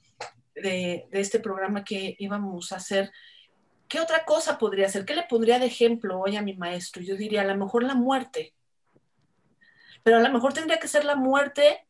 de, 0.56 1.08
de 1.10 1.20
este 1.20 1.40
programa 1.40 1.84
que 1.84 2.16
íbamos 2.20 2.72
a 2.72 2.78
hacer, 2.78 3.12
¿qué 3.88 4.00
otra 4.00 4.26
cosa 4.26 4.58
podría 4.58 4.90
ser? 4.90 5.06
¿Qué 5.06 5.16
le 5.16 5.24
pondría 5.24 5.60
de 5.60 5.66
ejemplo 5.66 6.20
hoy 6.20 6.36
a 6.36 6.42
mi 6.42 6.56
maestro? 6.56 7.02
Yo 7.02 7.16
diría, 7.16 7.42
a 7.42 7.46
lo 7.46 7.56
mejor 7.56 7.84
la 7.84 7.96
muerte, 7.96 8.54
pero 10.04 10.18
a 10.18 10.22
lo 10.22 10.30
mejor 10.30 10.54
tendría 10.54 10.80
que 10.80 10.88
ser 10.88 11.06
la 11.06 11.16
muerte 11.16 11.86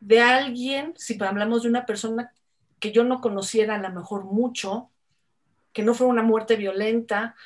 de 0.00 0.20
alguien, 0.20 0.94
si 0.96 1.22
hablamos 1.22 1.62
de 1.62 1.68
una 1.68 1.86
persona 1.86 2.32
que 2.80 2.92
yo 2.92 3.04
no 3.04 3.20
conociera 3.20 3.76
a 3.76 3.78
lo 3.78 3.90
mejor 3.90 4.24
mucho, 4.24 4.90
que 5.72 5.82
no 5.82 5.94
fuera 5.94 6.12
una 6.12 6.22
muerte 6.22 6.56
violenta 6.56 7.36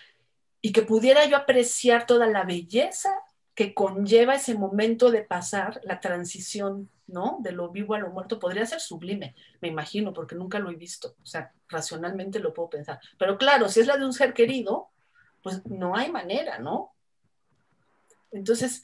y 0.60 0.72
que 0.72 0.82
pudiera 0.82 1.26
yo 1.26 1.36
apreciar 1.36 2.06
toda 2.06 2.26
la 2.26 2.44
belleza 2.44 3.10
que 3.54 3.74
conlleva 3.74 4.34
ese 4.34 4.54
momento 4.54 5.10
de 5.10 5.22
pasar 5.22 5.80
la 5.84 6.00
transición, 6.00 6.88
¿no? 7.06 7.38
De 7.40 7.52
lo 7.52 7.70
vivo 7.70 7.94
a 7.94 7.98
lo 7.98 8.10
muerto, 8.10 8.40
podría 8.40 8.66
ser 8.66 8.80
sublime, 8.80 9.34
me 9.60 9.68
imagino, 9.68 10.12
porque 10.12 10.34
nunca 10.34 10.58
lo 10.58 10.70
he 10.70 10.74
visto, 10.74 11.14
o 11.22 11.26
sea, 11.26 11.52
racionalmente 11.68 12.40
lo 12.40 12.52
puedo 12.52 12.70
pensar. 12.70 13.00
Pero 13.18 13.38
claro, 13.38 13.68
si 13.68 13.80
es 13.80 13.86
la 13.86 13.96
de 13.96 14.06
un 14.06 14.12
ser 14.12 14.32
querido, 14.34 14.88
pues 15.42 15.64
no 15.66 15.94
hay 15.94 16.10
manera, 16.10 16.58
¿no? 16.58 16.92
Entonces, 18.32 18.82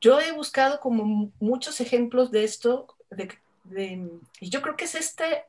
yo 0.00 0.20
he 0.20 0.32
buscado 0.32 0.80
como 0.80 1.32
muchos 1.38 1.80
ejemplos 1.80 2.30
de 2.30 2.44
esto, 2.44 2.94
y 3.64 4.50
yo 4.50 4.60
creo 4.60 4.76
que 4.76 4.84
es 4.84 4.94
este, 4.94 5.44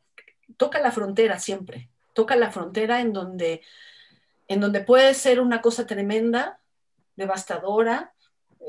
toca 0.57 0.79
la 0.79 0.91
frontera 0.91 1.39
siempre, 1.39 1.89
toca 2.13 2.35
la 2.35 2.51
frontera 2.51 3.01
en 3.01 3.13
donde, 3.13 3.61
en 4.47 4.59
donde 4.59 4.81
puede 4.81 5.13
ser 5.13 5.39
una 5.39 5.61
cosa 5.61 5.87
tremenda, 5.87 6.59
devastadora, 7.15 8.13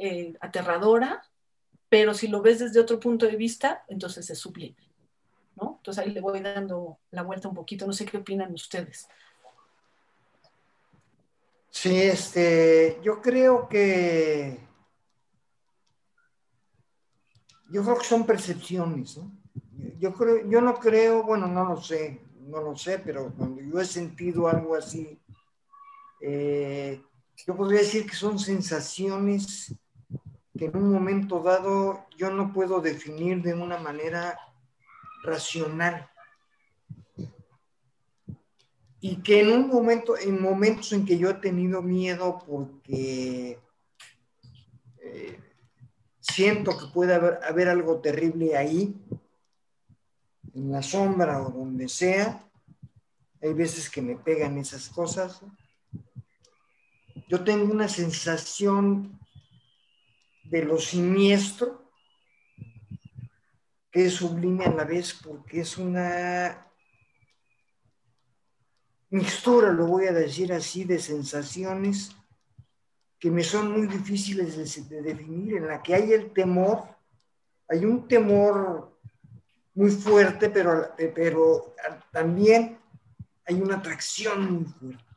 eh, 0.00 0.34
aterradora, 0.40 1.24
pero 1.88 2.14
si 2.14 2.28
lo 2.28 2.42
ves 2.42 2.58
desde 2.58 2.80
otro 2.80 2.98
punto 2.98 3.26
de 3.26 3.36
vista, 3.36 3.84
entonces 3.88 4.28
es 4.30 4.38
sublime. 4.38 4.76
¿no? 5.56 5.76
Entonces 5.78 6.04
ahí 6.04 6.10
le 6.10 6.20
voy 6.20 6.40
dando 6.40 6.98
la 7.10 7.22
vuelta 7.22 7.48
un 7.48 7.54
poquito, 7.54 7.86
no 7.86 7.92
sé 7.92 8.04
qué 8.04 8.16
opinan 8.16 8.52
ustedes. 8.52 9.08
Sí, 11.70 12.02
este, 12.02 12.98
yo 13.02 13.20
creo 13.20 13.68
que 13.68 14.58
yo 17.70 17.82
creo 17.82 17.98
que 17.98 18.04
son 18.04 18.26
percepciones. 18.26 19.20
Yo 19.98 20.12
creo, 20.12 20.48
yo 20.48 20.60
no 20.60 20.74
creo, 20.74 21.22
bueno, 21.22 21.46
no 21.46 21.64
lo 21.64 21.80
sé, 21.80 22.20
no 22.40 22.60
lo 22.60 22.76
sé, 22.76 22.98
pero 22.98 23.32
cuando 23.36 23.60
yo 23.60 23.80
he 23.80 23.84
sentido 23.84 24.48
algo 24.48 24.74
así, 24.74 25.18
eh, 26.20 27.02
yo 27.46 27.56
podría 27.56 27.80
decir 27.80 28.06
que 28.06 28.14
son 28.14 28.38
sensaciones 28.38 29.74
que 30.56 30.66
en 30.66 30.76
un 30.76 30.92
momento 30.92 31.42
dado 31.42 32.06
yo 32.16 32.30
no 32.30 32.52
puedo 32.52 32.80
definir 32.80 33.42
de 33.42 33.54
una 33.54 33.78
manera 33.78 34.38
racional. 35.22 36.08
Y 39.00 39.16
que 39.16 39.40
en 39.40 39.52
un 39.52 39.68
momento, 39.68 40.16
en 40.16 40.40
momentos 40.40 40.92
en 40.92 41.04
que 41.04 41.18
yo 41.18 41.28
he 41.28 41.34
tenido 41.34 41.82
miedo 41.82 42.42
porque 42.46 43.58
eh, 45.02 45.43
siento 46.32 46.76
que 46.78 46.86
puede 46.86 47.14
haber, 47.14 47.38
haber 47.44 47.68
algo 47.68 48.00
terrible 48.00 48.56
ahí, 48.56 48.96
en 50.54 50.72
la 50.72 50.82
sombra 50.82 51.42
o 51.42 51.50
donde 51.50 51.88
sea, 51.88 52.42
hay 53.42 53.52
veces 53.52 53.90
que 53.90 54.00
me 54.00 54.16
pegan 54.16 54.56
esas 54.56 54.88
cosas. 54.88 55.42
Yo 57.28 57.44
tengo 57.44 57.72
una 57.72 57.88
sensación 57.88 59.18
de 60.44 60.64
lo 60.64 60.78
siniestro 60.78 61.82
que 63.90 64.06
es 64.06 64.14
sublime 64.14 64.64
a 64.64 64.72
la 64.72 64.84
vez 64.84 65.14
porque 65.14 65.60
es 65.60 65.76
una 65.76 66.66
mixtura, 69.10 69.72
lo 69.72 69.86
voy 69.86 70.06
a 70.06 70.12
decir 70.12 70.52
así, 70.52 70.84
de 70.84 70.98
sensaciones 70.98 72.16
que 73.24 73.30
me 73.30 73.42
son 73.42 73.72
muy 73.72 73.86
difíciles 73.86 74.54
de, 74.86 75.00
definir, 75.00 75.56
en 75.56 75.66
la 75.66 75.82
que 75.82 75.94
hay 75.94 76.12
el 76.12 76.30
temor, 76.34 76.84
hay 77.66 77.86
un 77.86 78.06
temor 78.06 79.00
muy 79.72 79.90
fuerte, 79.92 80.50
pero, 80.50 80.92
pero 81.14 81.74
también 82.12 82.78
hay 83.46 83.62
una 83.62 83.76
atracción 83.76 84.52
muy 84.52 84.66
fuerte. 84.66 85.08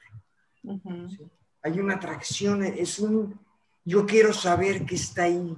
Hay 1.61 1.81
una 1.81 1.95
atracción, 1.95 2.63
es 2.63 2.97
un, 2.99 3.37
yo 3.83 4.05
quiero 4.05 4.31
saber 4.31 4.85
qué 4.85 4.95
está 4.95 5.23
ahí. 5.23 5.53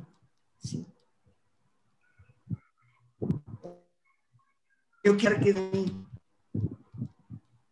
Yo 5.04 5.16
quiero 5.16 5.40
que 5.40 5.52
ahí. 5.52 6.08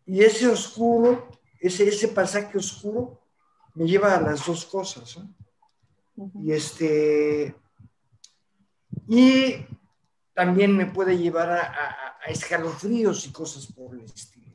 Y 0.06 0.22
ese 0.22 0.48
oscuro, 0.48 1.32
ese, 1.60 1.88
ese 1.88 2.10
pasaje 2.10 2.56
oscuro, 2.60 3.20
me 3.78 3.86
lleva 3.86 4.16
a 4.16 4.22
las 4.22 4.46
dos 4.46 4.66
cosas. 4.66 5.20
Y 6.42 6.52
este. 6.52 7.56
Y 9.08 9.66
también 10.34 10.76
me 10.76 10.88
puede 10.88 11.18
llevar 11.18 11.52
a, 11.52 12.18
escalofríos 12.28 13.26
y 13.28 13.32
cosas 13.32 13.68
por 13.68 13.96
el 13.96 14.04
estilo. 14.04 14.52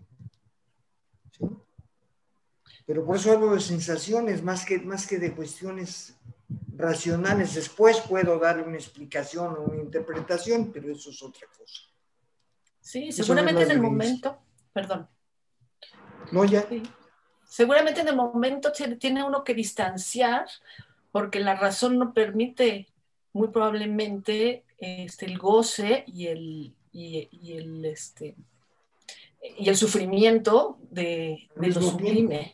Pero 2.85 3.07
por 3.07 3.17
eso 3.17 3.33
hablo 3.33 3.55
de 3.55 3.61
sensaciones 3.61 4.43
más 4.43 4.67
que, 4.67 4.81
más 4.81 5.07
que 5.07 5.19
de 5.19 5.33
cuestiones 5.33 6.17
racionales. 6.77 7.55
Después 7.55 8.01
puedo 8.01 8.39
darle 8.39 8.65
una 8.65 8.77
explicación 8.77 9.55
o 9.57 9.63
una 9.63 9.81
interpretación, 9.81 10.73
pero 10.73 10.91
eso 10.91 11.11
es 11.11 11.23
otra 11.23 11.47
cosa. 11.57 11.83
Sí, 12.81 13.13
seguramente 13.13 13.63
en 13.63 13.71
el 13.71 13.81
momento, 13.81 14.43
perdón, 14.73 15.09
no, 16.33 16.45
ya. 16.45 16.67
Seguramente 17.53 18.01
en 18.01 18.09
el 18.09 18.17
momento 18.17 18.73
tiene 18.99 19.23
uno 19.23 19.45
que 19.45 19.53
distanciar 19.53 20.47
porque 21.11 21.39
la 21.39 21.55
razón 21.55 21.99
no 21.99 22.15
permite 22.15 22.89
muy 23.35 23.49
probablemente 23.49 24.65
este, 24.79 25.27
el 25.27 25.37
goce 25.37 26.05
y 26.07 26.29
el, 26.29 26.73
y, 26.95 27.53
el, 27.53 27.85
este, 27.85 28.37
y 29.59 29.69
el 29.69 29.77
sufrimiento 29.77 30.79
de, 30.91 31.47
de 31.55 31.67
lo 31.69 31.83
sublime. 31.83 32.53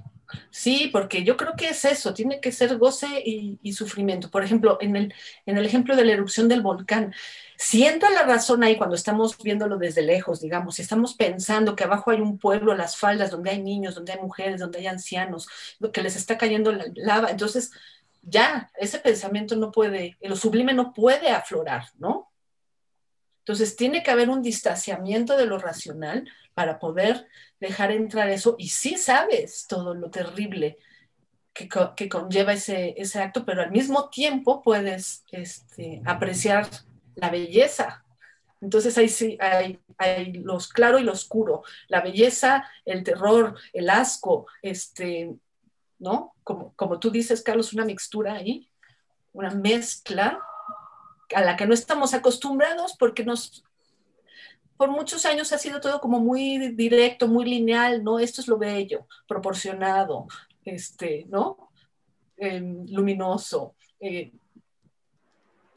Sí, 0.51 0.91
porque 0.93 1.23
yo 1.23 1.37
creo 1.37 1.55
que 1.57 1.69
es 1.69 1.85
eso, 1.85 2.13
tiene 2.13 2.41
que 2.41 2.51
ser 2.51 2.77
goce 2.77 3.23
y, 3.25 3.73
sufrimiento. 3.73 4.33
Por 4.33 4.43
ejemplo, 4.43 4.79
en 4.81 4.97
el, 4.97 5.15
en 5.47 5.59
el 5.59 5.65
ejemplo 5.65 5.95
de 5.95 6.07
la 6.07 6.15
erupción 6.15 6.49
del 6.49 6.61
volcán, 6.61 7.15
siento 7.59 8.09
la 8.09 8.23
razón 8.23 8.62
ahí 8.62 8.77
cuando 8.77 8.94
estamos 8.94 9.37
viéndolo 9.37 9.79
desde 9.79 10.01
lejos, 10.03 10.40
digamos, 10.40 10.77
si 10.77 10.83
estamos 10.83 11.14
pensando 11.14 11.75
que 11.75 11.83
abajo 11.83 12.12
hay 12.12 12.21
un 12.21 12.38
pueblo, 12.38 12.75
las 12.75 12.97
faldas, 12.97 13.33
donde 13.33 13.51
hay 13.51 13.61
niños, 13.61 13.97
donde 13.97 14.12
hay 14.12 14.21
mujeres, 14.21 14.61
donde 14.61 14.79
hay 14.79 14.87
ancianos, 14.87 15.49
que 15.92 16.03
les 16.03 16.14
está 16.14 16.38
cayendo 16.38 16.71
la 16.71 16.85
lava, 16.94 17.31
entonces 17.31 17.73
ya, 18.23 18.71
ese 18.77 19.01
pensamiento 19.01 19.57
no 19.57 19.73
puede, 19.73 20.16
lo 20.21 20.37
sublime 20.37 20.73
no 20.73 20.92
puede 20.92 21.31
aflorar, 21.31 21.88
¿no? 21.99 22.31
Entonces 23.40 23.75
tiene 23.75 24.05
que 24.05 24.11
haber 24.12 24.31
un 24.31 24.40
distanciamiento 24.40 25.37
de 25.37 25.47
lo 25.47 25.59
racional 25.59 26.31
para 26.55 26.79
poder 26.79 27.27
dejar 27.59 27.90
entrar 27.90 28.29
eso 28.29 28.55
y 28.59 28.68
sí 28.68 28.97
sabes 28.97 29.66
todo 29.66 29.94
lo 29.94 30.11
terrible 30.11 30.79
que, 31.53 31.68
que 31.97 32.09
conlleva 32.09 32.53
ese, 32.53 32.94
ese, 32.97 33.21
acto, 33.21 33.44
pero 33.44 33.62
al 33.62 33.73
mismo 33.73 34.11
tiempo 34.11 34.62
puedes 34.62 35.25
este, 35.33 36.03
apreciar 36.05 36.68
la 37.21 37.31
belleza. 37.31 38.05
Entonces 38.61 38.97
ahí 38.99 39.09
sí 39.09 39.37
hay, 39.41 39.81
hay 39.99 40.33
los 40.33 40.69
claro 40.69 40.99
y 40.99 41.05
lo 41.05 41.13
oscuro, 41.13 41.63
la 41.89 42.01
belleza, 42.01 42.69
el 42.85 43.05
terror, 43.05 43.57
el 43.73 43.89
asco, 43.89 44.47
este, 44.63 45.33
¿no? 45.99 46.35
Como, 46.43 46.73
como 46.75 46.99
tú 46.99 47.11
dices, 47.11 47.43
Carlos, 47.43 47.73
una 47.73 47.85
mixtura 47.85 48.35
ahí, 48.35 48.69
una 49.33 49.51
mezcla 49.51 50.41
a 51.35 51.43
la 51.43 51.57
que 51.57 51.67
no 51.67 51.75
estamos 51.75 52.15
acostumbrados 52.15 52.97
porque 52.99 53.25
nos 53.25 53.65
por 54.77 54.91
muchos 54.91 55.27
años 55.27 55.53
ha 55.53 55.59
sido 55.59 55.81
todo 55.81 56.01
como 56.01 56.21
muy 56.21 56.69
directo, 56.77 57.27
muy 57.27 57.45
lineal, 57.45 58.05
¿no? 58.05 58.21
Esto 58.21 58.41
es 58.41 58.47
lo 58.47 58.59
bello, 58.59 59.09
proporcionado, 59.27 60.29
este, 60.65 61.27
¿no? 61.29 61.71
Em, 62.37 62.87
luminoso. 62.89 63.75
Eh, 63.99 64.33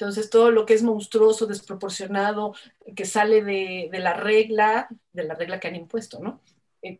entonces, 0.02 0.32
todo 0.32 0.50
lo 0.50 0.66
que 0.66 0.74
es 0.74 0.82
monstruoso, 0.82 1.46
desproporcionado, 1.46 2.56
que 2.96 3.06
sale 3.06 3.44
de, 3.44 3.88
la 4.00 4.16
regla, 4.16 4.88
de 5.14 5.26
la 5.26 5.36
regla 5.36 5.60
que 5.60 5.68
han 5.68 5.76
impuesto, 5.76 6.20
¿no? 6.20 6.42
Eh, 6.82 6.98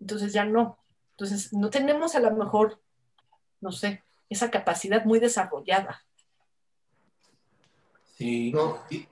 entonces 0.00 0.32
ya 0.32 0.44
no. 0.44 0.78
Entonces, 1.10 1.52
no 1.52 1.68
tenemos 1.68 2.14
a 2.14 2.20
lo 2.20 2.30
mejor, 2.30 2.80
no 3.60 3.72
sé, 3.72 4.04
esa 4.30 4.52
capacidad 4.52 5.04
muy 5.04 5.18
desarrollada 5.18 6.04
Sí, 8.16 8.54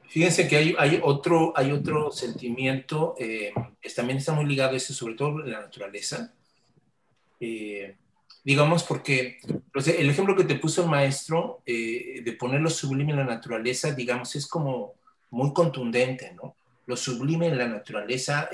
fíjense 0.06 0.46
que 0.46 0.76
hay, 0.78 1.00
otro, 1.02 1.52
hay 1.56 1.72
otro 1.72 2.12
sentimiento 2.12 3.16
eh, 3.18 3.52
que 3.80 3.90
también 3.90 4.18
está 4.18 4.32
muy 4.32 4.46
ligado 4.46 4.74
a 4.74 4.76
eso, 4.76 4.94
sobre 4.94 5.14
todo 5.14 5.40
en 5.40 5.50
la 5.50 5.62
naturaleza. 5.62 6.32
Eh, 7.40 7.96
digamos, 8.44 8.84
porque 8.84 9.38
pues, 9.72 9.88
el 9.88 10.10
ejemplo 10.10 10.36
que 10.36 10.44
te 10.44 10.56
puso 10.56 10.82
el 10.82 10.90
maestro 10.90 11.62
eh, 11.66 12.22
de 12.24 12.32
poner 12.32 12.60
lo 12.60 12.70
sublime 12.70 13.12
en 13.12 13.18
la 13.18 13.24
naturaleza, 13.24 13.92
digamos, 13.92 14.34
es 14.36 14.46
como 14.46 14.94
muy 15.30 15.52
contundente, 15.52 16.32
¿no? 16.34 16.56
Lo 16.86 16.96
sublime 16.96 17.46
en 17.46 17.58
la 17.58 17.68
naturaleza 17.68 18.48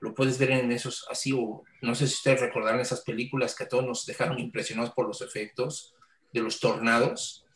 lo 0.00 0.14
puedes 0.14 0.38
ver 0.38 0.50
en 0.50 0.70
esos, 0.72 1.06
así, 1.10 1.32
o 1.32 1.62
no 1.80 1.94
sé 1.94 2.06
si 2.06 2.14
ustedes 2.14 2.40
recordarán 2.40 2.80
esas 2.80 3.00
películas 3.00 3.54
que 3.54 3.64
a 3.64 3.68
todos 3.68 3.84
nos 3.84 4.04
dejaron 4.04 4.38
impresionados 4.38 4.92
por 4.92 5.06
los 5.06 5.22
efectos 5.22 5.94
de 6.32 6.40
los 6.42 6.60
tornados 6.60 7.46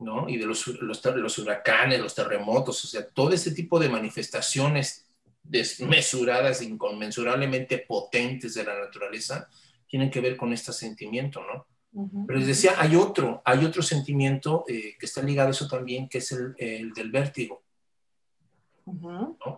¿no? 0.00 0.28
Y 0.28 0.38
de 0.38 0.46
los, 0.46 0.66
los, 0.66 1.38
huracanes, 1.38 2.00
los 2.00 2.14
terremotos, 2.14 2.84
o 2.84 2.88
sea, 2.88 3.06
todo 3.06 3.32
este 3.32 3.50
tipo 3.52 3.78
de 3.78 3.90
manifestaciones 3.90 5.06
desmesuradas, 5.42 6.62
inconmensurablemente 6.62 7.84
potentes 7.86 8.54
de 8.54 8.64
la 8.64 8.78
naturaleza, 8.80 9.48
tienen 9.90 10.10
que 10.10 10.20
ver 10.20 10.36
con 10.36 10.52
este 10.52 10.72
sentimiento, 10.72 11.42
¿no? 11.42 11.66
Pero 12.24 12.38
les 12.38 12.46
decía, 12.46 12.74
hay 12.78 12.94
otro, 12.94 13.42
hay 13.44 13.64
otro 13.64 13.82
sentimiento 13.82 14.64
eh, 14.68 14.94
que 14.96 15.06
está 15.06 15.22
ligado 15.22 15.48
a 15.48 15.50
eso 15.50 15.66
también, 15.66 16.08
que 16.08 16.18
es 16.18 16.30
el, 16.30 16.92
del 16.94 17.10
vértigo. 17.10 17.64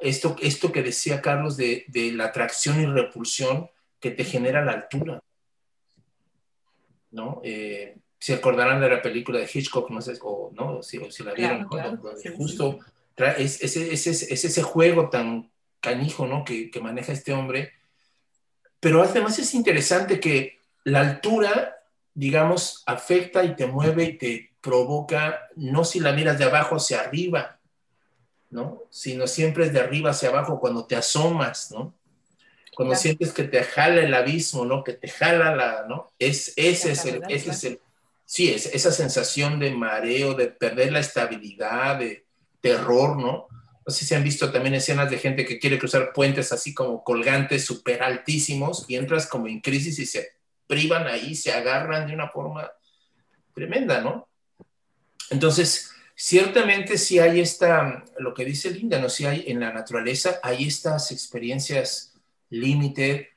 esto, 0.01 0.37
esto 0.41 0.73
que 0.73 0.83
decía 0.83 1.21
Carlos 1.21 1.59
de, 1.59 1.85
de, 1.89 2.11
la 2.13 2.25
atracción 2.25 2.81
y 2.81 2.87
repulsión 2.87 3.69
que 4.01 4.13
te 4.13 4.25
genera 4.25 4.65
la 4.65 4.73
altura. 4.73 5.23
¿no? 7.11 7.43
Eh, 7.45 7.99
se 8.19 8.35
acordarán 8.35 8.81
de 8.81 8.89
la 8.89 9.03
película 9.03 9.39
de 9.39 9.51
Hitchcock, 9.53 9.91
no 9.91 10.01
sé, 10.01 10.15
o 10.23 10.51
no, 10.55 10.83
si, 10.83 10.99
si 11.11 11.23
la 11.23 11.35
vieron, 11.35 11.67
justo 12.37 12.79
Es, 13.17 13.63
es, 13.63 13.77
es, 13.77 14.07
es, 14.07 14.45
ese 14.45 14.63
juego 14.63 15.11
tan 15.11 15.51
canijo, 15.81 16.27
¿no? 16.27 16.45
Que, 16.45 16.71
que 16.71 16.81
maneja 16.81 17.13
este 17.13 17.33
hombre. 17.33 17.73
Pero 18.83 19.03
además 19.03 19.39
es 19.39 19.55
interesante 19.55 20.21
que 20.21 20.59
la 20.85 21.01
altura 21.01 21.83
digamos, 22.15 22.83
afecta 22.87 23.45
y 23.45 23.57
te 23.57 23.67
mueve 23.67 24.05
y 24.05 24.19
te 24.19 24.51
provoca, 24.61 25.49
no 25.57 25.85
si 25.85 26.01
la 26.01 26.13
miras 26.13 26.39
de 26.39 26.45
abajo 26.45 26.77
hacia 26.77 27.01
arriba, 27.01 27.59
¿no? 28.51 28.83
Sino 28.91 29.27
siempre 29.27 29.67
es 29.67 29.73
de 29.73 29.81
arriba 29.81 30.11
hacia 30.11 30.29
abajo 30.29 30.61
cuando 30.61 30.85
te 30.85 30.95
asomas, 30.95 31.71
¿no? 31.71 31.95
Cuando 32.75 32.95
sientes 32.95 33.33
que 33.33 33.45
te 33.45 33.63
jala 33.65 34.01
el 34.03 34.15
abismo, 34.15 34.65
¿no? 34.65 34.83
Que 34.85 34.95
te 34.95 35.09
jala 35.09 35.55
la, 35.55 35.85
¿no? 35.89 36.11
Es, 36.19 36.53
ese, 36.57 36.93
es 36.93 37.05
el, 37.05 37.23
ese 37.29 37.51
es 37.51 37.65
el, 37.65 37.81
sí, 38.25 38.51
es 38.51 38.67
esa 38.67 38.93
sensación 38.93 39.59
de 39.59 39.71
mareo, 39.73 40.35
de 40.35 40.49
perder 40.49 40.93
la 40.93 41.01
estabilidad, 41.01 41.99
de 41.99 42.25
terror, 42.61 43.17
¿no? 43.17 43.49
No 43.85 43.93
sé 43.93 44.05
si 44.05 44.15
han 44.15 44.23
visto 44.23 44.51
también 44.53 44.75
escenas 44.75 45.11
de 45.11 45.19
gente 45.19 45.45
que 45.45 45.59
quiere 45.59 45.79
cruzar 45.79 46.13
puentes 46.13 46.53
así 46.53 46.73
como 46.73 47.03
colgantes 47.03 47.65
súper 47.65 48.03
altísimos 48.03 48.85
y 48.89 48.97
entras 48.97 49.27
como 49.27 49.49
en 49.49 49.61
crisis 49.61 49.99
y 49.99 50.07
se 50.07 50.37
privan 50.67 51.07
ahí, 51.07 51.35
se 51.35 51.53
agarran 51.53 52.07
de 52.07 52.15
una 52.15 52.29
forma 52.29 52.71
tremenda, 53.55 54.01
¿no? 54.01 54.29
Entonces, 55.31 55.91
ciertamente 56.15 56.99
si 56.99 57.19
hay 57.19 57.41
esta, 57.41 58.05
lo 58.19 58.33
que 58.35 58.45
dice 58.45 58.71
Linda, 58.71 58.99
¿no? 58.99 59.09
Si 59.09 59.27
hay 59.27 59.45
en 59.49 59.61
la 59.61 59.73
naturaleza, 59.73 60.39
hay 60.43 60.67
estas 60.67 61.11
experiencias 61.11 62.15
límite 62.51 63.31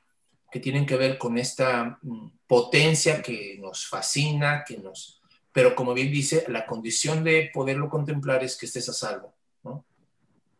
que 0.50 0.60
tienen 0.60 0.86
que 0.86 0.96
ver 0.96 1.18
con 1.18 1.38
esta 1.38 1.98
mm, 2.02 2.28
potencia 2.46 3.20
que 3.20 3.58
nos 3.60 3.86
fascina, 3.86 4.64
que 4.66 4.78
nos... 4.78 5.20
Pero 5.52 5.74
como 5.74 5.94
bien 5.94 6.10
dice, 6.10 6.44
la 6.48 6.66
condición 6.66 7.24
de 7.24 7.50
poderlo 7.52 7.88
contemplar 7.88 8.44
es 8.44 8.56
que 8.56 8.66
estés 8.66 8.88
a 8.88 8.92
salvo. 8.92 9.35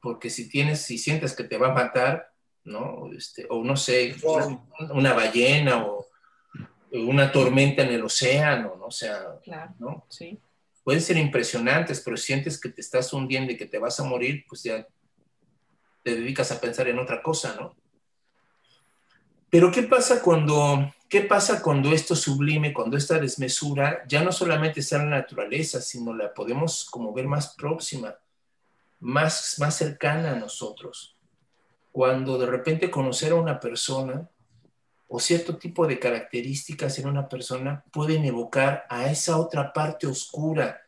Porque 0.00 0.30
si 0.30 0.48
tienes, 0.48 0.82
si 0.82 0.98
sientes 0.98 1.34
que 1.34 1.44
te 1.44 1.58
va 1.58 1.68
a 1.68 1.74
matar, 1.74 2.32
¿no? 2.64 3.10
Este, 3.16 3.46
o 3.48 3.62
no 3.64 3.76
sé, 3.76 4.16
una 4.90 5.12
ballena 5.12 5.84
o 5.84 6.06
una 6.92 7.32
tormenta 7.32 7.82
en 7.82 7.90
el 7.90 8.04
océano, 8.04 8.74
¿no? 8.78 8.86
O 8.86 8.90
sea, 8.90 9.22
¿no? 9.78 10.06
Sí. 10.08 10.38
Pueden 10.84 11.02
ser 11.02 11.16
impresionantes, 11.16 12.00
pero 12.00 12.16
sientes 12.16 12.60
que 12.60 12.68
te 12.68 12.80
estás 12.80 13.12
hundiendo 13.12 13.52
y 13.52 13.56
que 13.56 13.66
te 13.66 13.78
vas 13.78 13.98
a 13.98 14.04
morir, 14.04 14.44
pues 14.48 14.62
ya 14.62 14.86
te 16.04 16.14
dedicas 16.14 16.52
a 16.52 16.60
pensar 16.60 16.88
en 16.88 16.98
otra 16.98 17.22
cosa, 17.22 17.56
¿no? 17.58 17.74
Pero 19.50 19.70
¿qué 19.70 19.82
pasa 19.82 20.22
cuando, 20.22 20.92
qué 21.08 21.22
pasa 21.22 21.62
cuando 21.62 21.92
esto 21.92 22.14
sublime, 22.14 22.72
cuando 22.72 22.96
esta 22.96 23.18
desmesura 23.18 24.04
ya 24.06 24.22
no 24.22 24.32
solamente 24.32 24.80
está 24.80 24.96
en 24.96 25.10
la 25.10 25.18
naturaleza, 25.18 25.80
sino 25.80 26.14
la 26.14 26.32
podemos 26.34 26.88
como 26.90 27.12
ver 27.12 27.26
más 27.26 27.54
próxima, 27.54 28.14
más, 29.00 29.56
más 29.58 29.76
cercana 29.76 30.32
a 30.32 30.36
nosotros? 30.36 31.16
Cuando 31.92 32.38
de 32.38 32.46
repente 32.46 32.90
conocer 32.90 33.32
a 33.32 33.36
una 33.36 33.58
persona 33.58 34.28
o 35.08 35.20
cierto 35.20 35.56
tipo 35.56 35.86
de 35.86 35.98
características 35.98 36.98
en 36.98 37.08
una 37.08 37.28
persona 37.28 37.84
pueden 37.92 38.24
evocar 38.24 38.84
a 38.88 39.10
esa 39.10 39.38
otra 39.38 39.72
parte 39.72 40.06
oscura, 40.06 40.80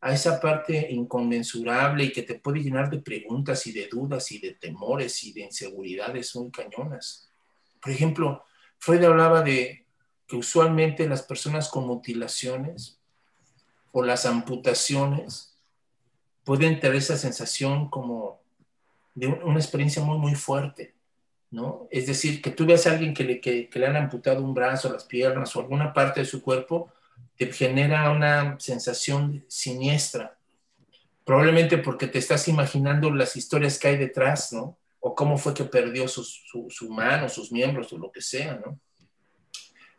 a 0.00 0.12
esa 0.12 0.40
parte 0.40 0.88
inconmensurable 0.90 2.04
y 2.04 2.12
que 2.12 2.22
te 2.22 2.38
puede 2.38 2.60
llenar 2.60 2.90
de 2.90 3.00
preguntas 3.00 3.66
y 3.66 3.72
de 3.72 3.88
dudas 3.88 4.30
y 4.30 4.38
de 4.38 4.54
temores 4.54 5.24
y 5.24 5.32
de 5.32 5.42
inseguridades 5.42 6.36
muy 6.36 6.50
cañonas. 6.50 7.28
Por 7.80 7.90
ejemplo, 7.90 8.44
Freud 8.78 9.02
hablaba 9.04 9.42
de 9.42 9.86
que 10.26 10.36
usualmente 10.36 11.08
las 11.08 11.22
personas 11.22 11.68
con 11.68 11.86
mutilaciones 11.86 13.00
o 13.92 14.02
las 14.02 14.26
amputaciones 14.26 15.55
pueden 16.46 16.80
tener 16.80 16.96
esa 16.96 17.18
sensación 17.18 17.90
como 17.90 18.40
de 19.14 19.26
una 19.26 19.58
experiencia 19.58 20.02
muy, 20.02 20.16
muy 20.16 20.34
fuerte 20.34 20.96
¿no? 21.50 21.88
Es 21.90 22.06
decir, 22.06 22.42
que 22.42 22.50
tú 22.50 22.66
veas 22.66 22.86
a 22.86 22.92
alguien 22.92 23.14
que 23.14 23.24
le, 23.24 23.40
que, 23.40 23.68
le 23.72 23.86
han 23.86 23.96
amputado 23.96 24.42
un 24.42 24.54
brazo, 24.54 24.92
las 24.92 25.04
piernas 25.04 25.54
o 25.54 25.60
alguna 25.60 25.92
parte 25.92 26.20
de 26.20 26.26
su 26.26 26.42
cuerpo, 26.42 26.92
te 27.36 27.52
genera 27.52 28.10
una 28.10 28.58
sensación 28.58 29.44
siniestra. 29.48 30.38
Probablemente 31.24 31.78
porque 31.78 32.06
te 32.08 32.18
estás 32.18 32.48
imaginando 32.48 33.10
las 33.10 33.36
historias 33.36 33.78
que 33.78 33.88
hay 33.88 33.96
detrás, 33.96 34.52
¿no? 34.52 34.78
O 35.00 35.14
cómo 35.14 35.38
fue 35.38 35.54
que 35.54 35.64
perdió 35.64 36.08
su, 36.08 36.24
su, 36.24 36.66
su 36.68 36.90
mano, 36.90 37.28
sus 37.28 37.52
miembros 37.52 37.92
o 37.92 37.98
lo 37.98 38.10
que 38.10 38.20
sea, 38.20 38.60
¿no? 38.64 38.78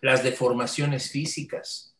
Las 0.01 0.23
deformaciones 0.23 1.09
físicas, 1.09 1.95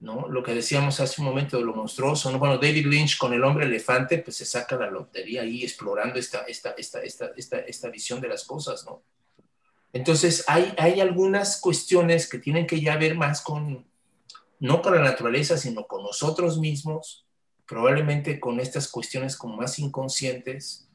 ¿no? 0.00 0.28
Lo 0.28 0.42
que 0.42 0.54
decíamos 0.54 1.00
hace 1.00 1.20
un 1.20 1.26
momento 1.26 1.56
de 1.56 1.64
lo 1.64 1.74
monstruoso, 1.74 2.30
¿no? 2.30 2.38
Bueno, 2.38 2.58
David 2.58 2.86
Lynch 2.86 3.18
con 3.18 3.32
el 3.32 3.42
hombre 3.42 3.66
elefante, 3.66 4.18
pues 4.18 4.36
se 4.36 4.44
saca 4.44 4.76
la 4.76 4.90
lotería 4.90 5.42
ahí 5.42 5.64
explorando 5.64 6.18
esta, 6.18 6.42
esta, 6.42 6.70
esta, 6.70 7.00
esta, 7.02 7.58
esta, 7.58 7.88
visión 7.88 8.20
de 8.20 8.28
las 8.28 8.44
cosas, 8.44 8.84
¿no? 8.86 9.02
Entonces, 9.92 10.44
hay, 10.46 10.72
hay 10.78 11.00
algunas 11.00 11.60
cuestiones 11.60 12.28
que 12.28 12.38
tienen 12.38 12.66
que 12.66 12.80
ya 12.80 12.96
ver 12.96 13.16
más 13.16 13.40
con, 13.40 13.86
no 14.60 14.82
con 14.82 14.94
la 14.94 15.02
naturaleza, 15.02 15.56
sino 15.56 15.86
con 15.86 16.02
nosotros 16.02 16.58
mismos, 16.58 17.26
probablemente 17.66 18.38
con 18.38 18.60
estas 18.60 18.88
cuestiones 18.88 19.36
como 19.36 19.56
más 19.56 19.78
inconscientes, 19.78 20.88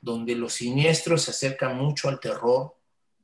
donde 0.00 0.34
lo 0.34 0.48
siniestro 0.48 1.18
se 1.18 1.30
acerca 1.30 1.68
mucho 1.68 2.08
al 2.08 2.18
terror, 2.18 2.74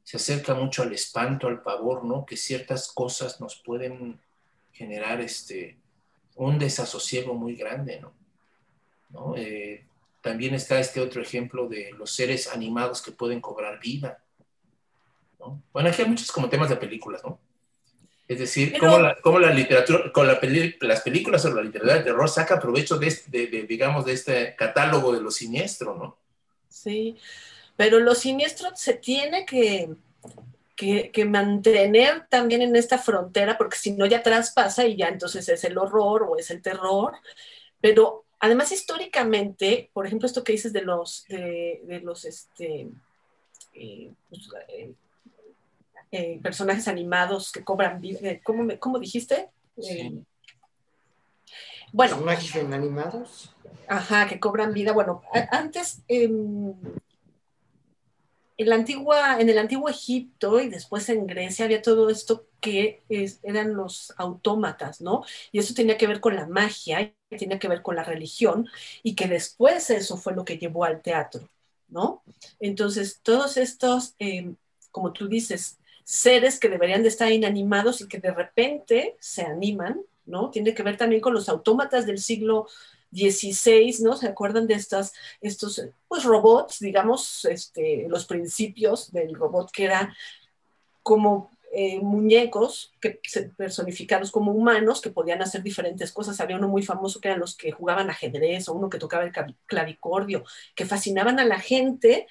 se 0.04 0.18
acerca 0.18 0.54
mucho 0.54 0.82
al 0.82 0.92
espanto, 0.92 1.48
al 1.48 1.62
pavor, 1.62 2.04
¿no? 2.04 2.24
Que 2.26 2.36
ciertas 2.36 2.92
cosas 2.92 3.40
nos 3.40 3.56
pueden 3.56 4.20
generar 4.74 5.20
este, 5.22 5.78
un 6.36 6.58
desasosiego 6.58 7.32
muy 7.32 7.56
grande, 7.56 8.00
¿no? 8.00 9.34
Eh, 9.36 9.86
también 10.20 10.54
está 10.54 10.80
este 10.80 11.00
otro 11.00 11.22
ejemplo 11.22 11.68
de 11.68 11.92
los 11.92 12.10
seres 12.10 12.48
animados 12.48 13.00
que 13.00 13.12
pueden 13.12 13.40
cobrar 13.40 13.78
vida. 13.78 14.22
¿no? 15.38 15.62
Bueno, 15.72 15.88
aquí 15.88 16.02
hay 16.02 16.08
muchos 16.08 16.32
como 16.32 16.48
temas 16.48 16.68
de 16.68 16.76
películas, 16.76 17.22
¿no? 17.22 17.38
Es 18.26 18.38
decir, 18.38 18.74
cómo, 18.78 19.38
la, 19.38 19.52
literatura, 19.52 20.10
con 20.10 20.26
la 20.26 20.40
las 20.80 21.02
películas 21.02 21.42
sobre 21.42 21.56
la 21.56 21.62
literatura 21.62 21.96
de 21.96 22.04
terror 22.04 22.26
saca 22.26 22.58
provecho 22.58 22.96
de, 22.96 23.14
de, 23.28 23.66
digamos, 23.68 24.06
de 24.06 24.14
este 24.14 24.56
catálogo 24.56 25.12
de 25.12 25.20
lo 25.20 25.30
siniestro, 25.30 25.94
¿no? 25.94 26.16
Sí, 26.70 27.18
pero 27.76 28.00
lo 28.00 28.14
siniestro 28.14 28.70
se 28.74 28.94
tiene 28.94 29.44
que, 29.44 29.90
que, 30.76 31.24
mantener 31.24 32.26
también 32.28 32.62
en 32.62 32.76
esta 32.76 32.98
frontera, 32.98 33.56
porque 33.56 33.76
si 33.76 33.92
no 33.92 34.06
ya 34.06 34.22
traspasa 34.22 34.86
y 34.86 34.96
ya 34.96 35.08
entonces 35.08 35.48
es 35.48 35.64
el 35.64 35.78
horror 35.78 36.24
o 36.24 36.36
es 36.36 36.50
el 36.50 36.62
terror. 36.62 37.14
Pero 37.80 38.24
además 38.40 38.72
históricamente, 38.72 39.90
por 39.92 40.06
ejemplo, 40.06 40.26
esto 40.26 40.44
que 40.44 40.52
dices 40.52 40.72
de 40.72 40.82
los, 40.82 41.24
de, 41.28 42.00
los 42.02 42.24
este, 42.24 42.88
eh, 43.74 44.10
pues, 44.28 44.48
eh, 44.68 44.92
eh, 46.10 46.40
personajes 46.42 46.88
animados 46.88 47.52
que 47.52 47.64
cobran 47.64 48.00
vida, 48.00 48.38
¿cómo, 48.42 48.68
¿cómo, 48.78 48.98
dijiste? 48.98 49.48
bueno. 51.92 52.16
¿Personajes 52.16 52.56
animados? 52.56 53.54
Ajá, 53.88 54.28
que 54.28 54.40
cobran 54.40 54.72
vida. 54.72 54.92
Bueno, 54.92 55.22
antes 55.50 56.02
em, 56.08 56.74
en, 58.56 58.68
en 58.68 59.48
el 59.48 59.58
antiguo 59.58 59.88
Egipto 59.88 60.60
y 60.60 60.68
después 60.68 61.08
en 61.08 61.26
Grecia 61.26 61.64
había 61.64 61.82
todo 61.82 62.08
esto 62.10 62.46
que 62.60 63.02
eran 63.42 63.74
los 63.74 64.14
autómatas, 64.16 65.00
¿no? 65.02 65.24
Y 65.52 65.58
eso 65.58 65.74
tenía 65.74 65.98
que 65.98 66.06
ver 66.06 66.20
con 66.20 66.34
la 66.34 66.46
magia, 66.46 67.14
y 67.30 67.36
tenía 67.36 67.58
que 67.58 67.68
ver 67.68 67.82
con 67.82 67.96
la 67.96 68.04
religión, 68.04 68.68
y 69.02 69.14
que 69.14 69.28
después 69.28 69.90
eso 69.90 70.16
fue 70.16 70.34
lo 70.34 70.44
que 70.44 70.56
llevó 70.56 70.84
al 70.84 71.02
teatro, 71.02 71.50
¿no? 71.88 72.22
Entonces, 72.60 73.20
todos 73.22 73.58
estos, 73.58 74.14
em, 74.18 74.56
como 74.90 75.12
tú 75.12 75.28
dices, 75.28 75.78
seres 76.04 76.58
que 76.58 76.68
deberían 76.68 77.02
de 77.02 77.08
estar 77.08 77.30
inanimados 77.30 78.00
y 78.00 78.08
que 78.08 78.18
de 78.18 78.32
repente 78.32 79.16
se 79.20 79.42
animan, 79.42 80.00
¿no? 80.24 80.50
Tiene 80.50 80.74
que 80.74 80.82
ver 80.82 80.96
también 80.96 81.20
con 81.20 81.34
los 81.34 81.48
autómatas 81.48 82.06
del 82.06 82.18
siglo 82.18 82.66
16, 83.14 84.00
¿no? 84.00 84.16
¿Se 84.16 84.26
acuerdan 84.26 84.66
de 84.66 84.74
estas, 84.74 85.14
estos, 85.40 85.80
pues, 86.08 86.24
robots, 86.24 86.80
digamos, 86.80 87.44
este, 87.46 88.06
los 88.08 88.26
principios 88.26 89.10
del 89.12 89.34
robot 89.34 89.70
que 89.70 89.84
era 89.84 90.14
como 91.02 91.54
eh, 91.76 91.98
muñecos 92.00 92.92
que 93.00 93.20
personificados 93.56 94.30
como 94.30 94.52
humanos 94.52 95.00
que 95.00 95.10
podían 95.10 95.42
hacer 95.42 95.60
diferentes 95.60 96.12
cosas. 96.12 96.40
Había 96.40 96.56
uno 96.56 96.68
muy 96.68 96.84
famoso 96.84 97.20
que 97.20 97.26
eran 97.28 97.40
los 97.40 97.56
que 97.56 97.72
jugaban 97.72 98.10
ajedrez 98.10 98.68
o 98.68 98.74
uno 98.74 98.88
que 98.88 98.98
tocaba 98.98 99.24
el 99.24 99.32
clavicordio, 99.66 100.44
que 100.76 100.86
fascinaban 100.86 101.40
a 101.40 101.44
la 101.44 101.58
gente, 101.58 102.28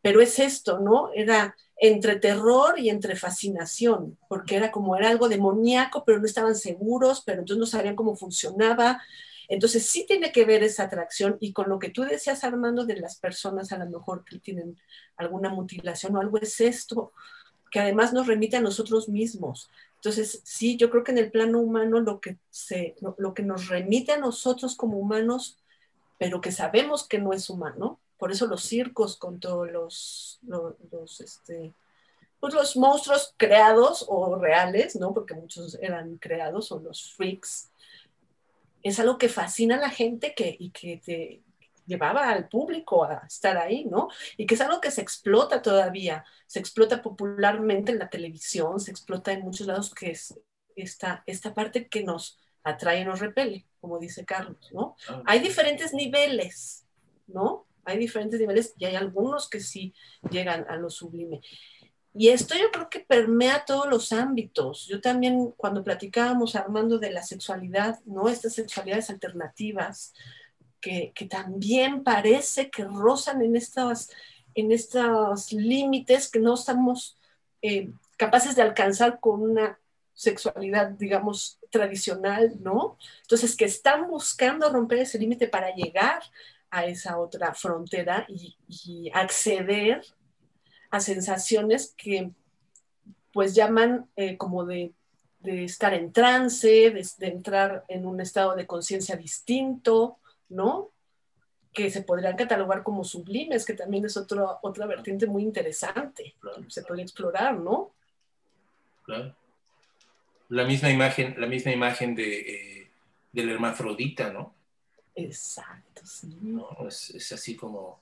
pero 0.00 0.22
es 0.22 0.38
esto, 0.38 0.78
¿no? 0.80 1.10
Era 1.14 1.54
entre 1.76 2.16
terror 2.16 2.78
y 2.78 2.88
entre 2.88 3.16
fascinación, 3.16 4.16
porque 4.28 4.56
era 4.56 4.70
como 4.72 4.96
era 4.96 5.10
algo 5.10 5.28
demoníaco, 5.28 6.02
pero 6.06 6.18
no 6.18 6.24
estaban 6.24 6.56
seguros, 6.56 7.22
pero 7.26 7.40
entonces 7.40 7.60
no 7.60 7.66
sabían 7.66 7.96
cómo 7.96 8.16
funcionaba. 8.16 9.02
Entonces 9.48 9.86
sí 9.86 10.04
tiene 10.06 10.32
que 10.32 10.44
ver 10.44 10.62
esa 10.62 10.84
atracción 10.84 11.36
y 11.40 11.52
con 11.52 11.68
lo 11.68 11.78
que 11.78 11.90
tú 11.90 12.02
decías, 12.02 12.44
Armando, 12.44 12.84
de 12.84 12.96
las 12.96 13.16
personas 13.16 13.72
a 13.72 13.78
lo 13.78 13.86
mejor 13.86 14.24
que 14.24 14.38
tienen 14.38 14.76
alguna 15.16 15.48
mutilación 15.48 16.16
o 16.16 16.20
algo 16.20 16.38
es 16.38 16.60
esto, 16.60 17.12
que 17.70 17.80
además 17.80 18.12
nos 18.12 18.26
remite 18.26 18.56
a 18.56 18.60
nosotros 18.60 19.08
mismos. 19.08 19.70
Entonces, 19.96 20.40
sí, 20.44 20.76
yo 20.76 20.90
creo 20.90 21.04
que 21.04 21.12
en 21.12 21.18
el 21.18 21.30
plano 21.30 21.58
humano 21.58 22.00
lo 22.00 22.20
que, 22.20 22.38
se, 22.50 22.94
lo, 23.00 23.34
que 23.34 23.42
nos 23.42 23.68
remite 23.68 24.12
a 24.12 24.18
nosotros 24.18 24.76
como 24.76 24.98
humanos, 24.98 25.58
pero 26.18 26.40
que 26.40 26.52
sabemos 26.52 27.06
que 27.06 27.18
no 27.18 27.32
es 27.32 27.50
humano, 27.50 27.98
por 28.18 28.32
eso 28.32 28.46
los 28.46 28.62
circos 28.62 29.16
con 29.16 29.40
todos 29.40 29.70
los, 29.70 30.38
los, 30.46 31.20
este, 31.20 31.74
pues 32.40 32.54
los 32.54 32.76
monstruos 32.76 33.34
creados 33.36 34.04
o 34.08 34.36
reales, 34.36 34.96
¿no? 34.96 35.12
Porque 35.12 35.34
muchos 35.34 35.76
eran 35.80 36.16
creados, 36.18 36.72
o 36.72 36.78
los 36.78 37.12
freaks, 37.14 37.70
es 38.88 39.00
algo 39.00 39.18
que 39.18 39.28
fascina 39.28 39.76
a 39.76 39.80
la 39.80 39.90
gente 39.90 40.34
que, 40.34 40.56
y 40.58 40.70
que 40.70 41.00
te 41.04 41.42
llevaba 41.86 42.28
al 42.30 42.48
público 42.48 43.04
a 43.04 43.22
estar 43.26 43.56
ahí, 43.56 43.84
¿no? 43.84 44.08
Y 44.36 44.46
que 44.46 44.54
es 44.54 44.60
algo 44.60 44.80
que 44.80 44.90
se 44.90 45.00
explota 45.00 45.62
todavía, 45.62 46.24
se 46.46 46.58
explota 46.58 47.00
popularmente 47.00 47.92
en 47.92 47.98
la 47.98 48.10
televisión, 48.10 48.80
se 48.80 48.90
explota 48.90 49.32
en 49.32 49.42
muchos 49.42 49.66
lados, 49.66 49.94
que 49.94 50.10
es 50.10 50.38
esta, 50.74 51.22
esta 51.26 51.54
parte 51.54 51.88
que 51.88 52.02
nos 52.02 52.38
atrae 52.62 53.00
y 53.00 53.04
nos 53.04 53.20
repele, 53.20 53.66
como 53.80 53.98
dice 53.98 54.24
Carlos, 54.24 54.70
¿no? 54.72 54.96
Ah, 55.08 55.22
hay 55.26 55.38
diferentes 55.40 55.94
niveles, 55.94 56.86
¿no? 57.26 57.66
Hay 57.84 57.98
diferentes 57.98 58.40
niveles 58.40 58.74
y 58.76 58.84
hay 58.84 58.96
algunos 58.96 59.48
que 59.48 59.60
sí 59.60 59.94
llegan 60.30 60.66
a 60.68 60.76
lo 60.76 60.90
sublime. 60.90 61.40
Y 62.18 62.30
esto 62.30 62.54
yo 62.54 62.70
creo 62.72 62.88
que 62.88 63.00
permea 63.00 63.66
todos 63.66 63.86
los 63.88 64.10
ámbitos. 64.10 64.86
Yo 64.86 65.02
también, 65.02 65.52
cuando 65.56 65.84
platicábamos, 65.84 66.56
Armando, 66.56 66.98
de 66.98 67.10
la 67.10 67.22
sexualidad, 67.22 68.00
¿no? 68.06 68.30
Estas 68.30 68.54
sexualidades 68.54 69.10
alternativas, 69.10 70.14
que, 70.80 71.12
también 71.28 72.04
parece 72.04 72.70
que 72.70 72.84
rozan 72.84 73.42
en 73.42 73.54
estos, 73.54 74.08
en 74.54 74.72
estos 74.72 75.52
límites 75.52 76.30
que 76.30 76.38
no 76.38 76.54
estamos 76.54 77.18
eh, 77.60 77.90
capaces 78.16 78.56
de 78.56 78.62
alcanzar 78.62 79.20
con 79.20 79.42
una 79.42 79.78
sexualidad, 80.14 80.90
digamos, 80.92 81.58
tradicional, 81.70 82.54
¿no? 82.60 82.96
Entonces, 83.22 83.54
que 83.54 83.66
están 83.66 84.08
buscando 84.08 84.70
romper 84.70 85.00
ese 85.00 85.18
límite 85.18 85.48
para 85.48 85.74
llegar 85.74 86.22
a 86.70 86.86
esa 86.86 87.18
otra 87.18 87.52
frontera 87.52 88.26
y 88.28 89.10
acceder 89.12 90.02
a 90.96 91.00
sensaciones 91.00 91.94
que 91.96 92.30
pues 93.32 93.54
llaman 93.54 94.08
eh, 94.16 94.36
como 94.36 94.64
de, 94.64 94.92
estar 95.44 95.94
en 95.94 96.12
trance, 96.12 96.90
de, 96.90 97.26
entrar 97.26 97.84
en 97.88 98.06
un 98.06 98.20
estado 98.20 98.56
de 98.56 98.66
conciencia 98.66 99.14
distinto, 99.16 100.18
¿no? 100.48 100.90
Que 101.72 101.90
se 101.90 102.02
podrían 102.02 102.36
catalogar 102.36 102.82
como 102.82 103.04
sublimes, 103.04 103.64
que 103.64 103.74
también 103.74 104.06
es 104.06 104.16
otro, 104.16 104.58
otra 104.62 104.86
vertiente 104.86 105.26
muy 105.26 105.42
interesante. 105.42 106.34
se 106.68 106.82
puede 106.82 107.02
explorar, 107.02 107.58
¿no? 107.58 107.92
Claro. 109.04 109.36
La 110.48 110.64
misma 110.64 110.90
imagen, 110.90 111.34
la 111.38 111.46
misma 111.46 111.72
imagen 111.72 112.14
de, 112.14 112.38
eh, 112.40 112.90
del 113.32 113.50
hermafrodita, 113.50 114.32
¿no? 114.32 114.54
Exacto, 115.14 116.04
sí. 116.04 116.36
es 116.88 117.32
así 117.32 117.54
como 117.54 118.00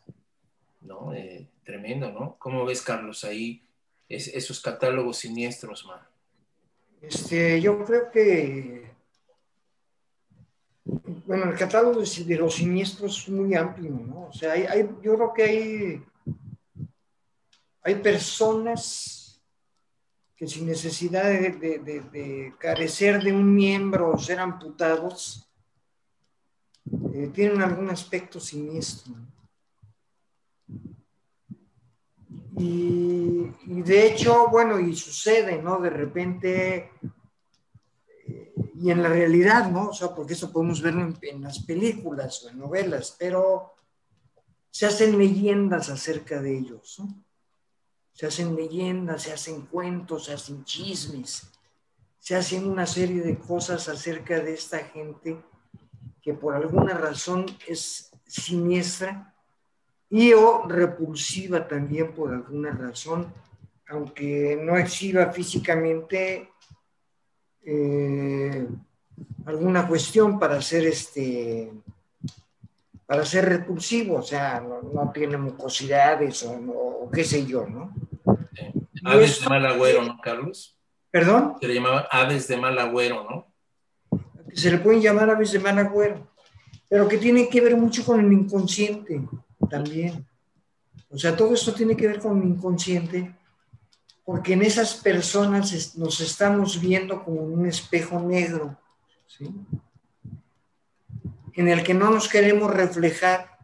¿no? 0.84 1.12
Eh, 1.12 1.48
tremendo, 1.64 2.12
¿no? 2.12 2.36
¿Cómo 2.38 2.64
ves, 2.64 2.82
Carlos, 2.82 3.24
ahí 3.24 3.62
esos 4.08 4.60
catálogos 4.60 5.18
siniestros, 5.18 5.84
man? 5.86 6.00
Este, 7.00 7.60
yo 7.60 7.84
creo 7.84 8.10
que, 8.10 8.90
bueno, 11.26 11.50
el 11.50 11.58
catálogo 11.58 12.00
de 12.00 12.36
los 12.36 12.54
siniestros 12.54 13.22
es 13.22 13.28
muy 13.28 13.54
amplio, 13.54 13.90
¿no? 13.90 14.28
O 14.28 14.32
sea, 14.32 14.52
hay, 14.52 14.88
yo 15.02 15.14
creo 15.14 15.32
que 15.34 15.42
hay, 15.42 16.02
hay 17.82 17.94
personas 17.96 19.42
que 20.36 20.46
sin 20.48 20.66
necesidad 20.66 21.24
de, 21.24 22.54
carecer 22.58 23.22
de 23.22 23.32
un 23.32 23.54
miembro 23.54 24.10
o 24.10 24.18
ser 24.18 24.40
amputados, 24.40 25.48
eh, 27.14 27.30
tienen 27.32 27.62
algún 27.62 27.88
aspecto 27.88 28.40
siniestro. 28.40 29.14
¿no? 29.14 29.33
Y, 32.56 33.50
de 33.66 34.06
hecho, 34.06 34.48
bueno, 34.48 34.78
y 34.78 34.94
sucede, 34.94 35.60
¿no? 35.60 35.80
De 35.80 35.90
repente, 35.90 36.90
eh, 38.26 38.52
y 38.74 38.90
en 38.90 39.02
la 39.02 39.08
realidad, 39.08 39.70
¿no? 39.70 39.88
O 39.88 39.92
sea, 39.92 40.14
porque 40.14 40.34
eso 40.34 40.52
podemos 40.52 40.80
verlo 40.80 41.12
en, 41.22 41.42
las 41.42 41.60
películas 41.60 42.44
o 42.44 42.50
en 42.50 42.58
novelas, 42.58 43.16
pero 43.18 43.74
se 44.70 44.86
hacen 44.86 45.18
leyendas 45.18 45.88
acerca 45.90 46.40
de 46.40 46.58
ellos, 46.58 46.96
¿no? 46.98 47.24
Se 48.12 48.26
hacen 48.26 48.54
leyendas, 48.54 49.22
se 49.22 49.32
hacen 49.32 49.62
cuentos, 49.62 50.26
se 50.26 50.34
hacen 50.34 50.64
chismes, 50.64 51.50
se 52.20 52.36
hacen 52.36 52.68
una 52.68 52.86
serie 52.86 53.22
de 53.22 53.36
cosas 53.36 53.88
acerca 53.88 54.38
de 54.38 54.54
esta 54.54 54.78
gente 54.78 55.42
que 56.22 56.32
por 56.32 56.54
alguna 56.54 56.94
razón 56.94 57.46
es 57.66 58.12
siniestra 58.26 59.33
y 60.14 60.32
o 60.32 60.62
repulsiva 60.68 61.66
también 61.66 62.12
por 62.12 62.32
alguna 62.32 62.70
razón, 62.70 63.32
aunque 63.88 64.56
no 64.62 64.78
exhiba 64.78 65.32
físicamente 65.32 66.50
eh, 67.66 68.64
alguna 69.44 69.88
cuestión 69.88 70.38
para 70.38 70.62
ser 70.62 70.86
este 70.86 71.72
para 73.06 73.24
ser 73.24 73.46
repulsivo, 73.46 74.18
o 74.18 74.22
sea, 74.22 74.60
no, 74.60 75.10
tiene 75.12 75.36
mucosidades 75.36 76.44
o, 76.44 77.10
qué 77.12 77.24
sé 77.24 77.44
yo, 77.44 77.66
¿no? 77.66 77.92
Aves 79.04 79.40
de 79.40 79.48
mal 79.48 79.66
agüero, 79.66 80.04
¿no, 80.04 80.20
Carlos? 80.20 80.78
¿Perdón? 81.10 81.56
Se 81.60 81.66
le 81.66 81.74
llamaba 81.74 82.06
aves 82.08 82.46
de 82.46 82.56
mal 82.56 82.78
agüero, 82.78 83.26
¿no? 83.28 83.52
Se 84.52 84.70
le 84.70 84.78
pueden 84.78 85.02
llamar 85.02 85.28
aves 85.30 85.50
de 85.50 85.58
mal 85.58 85.76
agüero, 85.76 86.28
pero 86.88 87.08
que 87.08 87.18
tiene 87.18 87.48
que 87.48 87.60
ver 87.60 87.76
mucho 87.76 88.04
con 88.04 88.20
el 88.20 88.32
inconsciente 88.32 89.20
también. 89.68 90.26
O 91.10 91.18
sea, 91.18 91.36
todo 91.36 91.54
esto 91.54 91.72
tiene 91.72 91.96
que 91.96 92.06
ver 92.06 92.20
con 92.20 92.42
el 92.42 92.48
inconsciente, 92.48 93.34
porque 94.24 94.54
en 94.54 94.62
esas 94.62 94.94
personas 94.94 95.96
nos 95.96 96.20
estamos 96.20 96.80
viendo 96.80 97.24
como 97.24 97.42
un 97.42 97.66
espejo 97.66 98.20
negro, 98.20 98.78
¿sí? 99.26 99.48
en 101.54 101.68
el 101.68 101.84
que 101.84 101.94
no 101.94 102.10
nos 102.10 102.28
queremos 102.28 102.70
reflejar, 102.70 103.58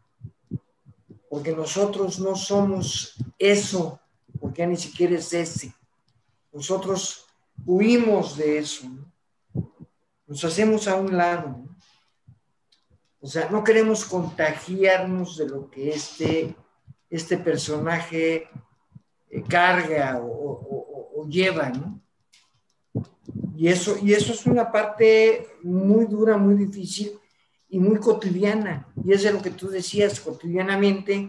porque 1.29 1.53
nosotros 1.53 2.21
no 2.21 2.37
somos 2.37 3.17
eso, 3.39 4.01
porque 4.41 4.63
ya 4.63 4.67
ni 4.67 4.77
siquiera 4.77 5.17
es 5.17 5.33
ese. 5.33 5.75
Nosotros 6.53 7.27
huimos 7.65 8.37
de 8.37 8.59
eso, 8.59 8.87
nos 10.27 10.45
hacemos 10.45 10.87
a 10.87 10.97
un 10.97 11.17
lado. 11.17 11.65
O 13.23 13.27
sea, 13.27 13.51
no 13.51 13.63
queremos 13.63 14.05
contagiarnos 14.07 15.37
de 15.37 15.49
lo 15.49 15.71
que 15.71 15.91
este, 15.91 16.55
este 17.11 17.37
personaje 17.37 18.49
eh, 19.29 19.43
carga 19.47 20.21
o, 20.23 21.27
lleva, 21.29 21.69
¿no? 21.69 22.01
Y 23.55 23.69
eso, 23.69 23.97
y 24.03 24.15
eso 24.15 24.33
es 24.33 24.47
una 24.47 24.73
parte 24.73 25.47
muy 25.63 26.07
dura, 26.07 26.39
muy 26.39 26.55
difícil 26.55 27.13
y 27.69 27.79
muy 27.79 27.99
cotidiana. 28.01 28.89
Y 29.05 29.13
es 29.13 29.23
de 29.23 29.33
lo 29.33 29.43
que 29.43 29.51
tú 29.51 29.69
decías, 29.69 30.19
cotidianamente 30.19 31.29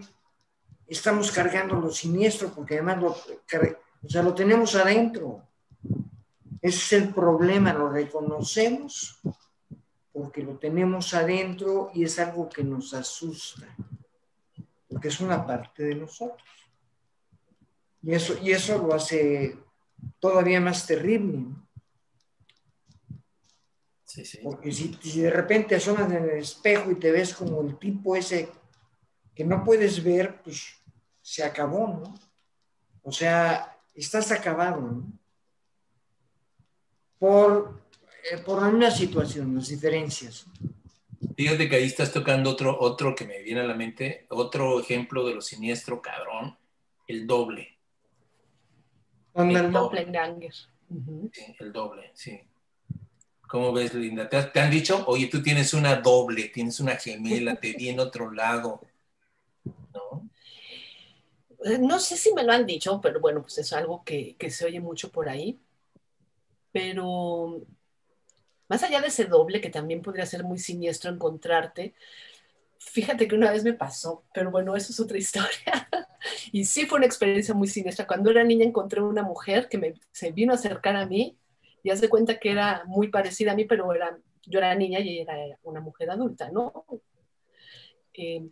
estamos 0.88 1.30
cargando 1.30 1.76
lo 1.76 1.92
siniestro 1.92 2.54
porque 2.54 2.76
además 2.76 3.02
lo, 3.02 3.10
o 3.10 4.10
sea, 4.10 4.24
lo 4.24 4.34
tenemos 4.34 4.76
adentro. 4.76 5.44
Ese 6.62 6.78
es 6.78 7.04
el 7.04 7.14
problema, 7.14 7.74
lo 7.74 7.90
reconocemos 7.90 9.22
porque 10.14 10.44
lo 10.44 10.58
tenemos 10.58 11.14
adentro 11.14 11.92
y 11.94 12.04
es 12.04 12.20
algo 12.20 12.50
que 12.50 12.64
nos 12.64 12.94
asusta, 12.94 13.68
porque 14.88 15.08
es 15.08 15.20
una 15.20 15.46
parte 15.46 15.84
de 15.84 15.96
nosotros. 15.96 16.48
Y 18.04 18.14
eso, 18.14 18.38
y 18.42 18.52
eso 18.52 18.78
lo 18.78 18.94
hace 18.94 19.58
todavía 20.20 20.60
más 20.60 20.86
terrible. 20.86 21.46
Sí, 24.06 24.26
sí. 24.26 24.40
Porque 24.44 24.72
si, 24.72 25.22
de 25.22 25.30
repente 25.30 25.76
asomas 25.76 26.12
en 26.12 26.24
el 26.24 26.30
espejo 26.32 26.92
y 26.92 26.96
te 26.96 27.12
ves 27.12 27.34
como 27.34 27.62
el 27.62 27.78
tipo 27.78 28.16
ese 28.16 28.50
que 29.34 29.46
no 29.46 29.64
puedes 29.64 30.04
ver, 30.04 30.42
pues 30.42 30.76
se 31.22 31.44
acabó, 31.44 31.88
¿no? 31.88 32.16
O 33.04 33.12
sea, 33.12 33.80
estás 33.94 34.32
acabado, 34.32 34.82
¿no? 34.82 35.22
por, 37.22 37.81
eh, 38.32 38.38
por 38.46 38.64
una 38.64 38.92
situación, 38.92 39.56
las 39.56 39.68
diferencias. 39.70 40.46
Fíjate 41.36 41.68
que 41.70 41.76
ahí 41.76 41.84
estás 41.86 42.14
tocando 42.14 42.50
otro, 42.52 42.78
otro 42.80 43.16
que 43.16 43.26
me 43.26 43.42
viene 43.42 43.62
a 43.62 43.66
la 43.66 43.74
mente, 43.76 44.26
otro 44.30 44.80
ejemplo 44.80 45.26
de 45.26 45.36
lo 45.36 45.42
siniestro, 45.42 46.02
cabrón, 46.02 46.58
el 47.08 47.28
doble. 47.28 47.78
El, 49.34 49.58
El 49.58 49.72
doble 49.72 50.02
doble. 50.06 50.12
Sí, 51.32 51.56
el 51.60 51.74
doble, 51.74 52.12
sí. 52.14 52.40
¿Cómo 53.48 53.74
ves, 53.74 53.94
Linda? 53.94 54.30
¿Te, 54.30 54.42
te 54.44 54.60
han 54.62 54.72
dicho, 54.72 55.04
oye, 55.08 55.28
tú 55.28 55.42
tienes 55.44 55.74
una 55.74 55.98
doble, 55.98 56.50
tienes 56.50 56.80
una 56.80 56.96
gemela, 56.96 57.56
te 57.60 57.74
vi 57.74 57.90
en 57.90 58.00
otro 58.00 58.32
lado? 58.32 58.82
¿No? 59.94 60.30
Eh, 61.66 61.78
No 61.80 62.00
sé 62.00 62.18
si 62.18 62.34
me 62.34 62.44
lo 62.44 62.52
han 62.54 62.66
dicho, 62.66 63.00
pero 63.02 63.20
bueno, 63.20 63.42
pues 63.42 63.58
es 63.60 63.74
algo 63.74 64.04
que, 64.04 64.36
que 64.38 64.50
se 64.52 64.66
oye 64.66 64.80
mucho 64.80 65.12
por 65.12 65.30
ahí. 65.30 65.60
Pero 66.72 67.62
más 68.72 68.84
allá 68.84 69.02
de 69.02 69.08
ese 69.08 69.26
doble, 69.26 69.60
que 69.60 69.70
también 69.70 70.02
podría 70.02 70.26
ser 70.26 70.46
muy 70.46 70.58
siniestro 70.58 71.12
encontrarte, 71.12 71.94
fíjate 72.80 73.28
que 73.28 73.36
una 73.36 73.52
vez 73.52 73.66
me 73.66 73.74
pasó, 73.74 74.24
pero 74.34 74.50
bueno, 74.50 74.78
eso 74.78 74.94
es 74.94 75.00
otra 75.02 75.18
historia. 75.26 75.90
Y 76.54 76.64
sí 76.64 76.86
fue 76.86 77.00
una 77.00 77.06
experiencia 77.06 77.54
muy 77.54 77.68
siniestra. 77.68 78.08
Cuando 78.08 78.32
era 78.32 78.46
niña 78.46 78.64
encontré 78.64 79.02
una 79.02 79.24
mujer 79.24 79.68
que 79.68 79.78
me, 79.78 79.96
se 80.14 80.32
vino 80.32 80.54
a 80.54 80.56
acercar 80.56 80.96
a 80.96 81.06
mí 81.06 81.38
y 81.84 81.90
hace 81.90 82.08
cuenta 82.08 82.40
que 82.40 82.50
era 82.50 82.84
muy 82.86 83.10
parecida 83.10 83.52
a 83.52 83.56
mí, 83.56 83.66
pero 83.66 83.94
era, 83.94 84.18
yo 84.46 84.60
era 84.60 84.74
niña 84.74 85.02
y 85.02 85.20
era 85.20 85.36
una 85.64 85.82
mujer 85.82 86.10
adulta, 86.10 86.50
¿no? 86.50 86.86
Eh, 88.14 88.48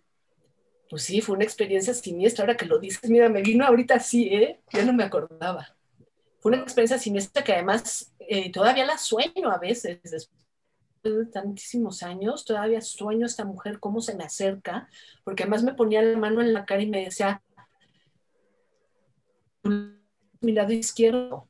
pues 0.89 1.03
sí, 1.03 1.21
fue 1.21 1.35
una 1.35 1.45
experiencia 1.45 1.93
siniestra. 1.93 2.43
Ahora 2.43 2.57
que 2.57 2.65
lo 2.65 2.77
dices, 2.77 3.09
mira, 3.09 3.29
me 3.29 3.41
vino 3.41 3.65
ahorita 3.65 3.95
así, 3.95 4.27
¿eh? 4.27 4.59
Ya 4.73 4.83
no 4.83 4.91
me 4.91 5.05
acordaba. 5.05 5.78
Fue 6.39 6.51
una 6.51 6.61
experiencia 6.61 6.97
siniestra 6.97 7.43
que 7.43 7.53
además 7.53 8.13
eh, 8.19 8.51
todavía 8.51 8.85
la 8.85 8.97
sueño 8.97 9.51
a 9.51 9.57
veces, 9.57 9.99
después 10.03 10.39
de 11.03 11.25
tantísimos 11.25 12.03
años, 12.03 12.45
todavía 12.45 12.81
sueño 12.81 13.25
a 13.25 13.27
esta 13.27 13.45
mujer, 13.45 13.79
cómo 13.79 14.01
se 14.01 14.15
me 14.15 14.23
acerca, 14.23 14.89
porque 15.23 15.43
además 15.43 15.63
me 15.63 15.73
ponía 15.73 16.01
la 16.01 16.17
mano 16.17 16.41
en 16.41 16.53
la 16.53 16.65
cara 16.65 16.81
y 16.81 16.89
me 16.89 17.03
decía, 17.05 17.41
mi 20.41 20.51
lado 20.53 20.71
izquierdo, 20.71 21.49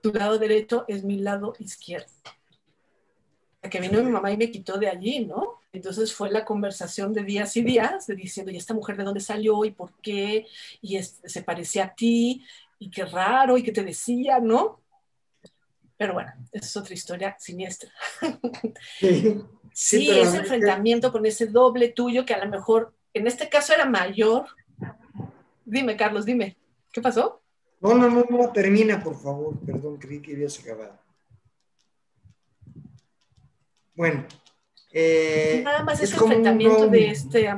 tu 0.00 0.12
lado 0.12 0.38
derecho 0.38 0.84
es 0.88 1.04
mi 1.04 1.18
lado 1.18 1.54
izquierdo. 1.58 2.12
Que 3.62 3.80
vino 3.80 4.02
mi 4.02 4.10
mamá 4.10 4.30
y 4.30 4.36
me 4.36 4.50
quitó 4.50 4.78
de 4.78 4.88
allí, 4.88 5.26
¿no? 5.26 5.60
Entonces 5.72 6.14
fue 6.14 6.30
la 6.30 6.44
conversación 6.44 7.12
de 7.12 7.22
días 7.24 7.56
y 7.56 7.62
días, 7.62 8.06
de 8.06 8.14
diciendo, 8.14 8.52
¿y 8.52 8.56
esta 8.56 8.72
mujer 8.72 8.96
de 8.96 9.04
dónde 9.04 9.20
salió 9.20 9.64
y 9.64 9.72
por 9.72 9.92
qué? 10.00 10.46
Y 10.80 10.96
es- 10.96 11.20
se 11.24 11.42
parecía 11.42 11.84
a 11.86 11.94
ti, 11.94 12.44
y 12.78 12.88
qué 12.90 13.04
raro, 13.04 13.58
y 13.58 13.62
qué 13.64 13.72
te 13.72 13.82
decía, 13.82 14.38
¿no? 14.38 14.80
Pero 15.96 16.14
bueno, 16.14 16.32
esa 16.52 16.64
es 16.66 16.76
otra 16.76 16.94
historia 16.94 17.36
siniestra. 17.38 17.90
Sí, 19.00 19.42
Sí, 19.72 20.06
pero- 20.08 20.22
ese 20.22 20.36
enfrentamiento 20.38 21.10
con 21.12 21.26
ese 21.26 21.46
doble 21.46 21.88
tuyo 21.88 22.24
que 22.24 22.34
a 22.34 22.44
lo 22.44 22.50
mejor 22.50 22.94
en 23.12 23.26
este 23.26 23.48
caso 23.48 23.74
era 23.74 23.84
mayor. 23.84 24.46
Dime, 25.64 25.96
Carlos, 25.96 26.24
dime, 26.24 26.56
¿qué 26.92 27.00
pasó? 27.02 27.42
No, 27.80 27.94
no, 27.94 28.08
no, 28.08 28.24
no, 28.28 28.52
termina, 28.52 29.02
por 29.02 29.20
favor. 29.20 29.58
Perdón, 29.66 29.98
creí 29.98 30.20
que 30.22 30.32
habías 30.34 30.58
acabado. 30.60 30.98
Bueno. 33.98 34.24
eh, 34.92 35.60
Nada 35.64 35.82
más 35.82 36.00
es 36.00 36.12
ese 36.12 36.22
un 36.22 36.30
enfrentamiento 36.30 36.86
de 36.86 37.10
este. 37.10 37.52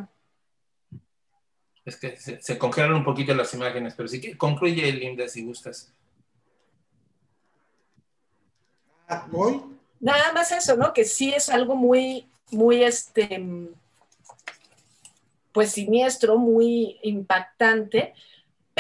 Es 1.85 1.97
que 1.97 2.17
se, 2.17 2.41
se 2.41 2.57
congelan 2.57 2.95
un 2.95 3.05
poquito 3.05 3.35
las 3.35 3.53
imágenes, 3.53 3.93
pero 3.95 4.09
sí 4.09 4.23
que 4.23 4.39
concluye, 4.39 4.91
Linda, 4.91 5.29
si 5.29 5.45
gustas. 5.45 5.93
Ah, 9.07 9.27
¿Voy? 9.31 9.61
Nada 10.01 10.33
más 10.33 10.51
eso, 10.51 10.77
¿no? 10.77 10.95
Que 10.95 11.05
sí 11.05 11.31
es 11.31 11.51
algo 11.51 11.77
muy, 11.77 12.27
muy, 12.51 12.85
este, 12.85 13.45
pues 15.53 15.73
siniestro, 15.73 16.39
muy 16.39 16.99
impactante. 17.03 18.15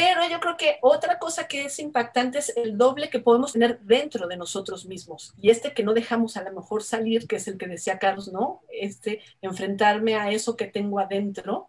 Pero 0.01 0.27
yo 0.31 0.41
creo 0.41 0.57
que 0.57 0.79
otra 0.81 1.19
cosa 1.19 1.47
que 1.47 1.67
es 1.67 1.79
impactante 1.79 2.39
es 2.39 2.57
el 2.57 2.79
doble 2.79 3.11
que 3.11 3.19
podemos 3.19 3.53
tener 3.53 3.81
dentro 3.81 4.27
de 4.29 4.39
nosotros 4.39 4.87
mismos. 4.87 5.35
Y 5.37 5.51
este 5.51 5.75
que 5.75 5.83
no 5.83 5.93
dejamos 5.93 6.39
a 6.39 6.43
lo 6.43 6.53
mejor 6.55 6.83
salir, 6.83 7.29
que 7.29 7.37
es 7.37 7.47
el 7.49 7.59
que 7.59 7.67
decía 7.67 7.99
Carlos, 7.99 8.33
¿no? 8.33 8.63
Este, 8.73 9.21
enfrentarme 9.43 10.15
a 10.15 10.31
eso 10.31 10.57
que 10.57 10.65
tengo 10.65 11.01
adentro. 11.01 11.69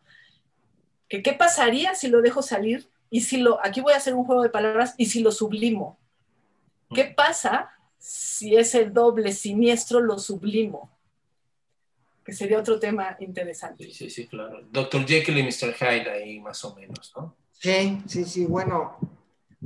Que 1.09 1.21
qué 1.21 1.33
pasaría 1.33 1.93
si 1.93 2.07
lo 2.07 2.21
dejo 2.21 2.41
salir 2.41 2.89
y 3.09 3.19
si 3.19 3.35
lo, 3.35 3.59
aquí 3.65 3.81
voy 3.81 3.91
a 3.91 3.97
hacer 3.97 4.13
un 4.13 4.23
juego 4.23 4.43
de 4.43 4.49
palabras, 4.49 4.95
y 4.97 5.07
si 5.07 5.19
lo 5.19 5.33
sublimo. 5.33 5.99
¿Qué 6.95 7.03
pasa 7.03 7.71
si 7.97 8.55
ese 8.55 8.85
doble 8.85 9.33
siniestro 9.33 9.99
lo 9.99 10.17
sublimo? 10.17 10.89
Que 12.23 12.31
sería 12.31 12.59
otro 12.59 12.79
tema 12.79 13.17
interesante. 13.19 13.83
Sí, 13.83 13.91
sí, 13.91 14.09
sí, 14.09 14.27
claro. 14.27 14.61
Dr. 14.71 15.05
Jekyll 15.05 15.37
y 15.37 15.43
Mr. 15.43 15.73
Hyde 15.73 16.09
ahí 16.09 16.39
más 16.39 16.63
o 16.63 16.73
menos, 16.73 17.11
¿no? 17.17 17.35
Sí, 17.61 18.01
sí, 18.07 18.25
sí. 18.25 18.45
Bueno, 18.47 18.97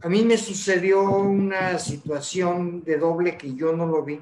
a 0.02 0.10
mí 0.10 0.26
me 0.26 0.38
sucedió 0.38 1.02
una 1.02 1.80
situación 1.80 2.84
de 2.84 2.98
doble 2.98 3.38
que 3.38 3.56
yo 3.56 3.72
no 3.72 3.86
lo 3.86 4.04
vi. 4.04 4.22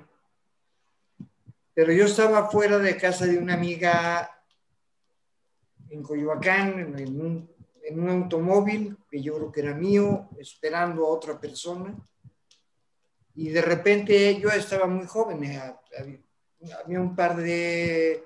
Pero 1.74 1.92
yo 1.92 2.06
estaba 2.06 2.52
fuera 2.52 2.78
de 2.78 2.96
casa 2.96 3.26
de 3.26 3.40
una 3.40 3.56
amiga 3.56 4.30
en 5.90 6.04
Coyoacán, 6.04 6.96
en, 7.00 7.20
un, 7.20 7.50
en 7.84 8.00
un 8.00 8.10
automóvil 8.12 8.96
que 9.10 9.24
yo 9.24 9.38
creo 9.38 9.52
que 9.52 9.62
era 9.62 9.74
mío, 9.74 10.30
esperando 10.38 11.04
a 11.08 11.10
otra 11.10 11.42
persona. 11.42 11.96
Y 13.34 13.50
de 13.50 13.62
repente 13.64 14.40
yo 14.40 14.50
estaba 14.50 14.86
muy 14.86 15.08
joven, 15.08 15.46
eh, 15.46 15.74
había 16.80 17.02
un 17.02 17.16
par 17.16 17.38
de, 17.38 18.24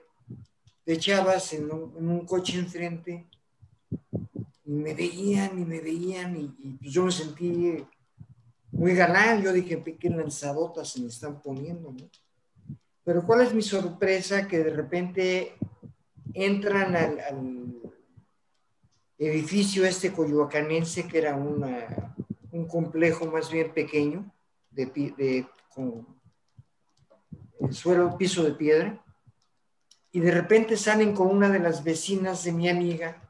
de 0.86 0.98
chavas 0.98 1.54
en 1.54 1.72
un, 1.72 1.96
en 1.98 2.10
un 2.10 2.26
coche 2.26 2.60
enfrente 2.60 3.30
y 4.68 4.72
me 4.72 4.94
veían 4.94 5.58
y 5.58 5.64
me 5.64 5.80
veían 5.80 6.36
y, 6.36 6.48
pues 6.74 6.92
yo 6.92 7.06
me 7.06 7.12
sentí 7.12 7.86
muy 8.72 8.94
galán. 8.94 9.42
Yo 9.42 9.54
dije, 9.54 9.82
qué 9.98 10.10
lanzadotas 10.10 10.90
se 10.90 11.02
me 11.02 11.08
están 11.08 11.42
poniendo, 11.42 11.94
¿no? 11.94 12.10
Pero 13.06 13.26
cuál 13.26 13.42
es 13.42 13.54
mi 13.54 13.62
sorpresa 13.62 14.46
que 14.46 14.58
de 14.58 14.70
repente 14.72 15.54
entran 16.34 16.96
al, 16.96 17.74
edificio 19.20 19.84
este 19.84 20.14
coyoacanense 20.14 21.08
que 21.08 21.18
era 21.18 21.36
un 21.36 22.68
complejo 22.68 23.26
más 23.26 23.50
bien 23.50 23.74
pequeño 23.74 24.32
de 24.70 25.48
con 25.74 26.06
el 27.62 27.74
suelo, 27.74 28.16
piso 28.16 28.44
de 28.44 28.52
piedra 28.52 29.04
y 30.12 30.20
de 30.20 30.30
repente 30.30 30.78
salen 30.78 31.16
con 31.16 31.30
una 31.30 31.50
de 31.50 31.58
las 31.58 31.84
vecinas 31.84 32.44
de 32.44 32.52
mi 32.52 32.70
amiga 32.70 33.27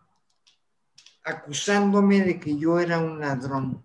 acusándome 1.27 2.21
de 2.21 2.39
que 2.39 2.57
yo 2.57 2.79
era 2.79 2.99
un 2.99 3.19
ladrón 3.19 3.83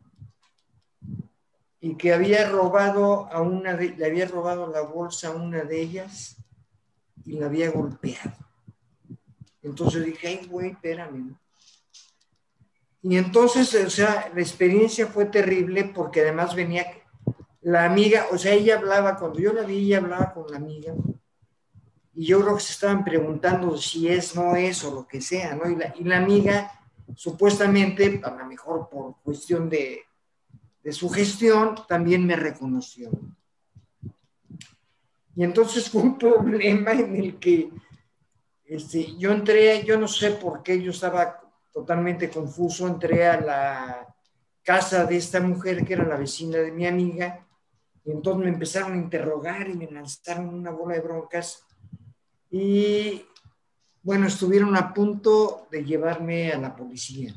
y 1.81 1.97
que 1.97 2.15
había 2.15 2.49
robado 2.49 3.27
a 3.33 3.41
una 3.43 3.75
de, 3.75 3.97
le 3.97 4.07
había 4.07 4.27
robado 4.27 4.69
la 4.69 4.83
bolsa 4.83 5.29
a 5.29 5.33
una 5.33 5.65
de 5.65 5.81
ellas 5.81 6.37
y 7.25 7.33
la 7.33 7.47
había 7.47 7.71
golpeado. 7.73 8.37
Entonces 9.61 10.05
dije, 10.05 10.29
ay, 10.29 10.47
güey, 10.47 10.71
espérame. 10.71 11.37
Y 13.03 13.17
entonces, 13.17 13.75
o 13.75 13.91
sea, 13.91 14.31
la 14.33 14.41
experiencia 14.41 15.09
fue 15.09 15.25
terrible 15.25 15.91
porque 15.93 16.21
además 16.21 16.55
venía 16.55 16.87
la 17.61 17.85
amiga, 17.85 18.27
o 18.31 18.39
sea, 18.39 18.55
ella 18.55 18.79
hablaba, 18.79 19.17
cuando 19.17 19.41
yo 19.41 19.53
la 19.53 19.63
vi, 19.63 19.79
ella 19.79 19.99
hablaba 19.99 20.33
con 20.33 20.49
la 20.49 20.59
amiga 20.59 20.95
y 22.15 22.27
yo 22.27 22.41
creo 22.41 22.55
que 22.55 22.63
se 22.63 22.73
estaban 22.73 23.05
preguntando 23.05 23.77
si 23.77 24.09
es, 24.09 24.37
no 24.37 24.55
es 24.55 24.85
o 24.85 24.95
lo 24.95 25.09
que 25.09 25.21
sea, 25.21 25.57
¿no? 25.57 25.65
Y 25.69 26.05
la 26.05 26.17
amiga 26.19 26.71
supuestamente, 27.15 28.21
a 28.23 28.31
lo 28.31 28.47
mejor 28.47 28.89
por 28.89 29.17
cuestión 29.23 29.69
de, 29.69 30.03
de 30.83 30.93
su 30.93 31.09
gestión, 31.09 31.75
también 31.89 32.27
me 32.27 32.37
reconoció. 32.37 33.11
Y 35.35 35.45
entonces 35.45 35.89
fue 35.89 36.03
un 36.03 36.19
problema 36.19 36.93
en 36.93 37.17
el 37.17 37.39
que 37.39 37.71
este, 38.65 39.17
yo 39.17 39.33
entré, 39.33 39.85
yo 39.85 39.99
no 39.99 40.09
sé 40.09 40.33
por 40.33 40.63
qué, 40.63 40.81
yo 40.81 40.91
estaba 40.91 41.41
totalmente 41.73 42.31
confuso, 42.31 42.87
entré 42.87 43.27
a 43.27 43.41
la 43.41 44.15
casa 44.63 45.05
de 45.05 45.17
esta 45.17 45.41
mujer 45.41 45.85
que 45.85 45.95
era 45.95 46.05
la 46.05 46.17
vecina 46.17 46.59
de 46.59 46.71
mi 46.71 46.87
amiga, 46.87 47.47
y 48.05 48.11
entonces 48.11 48.45
me 48.45 48.51
empezaron 48.51 48.93
a 48.93 48.97
interrogar 48.97 49.69
y 49.69 49.75
me 49.75 49.91
lanzaron 49.91 50.49
una 50.49 50.71
bola 50.71 50.95
de 50.95 51.01
broncas. 51.01 51.65
Y 52.51 53.25
bueno, 54.03 54.27
estuvieron 54.27 54.77
a 54.77 54.93
punto 54.93 55.69
de 55.71 55.85
llevarme 55.85 56.53
a 56.53 56.59
la 56.59 56.75
policía. 56.75 57.33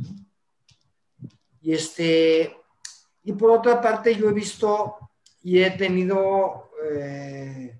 Y 1.61 1.73
este, 1.73 2.55
y 3.23 3.33
por 3.33 3.51
otra 3.51 3.81
parte, 3.81 4.15
yo 4.15 4.29
he 4.29 4.33
visto 4.33 4.97
y 5.43 5.59
he 5.59 5.71
tenido 5.71 6.71
eh, 6.91 7.79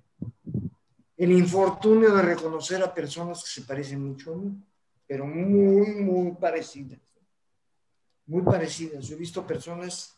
el 1.18 1.32
infortunio 1.32 2.14
de 2.14 2.22
reconocer 2.22 2.84
a 2.84 2.94
personas 2.94 3.44
que 3.44 3.62
se 3.62 3.68
parecen 3.68 4.04
mucho 4.04 4.34
a 4.34 4.38
mí, 4.38 4.56
pero 5.08 5.26
muy, 5.26 5.96
muy 5.96 6.32
parecidas. 6.34 7.00
Muy 8.28 8.44
parecidas. 8.44 9.06
Yo 9.06 9.16
he 9.16 9.20
visto 9.20 9.46
personas 9.46 10.16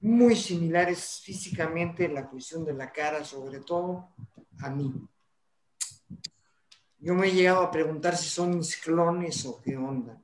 muy 0.00 0.36
similares 0.36 1.20
físicamente 1.24 2.04
en 2.04 2.14
la 2.14 2.28
cuestión 2.28 2.64
de 2.64 2.74
la 2.74 2.92
cara, 2.92 3.24
sobre 3.24 3.60
todo 3.60 4.10
a 4.60 4.70
mí. 4.70 4.92
Yo 7.00 7.14
me 7.14 7.28
he 7.28 7.32
llegado 7.32 7.62
a 7.62 7.70
preguntar 7.70 8.16
si 8.16 8.28
son 8.28 8.56
mis 8.56 8.76
clones 8.76 9.44
o 9.46 9.60
qué 9.62 9.76
onda, 9.76 10.20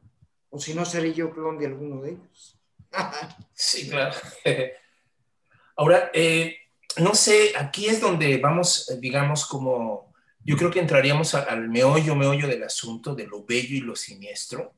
o 0.51 0.59
si 0.59 0.75
no 0.75 0.85
seré 0.85 1.13
yo 1.13 1.31
clon 1.31 1.59
de 1.59 1.67
alguno 1.67 2.03
de 2.03 2.11
ellos. 2.13 2.59
sí, 3.55 3.89
claro. 3.89 4.15
Ahora, 5.77 6.11
eh, 6.13 6.57
no 6.99 7.15
sé, 7.15 7.53
aquí 7.57 7.87
es 7.87 8.01
donde 8.01 8.39
vamos, 8.39 8.93
digamos, 9.01 9.47
como 9.47 10.13
yo 10.45 10.57
creo 10.57 10.71
que 10.71 10.81
entraríamos 10.81 11.35
al 11.35 11.69
meollo, 11.69 12.15
meollo 12.15 12.47
del 12.47 12.63
asunto, 12.63 13.15
de 13.15 13.27
lo 13.27 13.45
bello 13.45 13.77
y 13.77 13.81
lo 13.81 13.97
siniestro, 13.97 14.75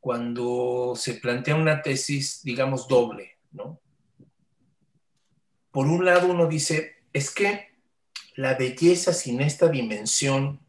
cuando 0.00 0.94
se 0.96 1.14
plantea 1.14 1.56
una 1.56 1.82
tesis, 1.82 2.42
digamos, 2.42 2.88
doble, 2.88 3.38
¿no? 3.50 3.80
Por 5.70 5.86
un 5.86 6.04
lado 6.04 6.28
uno 6.28 6.46
dice, 6.46 6.96
es 7.12 7.30
que 7.30 7.72
la 8.34 8.54
belleza 8.54 9.12
sin 9.12 9.40
esta 9.40 9.68
dimensión 9.68 10.60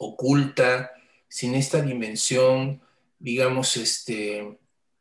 oculta, 0.00 0.90
sin 1.28 1.54
esta 1.54 1.80
dimensión, 1.80 2.80
digamos, 3.18 3.76
este, 3.76 4.58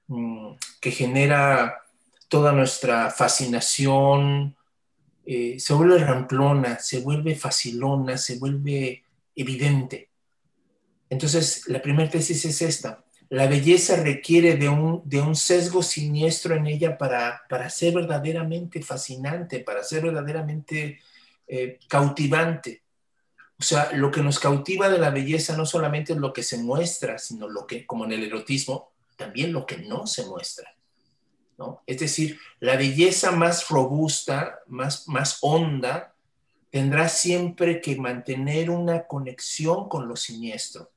mm, 0.08 0.52
que 0.80 0.92
genera 0.92 1.84
toda 2.28 2.52
nuestra 2.52 3.10
fascinación, 3.10 4.56
eh, 5.26 5.60
se 5.60 5.74
vuelve 5.74 6.00
ramplona, 6.00 6.80
se 6.80 7.00
vuelve 7.00 7.36
facilona, 7.36 8.18
se 8.18 8.38
vuelve 8.38 9.04
evidente. 9.36 10.10
Entonces, 11.10 11.64
la 11.68 11.82
primera 11.82 12.10
tesis 12.10 12.46
es 12.46 12.62
esta. 12.62 13.04
La 13.30 13.48
belleza 13.48 13.96
requiere 13.96 14.58
de 14.58 14.70
un, 14.70 15.02
de 15.06 15.22
un 15.22 15.36
sesgo 15.36 15.82
siniestro 15.82 16.56
en 16.56 16.68
ella 16.68 16.98
para, 16.98 17.44
para 17.48 17.70
ser 17.70 17.94
verdaderamente 17.94 18.82
fascinante, 18.82 19.60
para 19.60 19.84
ser 19.84 20.04
verdaderamente 20.04 21.00
eh, 21.48 21.80
cautivante. 21.88 22.84
O 23.60 23.64
sea, 23.64 23.92
lo 23.92 24.10
que 24.10 24.22
nos 24.22 24.40
cautiva 24.40 24.90
de 24.90 24.98
la 24.98 25.10
belleza 25.10 25.58
no 25.58 25.66
solamente 25.66 26.14
es 26.14 26.20
lo 26.20 26.32
que 26.32 26.44
se 26.44 26.58
muestra, 26.60 27.18
sino 27.18 27.50
lo 27.50 27.68
que, 27.68 27.86
como 27.86 28.06
en 28.06 28.14
el 28.14 28.24
erotismo, 28.24 28.92
también 29.18 29.52
lo 29.52 29.66
que 29.66 29.78
no 29.78 30.08
se 30.08 30.26
muestra. 30.26 30.74
¿no? 31.58 31.82
Es 31.86 32.00
decir, 32.00 32.40
la 32.62 32.78
belleza 32.78 33.32
más 33.32 33.68
robusta, 33.68 34.60
más, 34.68 35.10
más 35.10 35.40
honda, 35.42 36.16
tendrá 36.70 37.10
siempre 37.10 37.82
que 37.82 37.98
mantener 37.98 38.70
una 38.70 39.06
conexión 39.08 39.90
con 39.90 40.08
lo 40.08 40.16
siniestro. 40.16 40.92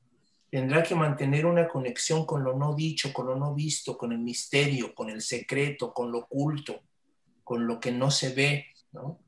Tendrá 0.49 0.83
que 0.83 0.95
mantener 0.95 1.45
una 1.45 1.67
conexión 1.67 2.25
con 2.25 2.45
lo 2.45 2.55
no 2.55 2.75
dicho, 2.75 3.11
con 3.11 3.25
lo 3.25 3.35
no 3.35 3.53
visto, 3.53 3.97
con 3.97 4.13
el 4.13 4.19
misterio, 4.19 4.95
con 4.95 5.09
el 5.09 5.21
secreto, 5.21 5.93
con 5.93 6.11
lo 6.11 6.19
oculto, 6.19 6.79
con 7.43 7.67
lo 7.67 7.79
que 7.79 7.91
no 7.91 8.09
se 8.09 8.33
ve, 8.33 8.67
¿no? 8.93 9.19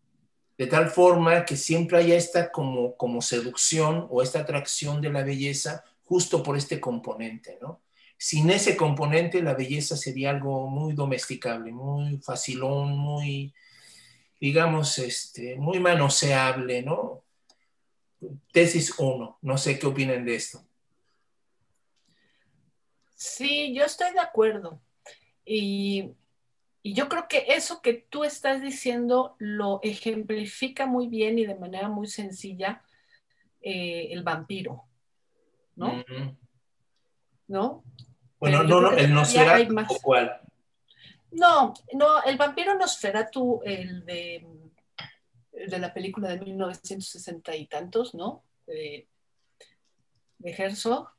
De 0.57 0.67
tal 0.67 0.89
forma 0.89 1.45
que 1.45 1.57
siempre 1.57 1.97
haya 1.97 2.15
esta 2.15 2.51
como, 2.51 2.95
como 2.95 3.21
seducción 3.21 4.07
o 4.09 4.21
esta 4.21 4.39
atracción 4.39 5.01
de 5.01 5.11
la 5.11 5.23
belleza 5.23 5.83
justo 6.05 6.41
por 6.43 6.57
este 6.57 6.79
componente, 6.79 7.57
¿no? 7.61 7.81
Sin 8.17 8.49
ese 8.49 8.77
componente 8.77 9.41
la 9.41 9.53
belleza 9.53 9.97
sería 9.97 10.29
algo 10.29 10.67
muy 10.67 10.93
domesticable, 10.93 11.71
muy 11.71 12.17
facilón, 12.19 12.97
muy, 12.97 13.53
digamos, 14.39 14.97
este, 14.99 15.57
muy 15.57 15.79
manoseable, 15.79 16.81
¿no? 16.81 17.23
Tesis 18.53 18.93
1, 18.97 19.39
no 19.41 19.57
sé 19.57 19.77
qué 19.77 19.87
opinan 19.87 20.23
de 20.23 20.35
esto. 20.35 20.65
Sí, 23.15 23.73
yo 23.75 23.83
estoy 23.83 24.13
de 24.13 24.19
acuerdo. 24.19 24.81
Y 25.45 26.11
y 26.86 26.93
yo 26.93 27.09
creo 27.09 27.27
que 27.27 27.45
eso 27.47 27.81
que 27.81 27.93
tú 27.93 28.23
estás 28.23 28.61
diciendo 28.61 29.36
lo 29.39 29.79
ejemplifica 29.81 30.86
muy 30.86 31.07
bien 31.07 31.39
y 31.39 31.45
de 31.47 31.55
manera 31.55 31.89
muy 31.89 32.05
sencilla 32.05 32.83
eh, 33.59 34.09
el 34.11 34.21
vampiro, 34.21 34.83
¿no? 35.75 36.05
¿No? 37.47 37.83
Bueno, 38.39 38.61
no, 38.61 38.81
no, 38.81 38.91
el 38.91 39.11
Nosferatu 39.11 39.75
cuál. 40.03 40.39
No, 41.31 41.73
no, 41.93 42.21
el 42.21 42.38
vampiro 42.38 42.75
Nosferatu, 42.75 43.61
el 43.65 44.05
de, 44.05 44.45
el 45.53 45.67
de 45.67 45.79
la 45.79 45.91
película 45.91 46.29
de 46.29 46.39
1960 46.39 47.55
y 47.55 47.65
tantos, 47.65 48.13
¿no? 48.13 48.43
De, 48.67 49.07
de 50.38 50.51
Herzog, 50.51 51.14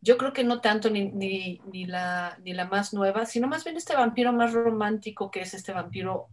yo 0.00 0.16
creo 0.16 0.32
que 0.32 0.44
no 0.44 0.60
tanto 0.60 0.88
ni, 0.90 1.10
ni, 1.10 1.84
la, 1.84 2.38
ni 2.42 2.54
la 2.54 2.66
más 2.66 2.94
nueva, 2.94 3.26
sino 3.26 3.48
más 3.48 3.64
bien 3.64 3.76
este 3.76 3.94
vampiro 3.94 4.32
más 4.32 4.52
romántico 4.52 5.30
que 5.30 5.40
es 5.40 5.52
este 5.54 5.72
vampiro, 5.72 6.28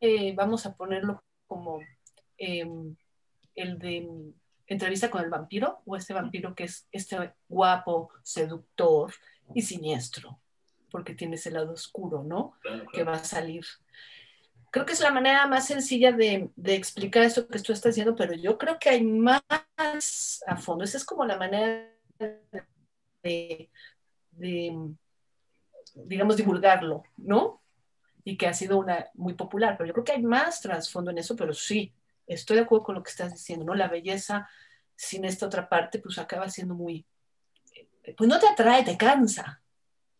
eh, 0.00 0.34
vamos 0.34 0.66
a 0.66 0.74
ponerlo 0.74 1.22
como 1.46 1.80
em, 2.36 2.94
el 3.54 3.78
de 3.78 4.32
entrevista 4.66 5.10
con 5.10 5.22
el 5.22 5.30
vampiro, 5.30 5.80
o 5.86 5.96
este 5.96 6.12
vampiro 6.12 6.54
que 6.54 6.64
es 6.64 6.86
este 6.92 7.32
guapo, 7.48 8.10
seductor 8.22 9.12
y 9.54 9.62
siniestro, 9.62 10.38
porque 10.90 11.14
tiene 11.14 11.36
ese 11.36 11.50
lado 11.50 11.72
oscuro, 11.72 12.22
¿no? 12.22 12.54
Que 12.92 13.04
va 13.04 13.14
a 13.14 13.24
salir. 13.24 13.64
Creo 14.70 14.86
que 14.86 14.94
es 14.94 15.00
la 15.00 15.12
manera 15.12 15.46
más 15.46 15.66
sencilla 15.66 16.12
de, 16.12 16.50
de, 16.56 16.74
explicar 16.74 17.24
esto 17.24 17.46
que 17.46 17.58
tú 17.58 17.72
estás 17.72 17.94
diciendo, 17.94 18.16
pero 18.16 18.32
yo 18.34 18.56
creo 18.56 18.78
que 18.78 18.88
hay 18.88 19.04
más 19.04 19.42
a 20.46 20.56
fondo. 20.56 20.84
Esa 20.84 20.96
es 20.96 21.04
como 21.04 21.26
la 21.26 21.36
manera 21.36 21.90
de, 22.18 22.40
digamos, 25.94 26.36
divulgarlo, 26.36 27.04
¿no? 27.16 27.62
Y 28.24 28.36
que 28.36 28.46
ha 28.46 28.54
sido 28.54 28.78
una 28.78 29.08
muy 29.14 29.34
popular, 29.34 29.76
pero 29.76 29.88
yo 29.88 29.92
creo 29.92 30.04
que 30.04 30.12
hay 30.12 30.22
más 30.22 30.60
trasfondo 30.60 31.10
en 31.10 31.18
eso, 31.18 31.36
pero 31.36 31.52
sí, 31.54 31.92
estoy 32.26 32.56
de 32.56 32.62
acuerdo 32.62 32.84
con 32.84 32.94
lo 32.94 33.02
que 33.02 33.10
estás 33.10 33.32
diciendo, 33.32 33.64
¿no? 33.64 33.74
La 33.74 33.88
belleza 33.88 34.48
sin 34.94 35.24
esta 35.24 35.46
otra 35.46 35.68
parte, 35.68 35.98
pues 35.98 36.18
acaba 36.18 36.48
siendo 36.48 36.74
muy, 36.74 37.04
pues 38.16 38.28
no 38.28 38.38
te 38.38 38.46
atrae, 38.48 38.84
te 38.84 38.96
cansa, 38.96 39.62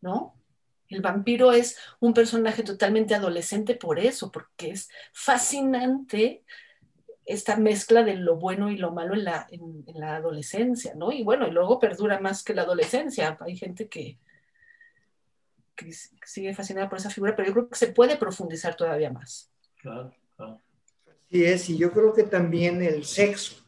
¿no? 0.00 0.34
El 0.88 1.00
vampiro 1.00 1.53
es 1.53 1.78
un 2.00 2.12
personaje 2.12 2.62
totalmente 2.62 3.14
adolescente 3.14 3.74
por 3.74 3.98
eso, 3.98 4.30
porque 4.30 4.70
es 4.70 4.90
fascinante 5.12 6.44
esta 7.25 7.57
mezcla 7.57 8.03
de 8.03 8.16
lo 8.16 8.37
bueno 8.37 8.70
y 8.70 8.77
lo 8.77 8.93
malo 8.93 9.14
en 9.14 9.25
la, 9.25 9.47
en, 9.51 9.85
la 9.95 10.16
adolescencia, 10.16 10.95
¿no? 10.95 11.12
Y 11.12 11.23
bueno, 11.23 11.47
y 11.47 11.51
luego 11.51 11.79
perdura 11.79 12.20
más 12.20 12.43
que 12.43 12.55
la 12.55 12.62
adolescencia. 12.62 13.37
Hay 13.41 13.57
gente 13.57 13.89
que, 13.89 14.18
que 15.77 15.93
sigue 16.27 16.55
fascinada 16.55 16.89
por 16.89 16.99
esa 16.99 17.11
figura, 17.11 17.37
pero 17.37 17.49
yo 17.49 17.55
creo 17.55 17.68
que 17.68 17.77
se 17.77 17.89
puede 17.89 18.16
profundizar 18.16 18.75
todavía 18.75 19.11
más. 19.11 19.51
Claro, 19.81 20.12
claro. 20.37 20.61
Así 21.09 21.45
es, 21.45 21.70
y 21.70 21.79
yo 21.79 21.93
creo 21.93 22.12
que 22.12 22.25
también 22.25 22.83
el 22.83 23.05
sexo. 23.05 23.62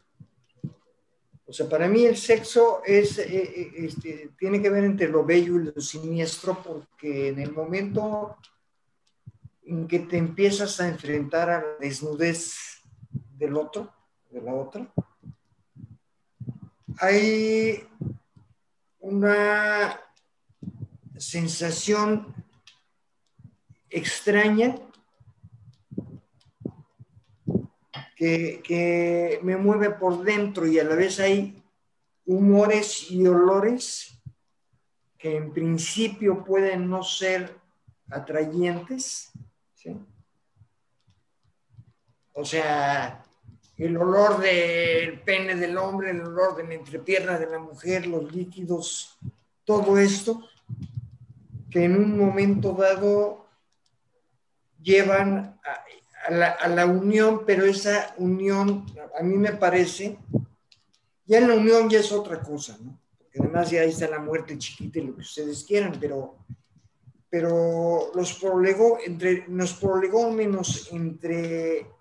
O 1.46 1.52
sea, 1.52 1.68
para 1.68 1.88
mí 1.88 2.04
el 2.04 2.16
sexo 2.16 2.82
es, 2.84 3.18
eh, 3.18 3.26
eh, 3.30 3.72
este, 3.76 4.30
tiene 4.38 4.60
que 4.60 4.70
ver 4.70 4.84
entre 4.84 5.08
lo 5.08 5.24
bello 5.24 5.60
y 5.60 5.64
lo 5.64 5.80
siniestro, 5.80 6.60
porque 6.62 7.28
en 7.28 7.38
el 7.38 7.52
momento 7.52 8.36
en 9.66 9.86
que 9.86 10.00
te 10.00 10.16
empiezas 10.16 10.80
a 10.80 10.88
enfrentar 10.88 11.50
a 11.50 11.60
la 11.60 11.76
desnudez 11.80 12.73
del 13.44 13.56
otro, 13.56 13.92
de 14.30 14.40
la 14.40 14.54
otra, 14.54 14.90
hay 16.98 17.86
una 19.00 20.00
sensación 21.18 22.34
extraña 23.90 24.76
que, 28.16 29.40
me 29.42 29.58
mueve 29.58 29.90
por 29.90 30.24
dentro 30.24 30.66
y 30.66 30.78
a 30.78 30.84
la 30.84 30.94
vez 30.94 31.20
hay 31.20 31.62
humores 32.24 33.10
y 33.10 33.26
olores 33.26 34.18
que 35.18 35.36
en 35.36 35.52
principio 35.52 36.42
pueden 36.42 36.88
no 36.88 37.02
ser 37.02 37.58
atrayentes, 38.10 39.30
O 42.36 42.44
sea, 42.44 43.23
el 43.84 43.98
olor 43.98 44.40
del 44.40 45.20
pene 45.20 45.56
del 45.56 45.76
hombre, 45.76 46.10
el 46.10 46.22
olor 46.22 46.56
de 46.56 46.64
la 46.64 46.72
entrepierna 46.72 47.38
de 47.38 47.50
la 47.50 47.58
mujer, 47.58 48.06
los 48.06 48.34
líquidos, 48.34 49.18
todo 49.62 49.98
esto, 49.98 50.42
que 51.70 51.84
en 51.84 51.94
un 51.96 52.16
momento 52.16 52.72
dado 52.72 53.46
llevan 54.80 55.60
a, 56.30 56.68
la, 56.68 56.86
unión, 56.86 57.42
pero 57.44 57.66
esa 57.66 58.14
unión, 58.16 58.86
a 59.18 59.22
mí 59.22 59.36
me 59.36 59.52
parece, 59.52 60.16
ya 61.26 61.38
en 61.38 61.48
la 61.48 61.54
unión 61.54 61.90
ya 61.90 61.98
es 61.98 62.10
otra 62.10 62.40
cosa, 62.40 62.78
¿no? 62.82 62.98
Porque 63.18 63.38
además 63.38 63.70
ya 63.70 63.82
está 63.82 64.08
la 64.08 64.18
muerte 64.18 64.56
chiquita 64.56 64.98
y 64.98 65.02
lo 65.02 65.14
que 65.14 65.20
ustedes 65.20 65.62
quieran, 65.62 65.98
pero, 66.00 66.38
pero 67.28 68.12
los 68.14 68.32
prolegó, 68.38 68.98
entre, 69.04 69.44
nos 69.48 69.74
prolegó 69.74 70.30
menos 70.30 70.88
entre 70.90 71.93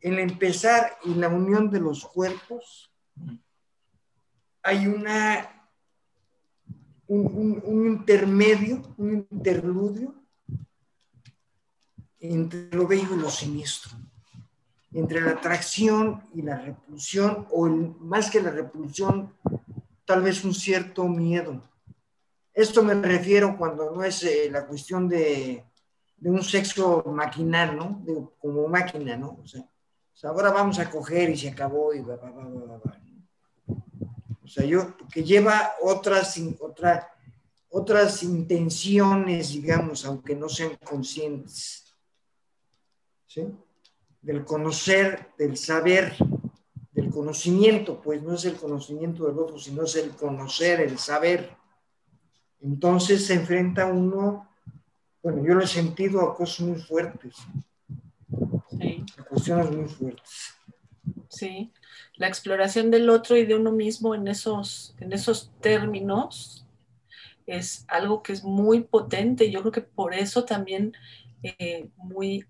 el 0.00 0.18
empezar 0.18 0.96
y 1.04 1.14
la 1.14 1.28
unión 1.28 1.70
de 1.70 1.80
los 1.80 2.04
cuerpos, 2.04 2.90
hay 4.62 4.86
una, 4.86 5.70
un, 7.06 7.86
intermedio, 7.86 8.82
un 8.96 9.26
interludio, 9.30 10.14
entre 12.20 12.68
lo 12.76 12.86
bello 12.86 13.14
y 13.14 13.20
lo 13.20 13.30
siniestro, 13.30 13.96
entre 14.92 15.20
la 15.20 15.32
atracción 15.32 16.22
y 16.34 16.42
la 16.42 16.58
repulsión, 16.58 17.46
o 17.50 17.66
más 17.66 18.30
que 18.30 18.42
la 18.42 18.50
repulsión, 18.50 19.34
tal 20.04 20.22
vez 20.22 20.44
un 20.44 20.54
cierto 20.54 21.08
miedo. 21.08 21.62
Esto 22.52 22.82
me 22.82 22.94
refiero 22.94 23.56
cuando 23.56 23.94
no 23.94 24.02
es 24.02 24.22
eh, 24.24 24.48
la 24.50 24.66
cuestión 24.66 25.08
de, 25.08 25.64
un 26.22 26.42
sexo 26.42 27.04
maquinal, 27.06 27.76
¿no? 27.76 28.04
como 28.40 28.66
máquina, 28.66 29.16
¿no? 29.16 29.38
O 29.42 29.46
sea, 29.46 29.64
ahora 30.22 30.50
vamos 30.50 30.78
a 30.78 30.90
coger 30.90 31.30
y 31.30 31.36
se 31.36 31.48
acabó 31.48 31.94
y 31.94 32.00
va, 32.00 32.16
va, 32.16 32.30
va, 32.30 32.44
va, 32.44 32.78
va. 32.78 33.00
O 34.42 34.48
sea, 34.48 34.64
yo, 34.64 34.96
que 35.12 35.22
lleva 35.22 35.74
otras, 35.82 36.40
otra, 36.60 37.10
otras 37.68 38.22
intenciones, 38.22 39.50
digamos, 39.50 40.04
aunque 40.04 40.34
no 40.34 40.48
sean 40.48 40.76
conscientes. 40.76 41.94
¿Sí? 43.26 43.46
Del 44.22 44.44
conocer, 44.44 45.34
del 45.36 45.56
saber, 45.56 46.16
del 46.92 47.10
conocimiento, 47.10 48.00
pues 48.00 48.22
no 48.22 48.34
es 48.34 48.44
el 48.46 48.56
conocimiento 48.56 49.26
del 49.26 49.38
otro, 49.38 49.58
sino 49.58 49.84
es 49.84 49.94
el 49.96 50.10
conocer, 50.12 50.80
el 50.80 50.98
saber. 50.98 51.56
Entonces 52.60 53.26
se 53.26 53.34
enfrenta 53.34 53.86
uno, 53.86 54.48
bueno, 55.22 55.44
yo 55.44 55.54
lo 55.54 55.62
he 55.62 55.66
sentido 55.66 56.22
a 56.22 56.34
cosas 56.34 56.66
muy 56.66 56.80
fuertes, 56.80 57.36
cuestiones 59.28 59.70
muy 59.70 59.88
fuertes. 59.88 60.54
Sí, 61.28 61.72
la 62.16 62.28
exploración 62.28 62.90
del 62.90 63.08
otro 63.10 63.36
y 63.36 63.46
de 63.46 63.54
uno 63.54 63.72
mismo 63.72 64.14
en 64.14 64.28
esos, 64.28 64.94
en 64.98 65.12
esos 65.12 65.50
términos 65.60 66.66
es 67.46 67.84
algo 67.88 68.22
que 68.22 68.32
es 68.32 68.44
muy 68.44 68.82
potente. 68.82 69.50
Yo 69.50 69.60
creo 69.60 69.72
que 69.72 69.80
por 69.80 70.14
eso 70.14 70.44
también 70.44 70.94
eh, 71.42 71.88
muy, 71.96 72.44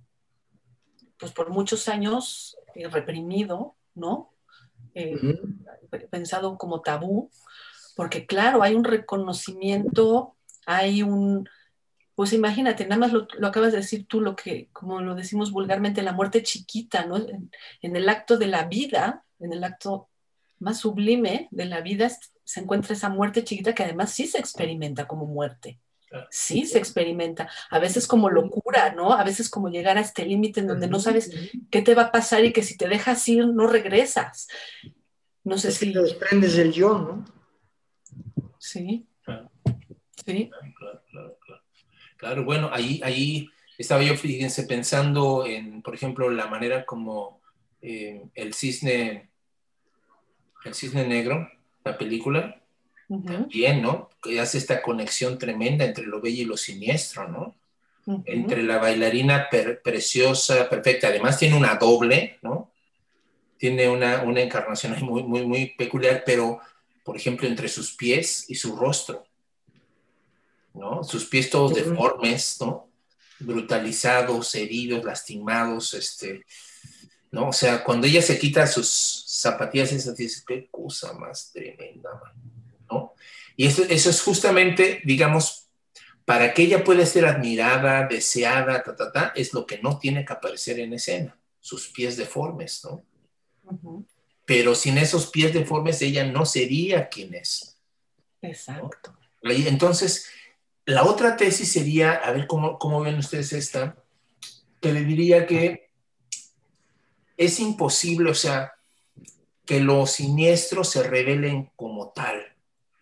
pues 1.19 1.33
por 1.33 1.51
muchos 1.51 1.89
años 1.89 2.57
eh, 2.75 2.89
reprimido, 2.89 3.77
¿no? 3.95 4.33
Eh, 4.95 5.17
pensado 6.11 6.57
como 6.59 6.81
tabú, 6.81 7.31
porque 7.95 8.27
claro, 8.27 8.63
hay 8.63 8.75
un 8.75 8.85
reconocimiento, 8.85 10.35
hay 10.67 11.03
un, 11.03 11.49
pues 12.19 12.33
imagínate, 12.33 12.85
nada 12.85 12.99
más 12.99 13.13
lo, 13.13 13.29
acabas 13.47 13.71
de 13.71 13.79
decir 13.79 14.09
tú, 14.09 14.21
lo 14.21 14.35
que, 14.35 14.71
como 14.73 15.01
lo 15.01 15.15
decimos 15.15 15.53
vulgarmente, 15.53 16.03
la 16.03 16.13
muerte 16.13 16.43
chiquita, 16.43 17.07
¿no? 17.07 17.17
en 17.17 17.97
el 17.97 18.09
acto 18.09 18.37
de 18.37 18.49
la 18.49 18.65
vida, 18.65 19.25
en 19.39 19.53
el 19.53 19.63
acto 19.63 20.09
más 20.59 20.81
sublime 20.81 21.47
de 21.53 21.67
la 21.67 21.81
vida, 21.81 22.11
se 22.43 22.59
encuentra 22.59 22.95
esa 22.95 23.09
muerte 23.09 23.45
chiquita 23.45 23.73
que 23.73 23.85
además 23.85 24.11
sí 24.11 24.27
se 24.27 24.39
experimenta 24.41 25.07
como 25.07 25.27
muerte. 25.27 25.79
Sí 26.29 26.67
se 26.67 26.79
experimenta, 26.79 27.49
a 27.71 27.79
veces 27.79 28.09
como 28.09 28.31
locura, 28.31 28.93
¿no? 28.95 29.13
A 29.13 29.23
veces 29.23 29.49
como 29.49 29.69
llegar 29.69 29.97
a 29.97 30.01
este 30.01 30.27
límite 30.27 30.59
en 30.59 30.67
donde 30.67 30.89
no 30.89 30.99
sabes 30.99 31.31
qué 31.71 31.83
te 31.83 31.95
va 31.95 32.07
a 32.07 32.11
pasar 32.11 32.45
y 32.45 32.53
que 32.53 32.65
si 32.65 32.77
te 32.77 32.89
dejas 32.89 33.29
ir 33.29 33.47
no 33.47 33.69
regresas. 33.69 34.49
No 35.45 35.57
sé 35.57 35.71
si... 35.71 35.93
te 35.93 36.03
desprendes 36.03 36.57
del 36.57 36.73
yo, 36.73 36.99
¿no? 36.99 37.25
Sí. 38.59 39.07
Sí. 40.27 40.51
Claro, 40.77 41.03
claro, 41.11 41.38
claro. 42.19 42.45
Bueno, 42.45 42.69
ahí, 42.73 43.01
ahí 43.03 43.49
estaba 43.79 44.03
yo, 44.03 44.15
fíjense, 44.17 44.65
pensando 44.65 45.47
en, 45.47 45.81
por 45.81 45.95
ejemplo, 45.95 46.29
la 46.29 46.49
manera 46.49 46.85
como 46.85 47.41
eh, 47.81 48.23
el 48.35 48.53
cisne, 48.53 49.31
el 50.65 50.75
cisne 50.75 51.07
negro, 51.07 51.49
la 51.85 51.97
película, 51.97 52.61
también, 53.09 53.81
¿no? 53.81 54.11
Que 54.23 54.39
hace 54.39 54.59
esta 54.59 54.83
conexión 54.83 55.39
tremenda 55.39 55.87
entre 55.87 56.05
lo 56.05 56.21
bello 56.21 56.43
y 56.43 56.47
lo 56.47 56.59
siniestro, 56.59 57.27
¿no? 57.29 57.57
Entre 58.27 58.63
la 58.63 58.79
bailarina 58.79 59.49
preciosa, 59.51 60.69
perfecta, 60.69 61.09
además 61.09 61.39
tiene 61.39 61.57
una 61.57 61.75
doble, 61.77 62.39
¿no? 62.43 62.71
Tiene 63.59 63.89
una, 63.89 64.23
una 64.23 64.41
encarnación 64.41 64.97
muy, 65.05 65.23
muy, 65.23 65.47
muy 65.47 65.67
peculiar, 65.77 66.23
pero, 66.25 66.61
por 67.05 67.17
ejemplo, 67.17 67.47
entre 67.47 67.69
sus 67.69 67.95
pies 67.95 68.47
y 68.49 68.55
su 68.55 68.77
rostro, 68.77 69.28
¿no? 70.75 71.03
Sus 71.05 71.27
pies 71.27 71.51
todos 71.51 71.75
deformes, 71.75 72.57
¿no? 72.61 72.89
Brutalizados, 73.41 74.55
heridos, 74.55 75.05
lastimados, 75.05 75.95
este, 75.95 76.45
¿no? 77.31 77.49
O 77.49 77.53
sea, 77.53 77.85
cuando 77.85 78.07
ella 78.07 78.23
se 78.23 78.39
quita 78.39 78.67
sus 78.67 79.25
zapatillas, 79.27 79.93
esas 79.93 80.17
dice, 80.17 80.43
qué 80.47 80.69
cosa 80.71 81.13
más 81.15 81.53
tremenda, 81.53 82.11
¿no? 82.91 83.15
Y 83.57 83.67
eso, 83.67 83.83
eso 83.89 84.11
es 84.11 84.23
justamente, 84.23 85.01
digamos, 85.05 85.69
para 86.29 86.53
que 86.53 86.63
ella 86.63 86.85
pueda 86.85 87.07
ser 87.07 87.25
admirada, 87.25 88.07
deseada, 88.07 88.83
ta, 88.83 88.95
ta, 88.95 89.11
ta, 89.11 89.33
es 89.35 89.55
lo 89.55 89.67
que 89.67 89.79
no 89.79 89.99
tiene 89.99 90.25
que 90.27 90.33
aparecer 90.35 90.79
en 90.79 90.93
escena, 90.93 91.35
sus 91.59 91.89
pies 91.89 92.17
deformes, 92.19 92.85
¿no? 92.85 93.03
Pero 94.45 94.75
sin 94.75 94.99
esos 94.99 95.29
pies 95.29 95.55
deformes 95.55 96.03
ella 96.03 96.25
no 96.25 96.45
sería 96.45 97.09
quien 97.09 97.35
es. 97.35 97.79
Exacto. 98.43 99.17
Entonces, 99.43 100.27
la 100.89 101.05
otra 101.05 101.37
tesis 101.37 101.71
sería, 101.71 102.15
a 102.15 102.33
ver 102.33 102.47
cómo, 102.47 102.79
cómo 102.79 103.03
ven 103.03 103.19
ustedes 103.19 103.53
esta, 103.53 103.95
que 104.81 104.91
le 104.91 105.05
diría 105.05 105.47
que 105.47 105.91
es 107.37 107.61
imposible, 107.61 108.31
o 108.31 108.35
sea, 108.35 108.73
que 109.67 109.81
los 109.81 110.13
siniestros 110.13 110.89
se 110.89 111.03
revelen 111.03 111.71
como 111.77 112.09
tal, 112.13 112.43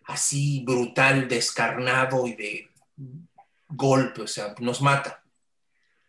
así 0.03 0.65
brutal, 0.65 1.29
descarnado 1.29 2.27
y 2.27 2.33
de 2.33 2.69
golpe, 3.69 4.23
o 4.23 4.27
sea, 4.27 4.53
nos 4.59 4.81
mata. 4.81 5.23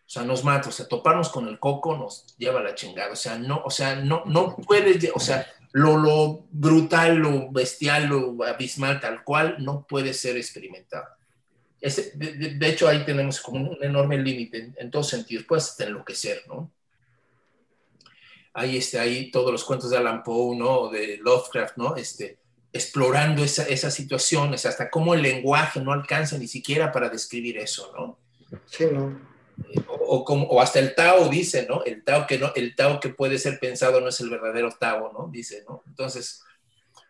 O 0.04 0.10
sea, 0.10 0.24
nos 0.24 0.42
mata, 0.42 0.70
o 0.70 0.72
sea, 0.72 0.88
toparnos 0.88 1.28
con 1.28 1.46
el 1.46 1.60
coco 1.60 1.96
nos 1.96 2.36
lleva 2.38 2.58
a 2.58 2.64
la 2.64 2.74
chingada, 2.74 3.12
o 3.12 3.16
sea, 3.16 3.38
no, 3.38 3.62
o 3.64 3.70
sea, 3.70 3.94
no, 3.94 4.24
no 4.26 4.56
puedes, 4.56 5.12
o 5.14 5.20
sea, 5.20 5.46
lo, 5.70 5.96
lo 5.96 6.44
brutal, 6.50 7.18
lo 7.18 7.52
bestial, 7.52 8.06
lo 8.06 8.44
abismal, 8.44 8.98
tal 8.98 9.22
cual, 9.22 9.58
no 9.60 9.86
puede 9.86 10.12
ser 10.12 10.36
experimentado. 10.36 11.17
De, 11.80 12.68
hecho, 12.68 12.88
ahí 12.88 13.04
tenemos 13.04 13.40
como 13.40 13.70
un 13.70 13.84
enorme 13.84 14.18
límite 14.18 14.58
en, 14.58 14.76
en, 14.78 14.90
todos 14.90 15.08
sentidos, 15.08 15.44
puedes 15.46 15.64
hasta 15.64 15.84
enloquecer, 15.84 16.42
¿no? 16.48 16.72
ahí, 18.58 18.76
este, 18.76 18.98
ahí 18.98 19.30
todos 19.30 19.52
los 19.52 19.64
cuentos 19.64 19.90
de 19.90 19.96
Alan 19.96 20.22
Poe, 20.22 20.56
¿no? 20.56 20.88
De 20.88 21.18
Lovecraft, 21.18 21.76
¿no? 21.76 21.96
Este, 21.96 22.38
explorando 22.72 23.42
esa, 23.42 23.64
esas 23.64 23.94
situaciones, 23.94 24.66
hasta 24.66 24.90
cómo 24.90 25.14
el 25.14 25.22
lenguaje 25.22 25.80
no 25.80 25.92
alcanza 25.92 26.36
ni 26.38 26.48
siquiera 26.48 26.92
para 26.92 27.08
describir 27.08 27.58
eso, 27.58 27.92
¿no? 27.96 28.18
Sí, 28.66 28.86
¿no? 28.92 29.20
Eh, 29.72 29.80
o, 29.88 30.24
como, 30.24 30.46
o 30.46 30.60
hasta 30.60 30.78
el 30.78 30.94
Tao 30.94 31.28
dice, 31.28 31.66
¿no? 31.68 31.84
El 31.84 32.04
Tao, 32.04 32.26
que 32.26 32.38
no, 32.38 32.52
el 32.54 32.74
Tao 32.74 33.00
que 33.00 33.10
puede 33.10 33.38
ser 33.38 33.58
pensado 33.58 34.00
no 34.00 34.08
es 34.08 34.20
el 34.20 34.30
verdadero 34.30 34.70
Tao, 34.78 35.12
¿no? 35.12 35.28
Dice, 35.30 35.64
¿no? 35.68 35.82
Entonces, 35.86 36.42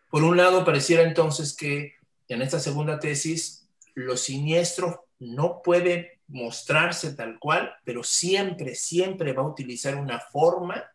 por 0.09 0.23
un 0.23 0.37
lado, 0.37 0.65
pareciera 0.65 1.03
entonces 1.03 1.55
que 1.55 1.93
en 2.27 2.41
esta 2.41 2.59
segunda 2.59 2.99
tesis, 2.99 3.58
lo 4.05 4.17
siniestro 4.17 5.07
no 5.19 5.61
puede 5.61 6.19
mostrarse 6.27 7.13
tal 7.13 7.39
cual, 7.39 7.73
pero 7.83 8.03
siempre, 8.03 8.75
siempre 8.75 9.33
va 9.33 9.43
a 9.43 9.47
utilizar 9.47 9.95
una 9.95 10.19
forma 10.19 10.91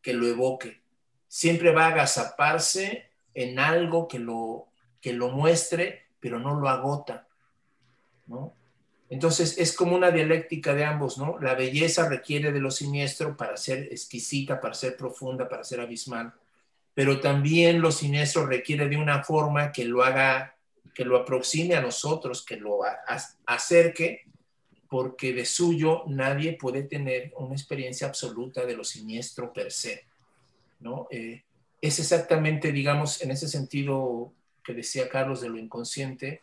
que 0.00 0.14
lo 0.14 0.26
evoque. 0.26 0.82
Siempre 1.26 1.72
va 1.72 1.86
a 1.86 1.88
agazaparse 1.88 3.10
en 3.34 3.58
algo 3.58 4.08
que 4.08 4.18
lo, 4.18 4.68
que 5.00 5.12
lo 5.12 5.28
muestre, 5.28 6.06
pero 6.20 6.38
no 6.38 6.58
lo 6.58 6.68
agota. 6.68 7.26
¿no? 8.26 8.54
Entonces 9.10 9.58
es 9.58 9.74
como 9.74 9.96
una 9.96 10.10
dialéctica 10.10 10.74
de 10.74 10.84
ambos, 10.84 11.18
¿no? 11.18 11.38
La 11.38 11.54
belleza 11.54 12.08
requiere 12.08 12.52
de 12.52 12.60
lo 12.60 12.70
siniestro 12.70 13.36
para 13.36 13.56
ser 13.56 13.84
exquisita, 13.90 14.60
para 14.60 14.74
ser 14.74 14.96
profunda, 14.96 15.48
para 15.48 15.64
ser 15.64 15.80
abismal, 15.80 16.34
pero 16.94 17.20
también 17.20 17.80
lo 17.80 17.90
siniestro 17.90 18.46
requiere 18.46 18.88
de 18.88 18.96
una 18.96 19.22
forma 19.22 19.72
que 19.72 19.84
lo 19.84 20.02
haga, 20.02 20.57
que 20.98 21.04
lo 21.04 21.16
aproxime 21.16 21.76
a 21.76 21.80
nosotros, 21.80 22.44
que 22.44 22.56
lo 22.56 22.80
acerque, 23.46 24.24
porque 24.90 25.32
de 25.32 25.44
suyo 25.44 26.02
nadie 26.08 26.54
puede 26.54 26.82
tener 26.82 27.32
una 27.36 27.54
experiencia 27.54 28.08
absoluta 28.08 28.66
de 28.66 28.76
lo 28.76 28.82
siniestro 28.82 29.52
per 29.52 29.70
se. 29.70 30.06
¿no? 30.80 31.06
Eh, 31.12 31.44
es 31.80 32.00
exactamente, 32.00 32.72
digamos, 32.72 33.22
en 33.22 33.30
ese 33.30 33.46
sentido 33.46 34.32
que 34.64 34.74
decía 34.74 35.08
Carlos 35.08 35.40
de 35.40 35.50
lo 35.50 35.58
inconsciente, 35.58 36.42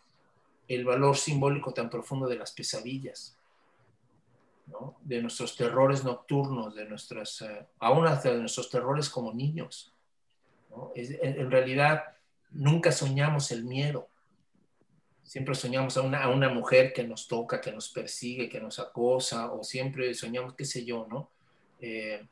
el 0.70 0.86
valor 0.86 1.18
simbólico 1.18 1.74
tan 1.74 1.89
profundo 1.89 2.26
de 2.26 2.38
las 2.38 2.53
pesadillas, 2.53 3.38
¿no? 4.68 4.95
de 5.01 5.22
nuestros 5.22 5.58
terrores 5.58 6.06
nocturnos, 6.06 6.76
de 6.76 6.86
nuestras, 6.86 7.41
eh, 7.41 7.68
aún 7.80 8.08
hasta 8.08 8.32
de 8.32 8.39
nuestros 8.39 8.70
terrores 8.70 9.10
como 9.10 9.34
niños. 9.34 9.91
¿no? 10.70 10.93
en 10.95 11.51
realidad, 11.51 12.06
nunca 12.51 12.93
soñamos 12.93 13.51
el 13.51 13.66
miedo, 13.66 14.08
Siempre 15.26 15.55
soñamos 15.55 15.97
a 15.97 16.01
una, 16.01 16.23
a 16.23 16.30
una 16.30 16.49
mujer 16.49 16.93
que 16.93 17.03
nos 17.03 17.28
toca, 17.28 17.59
que 17.59 17.71
nos 17.71 17.89
persigue, 17.89 18.47
que 18.47 18.61
nos 18.61 18.78
acosa, 18.78 19.51
o 19.51 19.63
siempre 19.63 20.13
soñamos, 20.13 20.53
qué 20.53 20.65
sé 20.65 20.86
yo, 20.86 21.07
¿no? 21.09 21.32
Eh, 21.82 22.23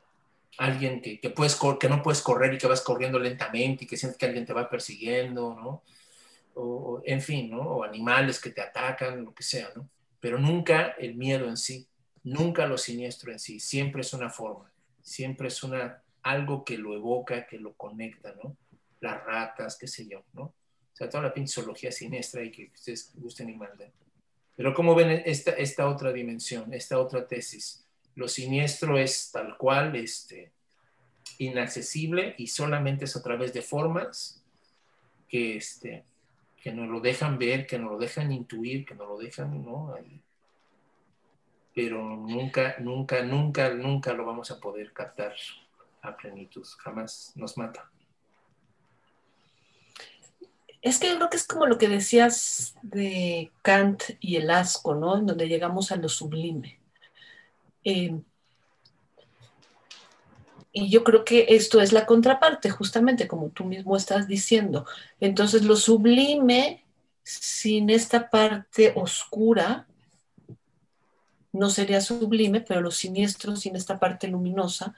alguien 0.58 1.02
que, 1.02 1.18
que, 1.18 1.30
puedes, 1.30 1.58
que 1.80 1.88
no 1.88 2.02
puedes 2.04 2.22
correr 2.22 2.54
y 2.54 2.58
que 2.58 2.68
vas 2.68 2.82
corriendo 2.82 3.18
lentamente 3.18 3.84
y 3.84 3.86
que 3.88 3.96
sientes 3.96 4.16
que 4.16 4.26
alguien 4.26 4.46
te 4.46 4.52
va 4.52 4.70
persiguiendo, 4.70 5.54
¿no? 5.54 5.82
O, 6.54 7.02
en 7.04 7.20
fin, 7.20 7.50
¿no? 7.50 7.62
O 7.62 7.82
animales 7.82 8.40
que 8.40 8.50
te 8.50 8.60
atacan, 8.60 9.24
lo 9.24 9.34
que 9.34 9.42
sea, 9.42 9.70
¿no? 9.74 9.88
Pero 10.20 10.38
nunca 10.38 10.94
el 10.96 11.16
miedo 11.16 11.48
en 11.48 11.56
sí. 11.56 11.88
nunca 12.22 12.66
lo 12.66 12.78
siniestro 12.78 13.32
en 13.32 13.40
sí, 13.40 13.58
siempre 13.58 14.02
es 14.02 14.14
una 14.14 14.30
forma, 14.30 14.70
siempre 15.02 15.48
es 15.48 15.62
una, 15.64 16.00
algo 16.22 16.64
que 16.64 16.78
lo 16.78 16.94
evoca, 16.94 17.44
que 17.46 17.58
lo 17.58 17.74
conecta, 17.74 18.32
¿no? 18.42 18.56
Las 19.00 19.22
ratas, 19.24 19.76
qué 19.76 19.88
sé 19.88 20.06
yo, 20.06 20.22
¿no? 20.32 20.54
O 20.94 20.96
sea, 20.96 21.10
toda 21.10 21.24
la 21.24 21.34
pinzología 21.34 21.90
siniestra 21.90 22.44
y 22.44 22.52
que 22.52 22.70
ustedes 22.72 23.10
gusten 23.16 23.50
y 23.50 23.56
manden. 23.56 23.90
Pero 24.54 24.72
¿cómo 24.72 24.94
ven 24.94 25.22
esta, 25.26 25.50
esta 25.50 25.88
otra 25.88 26.12
dimensión, 26.12 26.72
esta 26.72 27.00
otra 27.00 27.26
tesis? 27.26 27.84
Lo 28.14 28.28
siniestro 28.28 28.96
es 28.96 29.32
tal 29.32 29.58
cual, 29.58 29.96
este, 29.96 30.52
inaccesible 31.38 32.36
y 32.38 32.46
solamente 32.46 33.06
es 33.06 33.16
a 33.16 33.22
través 33.24 33.52
de 33.52 33.62
formas 33.62 34.40
que, 35.28 35.56
este, 35.56 36.04
que 36.56 36.72
nos 36.72 36.88
lo 36.88 37.00
dejan 37.00 37.38
ver, 37.38 37.66
que 37.66 37.76
nos 37.76 37.90
lo 37.90 37.98
dejan 37.98 38.30
intuir, 38.30 38.84
que 38.84 38.94
nos 38.94 39.08
lo 39.08 39.18
dejan, 39.18 39.64
¿no? 39.64 39.96
Pero 41.74 42.00
nunca, 42.04 42.76
nunca, 42.78 43.24
nunca, 43.24 43.70
nunca 43.70 44.12
lo 44.12 44.24
vamos 44.24 44.52
a 44.52 44.60
poder 44.60 44.92
captar 44.92 45.34
a 46.02 46.16
plenitud, 46.16 46.64
jamás 46.78 47.32
nos 47.34 47.58
mata. 47.58 47.90
Es 50.84 50.98
que 50.98 51.08
yo 51.08 51.16
creo 51.16 51.30
que 51.30 51.38
es 51.38 51.46
como 51.46 51.64
lo 51.64 51.78
que 51.78 51.88
decías 51.88 52.74
de 52.82 53.50
Kant 53.62 54.02
y 54.20 54.36
el 54.36 54.50
asco, 54.50 54.94
¿no? 54.94 55.16
En 55.16 55.24
donde 55.24 55.48
llegamos 55.48 55.90
a 55.90 55.96
lo 55.96 56.10
sublime. 56.10 56.78
Eh, 57.84 58.20
y 60.72 60.90
yo 60.90 61.02
creo 61.02 61.24
que 61.24 61.46
esto 61.48 61.80
es 61.80 61.94
la 61.94 62.04
contraparte, 62.04 62.68
justamente 62.68 63.26
como 63.26 63.48
tú 63.48 63.64
mismo 63.64 63.96
estás 63.96 64.28
diciendo. 64.28 64.84
Entonces, 65.20 65.64
lo 65.64 65.76
sublime, 65.76 66.84
sin 67.22 67.88
esta 67.88 68.28
parte 68.28 68.92
oscura, 68.94 69.86
no 71.50 71.70
sería 71.70 72.02
sublime, 72.02 72.60
pero 72.60 72.82
lo 72.82 72.90
siniestro, 72.90 73.56
sin 73.56 73.74
esta 73.74 73.98
parte 73.98 74.28
luminosa, 74.28 74.94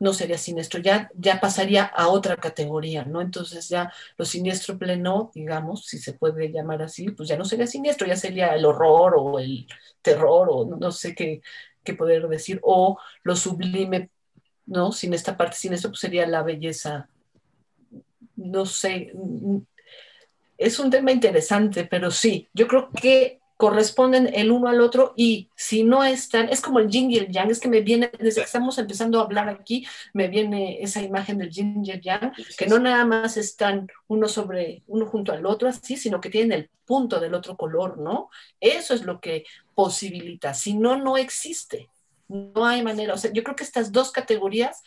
no 0.00 0.12
sería 0.12 0.38
siniestro, 0.38 0.80
ya, 0.80 1.10
ya 1.16 1.40
pasaría 1.40 1.84
a 1.84 2.08
otra 2.08 2.36
categoría, 2.36 3.04
¿no? 3.04 3.20
Entonces 3.20 3.68
ya 3.68 3.92
lo 4.16 4.24
siniestro 4.24 4.78
pleno, 4.78 5.30
digamos, 5.34 5.86
si 5.86 5.98
se 5.98 6.12
puede 6.12 6.50
llamar 6.52 6.82
así, 6.82 7.10
pues 7.10 7.28
ya 7.28 7.36
no 7.36 7.44
sería 7.44 7.66
siniestro, 7.66 8.06
ya 8.06 8.16
sería 8.16 8.54
el 8.54 8.64
horror 8.64 9.14
o 9.16 9.38
el 9.38 9.66
terror 10.02 10.48
o 10.50 10.76
no 10.76 10.92
sé 10.92 11.14
qué, 11.14 11.40
qué 11.82 11.94
poder 11.94 12.28
decir, 12.28 12.60
o 12.62 12.98
lo 13.22 13.36
sublime 13.36 14.10
¿no? 14.68 14.92
Sin 14.92 15.14
esta 15.14 15.36
parte, 15.36 15.56
sin 15.56 15.72
esto, 15.72 15.88
pues 15.88 16.00
sería 16.00 16.26
la 16.26 16.42
belleza. 16.42 17.08
No 18.36 18.66
sé, 18.66 19.12
es 20.58 20.78
un 20.78 20.90
tema 20.90 21.10
interesante, 21.10 21.86
pero 21.86 22.10
sí, 22.10 22.46
yo 22.52 22.68
creo 22.68 22.90
que 22.90 23.40
corresponden 23.58 24.30
el 24.32 24.52
uno 24.52 24.68
al 24.68 24.80
otro 24.80 25.14
y 25.16 25.50
si 25.56 25.82
no 25.82 26.04
están, 26.04 26.48
es 26.48 26.60
como 26.60 26.78
el 26.78 26.88
yin 26.88 27.10
y 27.10 27.16
el 27.16 27.28
yang, 27.28 27.50
es 27.50 27.58
que 27.58 27.68
me 27.68 27.80
viene, 27.80 28.08
desde 28.16 28.40
que 28.40 28.46
estamos 28.46 28.78
empezando 28.78 29.18
a 29.18 29.24
hablar 29.24 29.48
aquí, 29.48 29.84
me 30.14 30.28
viene 30.28 30.80
esa 30.80 31.02
imagen 31.02 31.38
del 31.38 31.50
yin 31.50 31.84
y 31.84 31.90
el 31.90 32.00
yang, 32.00 32.32
que 32.56 32.68
no 32.68 32.78
nada 32.78 33.04
más 33.04 33.36
están 33.36 33.88
uno 34.06 34.28
sobre, 34.28 34.84
uno 34.86 35.06
junto 35.06 35.32
al 35.32 35.44
otro 35.44 35.68
así, 35.68 35.96
sino 35.96 36.20
que 36.20 36.30
tienen 36.30 36.52
el 36.52 36.70
punto 36.84 37.18
del 37.18 37.34
otro 37.34 37.56
color, 37.56 37.98
¿no? 37.98 38.30
Eso 38.60 38.94
es 38.94 39.02
lo 39.02 39.20
que 39.20 39.44
posibilita, 39.74 40.54
si 40.54 40.74
no, 40.74 40.96
no 40.96 41.16
existe. 41.16 41.90
No 42.28 42.64
hay 42.64 42.82
manera. 42.82 43.14
O 43.14 43.18
sea, 43.18 43.32
yo 43.32 43.42
creo 43.42 43.56
que 43.56 43.64
estas 43.64 43.90
dos 43.90 44.12
categorías 44.12 44.82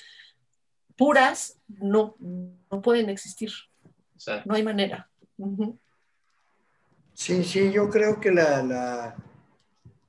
puras 0.96 1.58
no, 1.68 2.16
no 2.20 2.82
pueden 2.82 3.10
existir. 3.10 3.52
No 4.46 4.54
hay 4.56 4.64
manera. 4.64 5.10
Sí, 7.14 7.44
sí, 7.44 7.72
yo 7.72 7.90
creo 7.90 8.20
que 8.20 8.32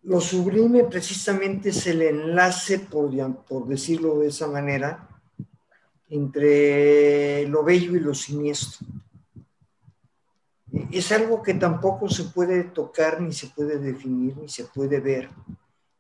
lo 0.03 0.21
sublime 0.21 0.85
precisamente 0.85 1.71
es 1.71 1.87
el 1.87 2.03
enlace, 2.03 2.79
por, 2.79 3.11
decirlo 3.67 4.19
de 4.19 4.29
esa 4.29 4.47
manera, 4.47 5.09
entre 6.09 7.47
lo 7.49 7.65
bello 7.65 7.97
y 7.97 8.01
lo 8.01 8.15
siniestro. 8.15 8.87
Es 10.91 11.13
algo 11.13 11.43
que 11.43 11.55
tampoco 11.55 12.09
se 12.09 12.25
puede 12.25 12.65
tocar, 12.65 13.21
ni 13.21 13.33
se 13.33 13.49
puede 13.49 13.79
definir, 13.79 14.37
ni 14.37 14.49
se 14.49 14.65
puede 14.65 15.01
ver 15.01 15.29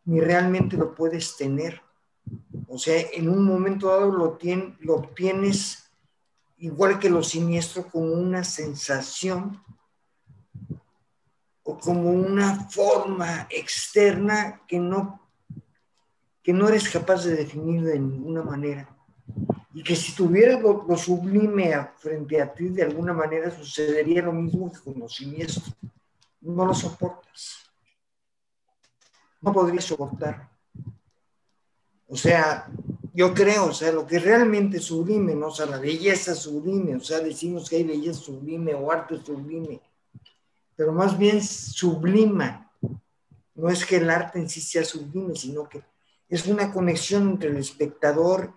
ni 0.05 0.21
realmente 0.21 0.77
lo 0.77 0.95
puedes 0.95 1.37
tener. 1.37 1.81
O 2.69 2.79
sea, 2.79 3.01
en 3.13 3.29
un 3.29 3.45
momento 3.45 3.89
dado 3.89 4.11
lo, 4.11 4.39
lo 4.81 4.95
obtienes 4.95 5.91
igual 6.59 6.99
que 6.99 7.11
lo 7.11 7.23
siniestro 7.23 7.89
como 7.89 8.13
una 8.13 8.45
sensación 8.45 9.63
o 11.65 11.79
como 11.79 12.11
una 12.11 12.69
forma 12.69 13.47
externa 13.51 14.63
que 14.67 14.79
no, 14.79 15.21
que 16.43 16.53
no 16.53 16.69
eres 16.69 16.89
capaz 16.89 17.25
de 17.25 17.37
definir 17.37 17.83
de 17.83 17.99
ninguna 17.99 18.43
manera. 18.43 18.89
Y 19.75 19.83
que 19.83 19.97
si 19.97 20.15
tuvieras 20.15 20.61
lo, 20.61 20.97
sublime 20.97 21.75
frente 21.99 22.43
a 22.43 22.53
ti, 22.53 22.69
de 22.69 22.83
alguna 22.83 23.13
manera 23.13 23.51
sucedería 23.51 24.23
lo 24.23 24.33
mismo 24.33 24.71
que 24.71 24.81
con. 24.81 25.03
No 26.41 26.67
lo 26.67 26.75
soportas 26.75 27.63
no 29.43 29.53
podría 29.53 29.81
soportar. 29.81 30.49
O 32.09 32.17
sea, 32.17 32.71
yo 33.13 33.35
creo, 33.35 33.67
o 33.67 33.75
sea, 33.75 33.93
lo 33.93 34.07
que 34.07 34.19
realmente 34.19 34.79
sublime, 34.79 35.35
¿no? 35.35 35.49
O 35.49 35.51
sea, 35.51 35.67
la 35.67 35.79
belleza 35.79 36.35
sublime, 36.35 36.97
o 36.97 37.01
sea, 37.01 37.21
decimos 37.21 37.69
que 37.69 37.77
hay 37.77 37.85
belleza 37.85 38.21
sublime 38.21 38.75
o 38.75 38.91
arte 38.91 39.21
sublime, 39.23 39.81
pero 40.83 40.93
más 40.93 41.16
bien 41.16 41.41
sublima. 41.41 42.68
No 43.55 43.68
es 43.68 43.87
que 43.87 43.99
el 43.99 44.11
arte 44.11 44.41
en 44.41 44.49
sí 44.49 44.61
sea 44.61 44.85
sublime, 44.85 45.37
sino 45.37 45.68
que 45.68 45.80
es 46.28 46.45
una 46.49 46.72
conexión 46.72 47.30
entre 47.30 47.51
el 47.51 47.59
espectador 47.59 48.53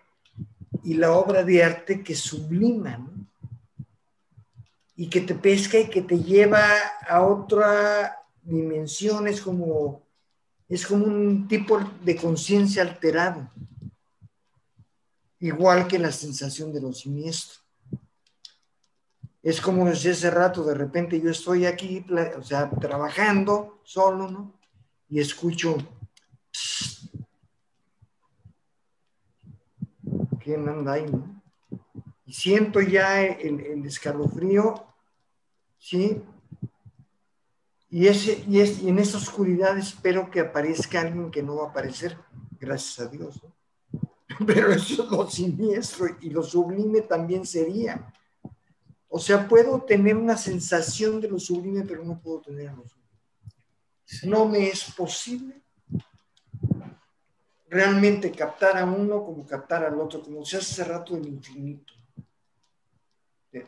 y 0.84 0.96
la 0.96 1.12
obra 1.12 1.44
de 1.44 1.64
arte 1.64 2.02
que 2.02 2.16
sublima. 2.16 3.08
Y 4.96 5.08
que 5.08 5.22
te 5.22 5.36
pesca 5.36 5.78
y 5.78 5.88
que 5.88 6.02
te 6.02 6.18
lleva 6.18 6.66
a 7.08 7.22
otra 7.22 8.24
dimensión, 8.42 9.28
es 9.28 9.40
como 9.40 10.02
es 10.68 10.88
como 10.88 11.06
un 11.06 11.48
tipo 11.48 11.80
de 12.04 12.16
conciencia 12.16 12.82
alterado, 12.82 13.52
igual 15.40 15.88
que 15.88 16.00
la 16.00 16.12
sensación 16.12 16.74
de 16.74 16.82
lo 16.82 16.92
siniestro. 16.92 17.65
Es 19.46 19.62
como 19.62 19.86
desde 19.86 20.10
ese 20.10 20.32
rato, 20.32 20.64
de 20.64 20.74
repente 20.74 21.22
yo 21.22 21.30
estoy 21.30 21.68
aquí, 21.68 22.04
o 22.36 22.42
sea, 22.42 22.68
trabajando 22.68 23.80
solo, 23.84 24.28
¿no? 24.28 24.54
Y 25.08 25.20
escucho, 25.20 25.78
¿quién 30.44 30.68
anda 30.68 30.94
ahí, 30.94 31.06
no? 31.06 31.44
Y 32.26 32.34
siento 32.34 32.82
ya 32.82 33.22
el, 33.22 33.60
el 33.60 33.86
escalofrío, 33.86 34.84
¿sí? 35.78 36.24
Y, 37.92 38.08
ese, 38.08 38.44
y, 38.48 38.62
es, 38.62 38.82
y 38.82 38.90
en 38.90 38.98
esa 38.98 39.20
oscuridad 39.20 39.78
espero 39.78 40.32
que 40.32 40.40
aparezca 40.40 41.02
alguien 41.02 41.30
que 41.30 41.44
no 41.44 41.58
va 41.58 41.68
a 41.68 41.70
aparecer, 41.70 42.18
gracias 42.60 43.00
a 43.08 43.12
Dios. 43.12 43.40
Pero 44.48 44.72
eso 44.72 45.04
es 45.04 45.12
lo 45.12 45.30
siniestro 45.30 46.08
y 46.20 46.32
lo 46.32 46.42
sublime 46.42 47.02
también 47.02 47.46
sería. 47.46 48.12
O 49.18 49.20
sea, 49.20 49.48
puedo 49.48 49.82
tener 49.82 50.18
una 50.18 50.36
sensación 50.36 51.22
de 51.22 51.30
lo 51.30 51.40
sublime, 51.40 51.86
pero 51.88 52.04
no 52.04 52.20
puedo 52.20 52.42
tener 52.42 52.74
lo 52.74 52.84
sublime. 52.86 53.14
No 54.24 54.46
me 54.46 54.68
es 54.68 54.92
posible 54.92 55.62
realmente 57.70 58.30
captar 58.30 58.78
a 58.78 58.84
uno 58.84 59.24
como 59.24 59.46
captar 59.46 59.86
al 59.86 59.98
otro, 60.02 60.22
como 60.22 60.44
se 60.44 60.58
hace 60.58 60.82
hace 60.82 60.92
rato 60.92 61.14
del 61.14 61.30
infinito. 61.30 61.94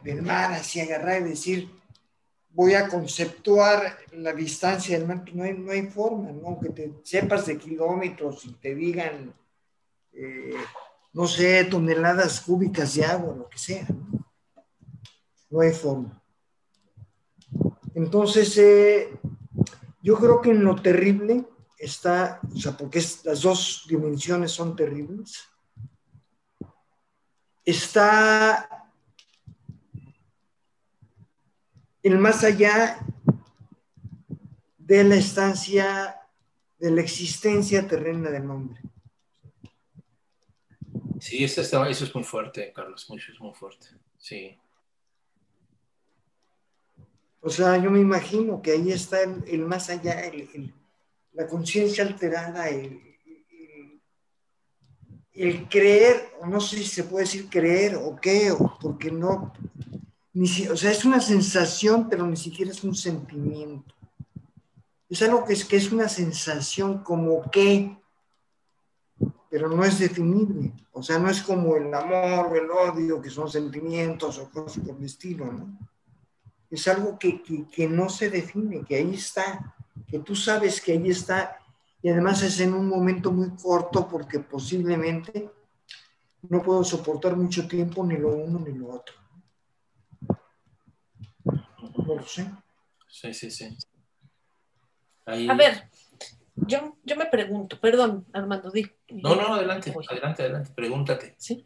Del 0.03 0.21
mar, 0.21 0.51
así 0.51 0.81
agarrar 0.81 1.21
y 1.21 1.29
decir, 1.29 1.71
voy 2.49 2.73
a 2.73 2.89
conceptuar 2.89 3.99
la 4.11 4.33
distancia 4.33 4.99
del 4.99 5.07
mar, 5.07 5.23
no 5.33 5.43
hay, 5.43 5.53
no 5.53 5.71
hay 5.71 5.87
forma, 5.87 6.29
¿no? 6.29 6.45
Aunque 6.47 6.71
te 6.71 6.93
sepas 7.03 7.45
de 7.45 7.57
kilómetros 7.57 8.43
y 8.43 8.51
te 8.51 8.75
digan, 8.75 9.33
eh, 10.11 10.55
no 11.13 11.25
sé, 11.25 11.63
toneladas 11.63 12.41
cúbicas 12.41 12.95
de 12.95 13.05
agua, 13.05 13.33
lo 13.33 13.47
que 13.47 13.57
sea, 13.57 13.87
¿no? 13.87 14.16
No 15.49 15.61
hay 15.61 15.71
forma. 15.71 16.21
Entonces, 17.95 18.57
eh, 18.57 19.19
yo 20.01 20.15
creo 20.15 20.41
que 20.41 20.51
en 20.51 20.63
lo 20.63 20.75
terrible 20.75 21.45
está, 21.77 22.39
o 22.53 22.57
sea, 22.57 22.75
porque 22.75 23.01
las 23.23 23.41
dos 23.41 23.85
dimensiones 23.87 24.51
son 24.51 24.75
terribles, 24.75 25.47
está 27.65 28.87
el 32.03 32.17
más 32.17 32.43
allá 32.43 32.99
de 34.77 35.03
la 35.03 35.15
estancia, 35.15 36.21
de 36.79 36.91
la 36.91 37.01
existencia 37.01 37.87
terrena 37.87 38.29
del 38.29 38.49
hombre. 38.49 38.79
Sí, 41.19 41.43
eso, 41.43 41.61
eso 41.61 42.05
es 42.05 42.15
muy 42.15 42.23
fuerte, 42.23 42.71
Carlos, 42.73 43.09
mucho, 43.09 43.31
es 43.31 43.39
muy 43.39 43.53
fuerte, 43.53 43.87
sí. 44.17 44.57
O 47.47 47.49
sea, 47.49 47.77
yo 47.77 47.89
me 47.89 48.01
imagino 48.01 48.61
que 48.61 48.71
ahí 48.71 48.91
está 48.91 49.21
el, 49.21 49.65
más 49.65 49.89
allá, 49.89 50.21
la 51.31 51.47
conciencia 51.47 52.03
alterada, 52.03 52.67
el 55.31 55.69
creer, 55.69 56.33
no 56.45 56.59
sé 56.59 56.75
si 56.79 56.83
se 56.83 57.05
puede 57.05 57.23
decir 57.23 57.47
creer 57.49 57.95
o 57.95 58.17
qué, 58.17 58.51
o 58.51 58.77
porque 58.81 59.11
no, 59.11 59.53
ni 60.33 60.45
si, 60.45 60.67
o 60.67 60.75
sea, 60.75 60.91
es 60.91 61.05
una 61.05 61.21
sensación, 61.21 62.09
pero 62.09 62.27
ni 62.27 62.35
siquiera 62.35 62.71
es 62.71 62.83
un 62.83 62.93
sentimiento. 62.93 63.95
Es 65.07 65.21
algo 65.21 65.45
que 65.45 65.53
es, 65.53 65.63
que 65.63 65.77
es 65.77 65.89
una 65.93 66.09
sensación 66.09 67.01
como 67.01 67.49
que, 67.49 67.97
pero 69.49 69.69
no 69.69 69.85
es 69.85 69.99
definible. 69.99 70.73
O 70.91 71.01
sea, 71.01 71.17
no 71.17 71.29
es 71.29 71.41
como 71.41 71.77
el 71.77 71.93
amor 71.93 72.47
o 72.47 72.55
el 72.57 72.69
odio, 72.69 73.21
que 73.21 73.29
son 73.29 73.49
sentimientos 73.49 74.37
o 74.37 74.49
cosas 74.49 74.83
por 74.83 74.97
el 74.97 75.05
estilo, 75.05 75.45
¿no? 75.45 75.96
Es 76.69 76.87
algo 76.87 77.17
que, 77.17 77.41
que, 77.41 77.67
que 77.67 77.87
no 77.87 78.09
se 78.09 78.29
define, 78.29 78.83
que 78.83 78.95
ahí 78.95 79.13
está, 79.13 79.75
que 80.07 80.19
tú 80.19 80.35
sabes 80.35 80.81
que 80.81 80.93
ahí 80.93 81.09
está 81.09 81.57
y 82.01 82.09
además 82.09 82.41
es 82.43 82.59
en 82.59 82.73
un 82.73 82.87
momento 82.87 83.31
muy 83.31 83.49
corto 83.61 84.07
porque 84.07 84.39
posiblemente 84.39 85.49
no 86.43 86.61
puedo 86.61 86.83
soportar 86.83 87.35
mucho 87.35 87.67
tiempo 87.67 88.05
ni 88.05 88.17
lo 88.17 88.29
uno 88.29 88.59
ni 88.59 88.77
lo 88.77 88.89
otro. 88.89 89.15
No 91.97 92.15
lo 92.15 92.23
sé. 92.25 92.49
Sí, 93.07 93.33
sí, 93.33 93.51
sí. 93.51 93.77
A 95.25 95.55
ver, 95.55 95.89
yo, 96.55 96.97
yo 97.03 97.15
me 97.17 97.25
pregunto, 97.25 97.79
perdón, 97.79 98.25
Armando, 98.31 98.71
di. 98.71 98.89
No, 99.09 99.35
no, 99.35 99.55
adelante, 99.55 99.93
adelante, 100.09 100.43
adelante, 100.43 100.71
pregúntate. 100.73 101.35
Sí. 101.37 101.65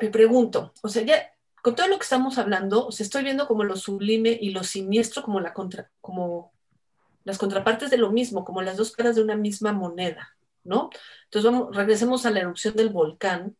Me 0.00 0.08
pregunto, 0.08 0.72
o 0.82 0.88
sea, 0.88 1.02
ya 1.02 1.33
con 1.64 1.74
todo 1.74 1.88
lo 1.88 1.96
que 1.96 2.02
estamos 2.02 2.36
hablando, 2.36 2.86
o 2.86 2.92
sea, 2.92 3.04
estoy 3.04 3.24
viendo 3.24 3.48
como 3.48 3.64
lo 3.64 3.74
sublime 3.76 4.38
y 4.38 4.50
lo 4.50 4.62
siniestro 4.64 5.22
como 5.22 5.40
las 5.40 7.38
contrapartes 7.38 7.88
de 7.88 7.96
lo 7.96 8.12
mismo, 8.12 8.44
como 8.44 8.60
las 8.60 8.76
dos 8.76 8.92
caras 8.92 9.16
de 9.16 9.22
una 9.22 9.34
misma 9.34 9.72
moneda, 9.72 10.36
¿no? 10.62 10.90
Entonces, 11.24 11.50
vamos, 11.50 11.74
regresemos 11.74 12.26
a 12.26 12.30
la 12.30 12.40
erupción 12.40 12.76
del 12.76 12.90
volcán. 12.90 13.56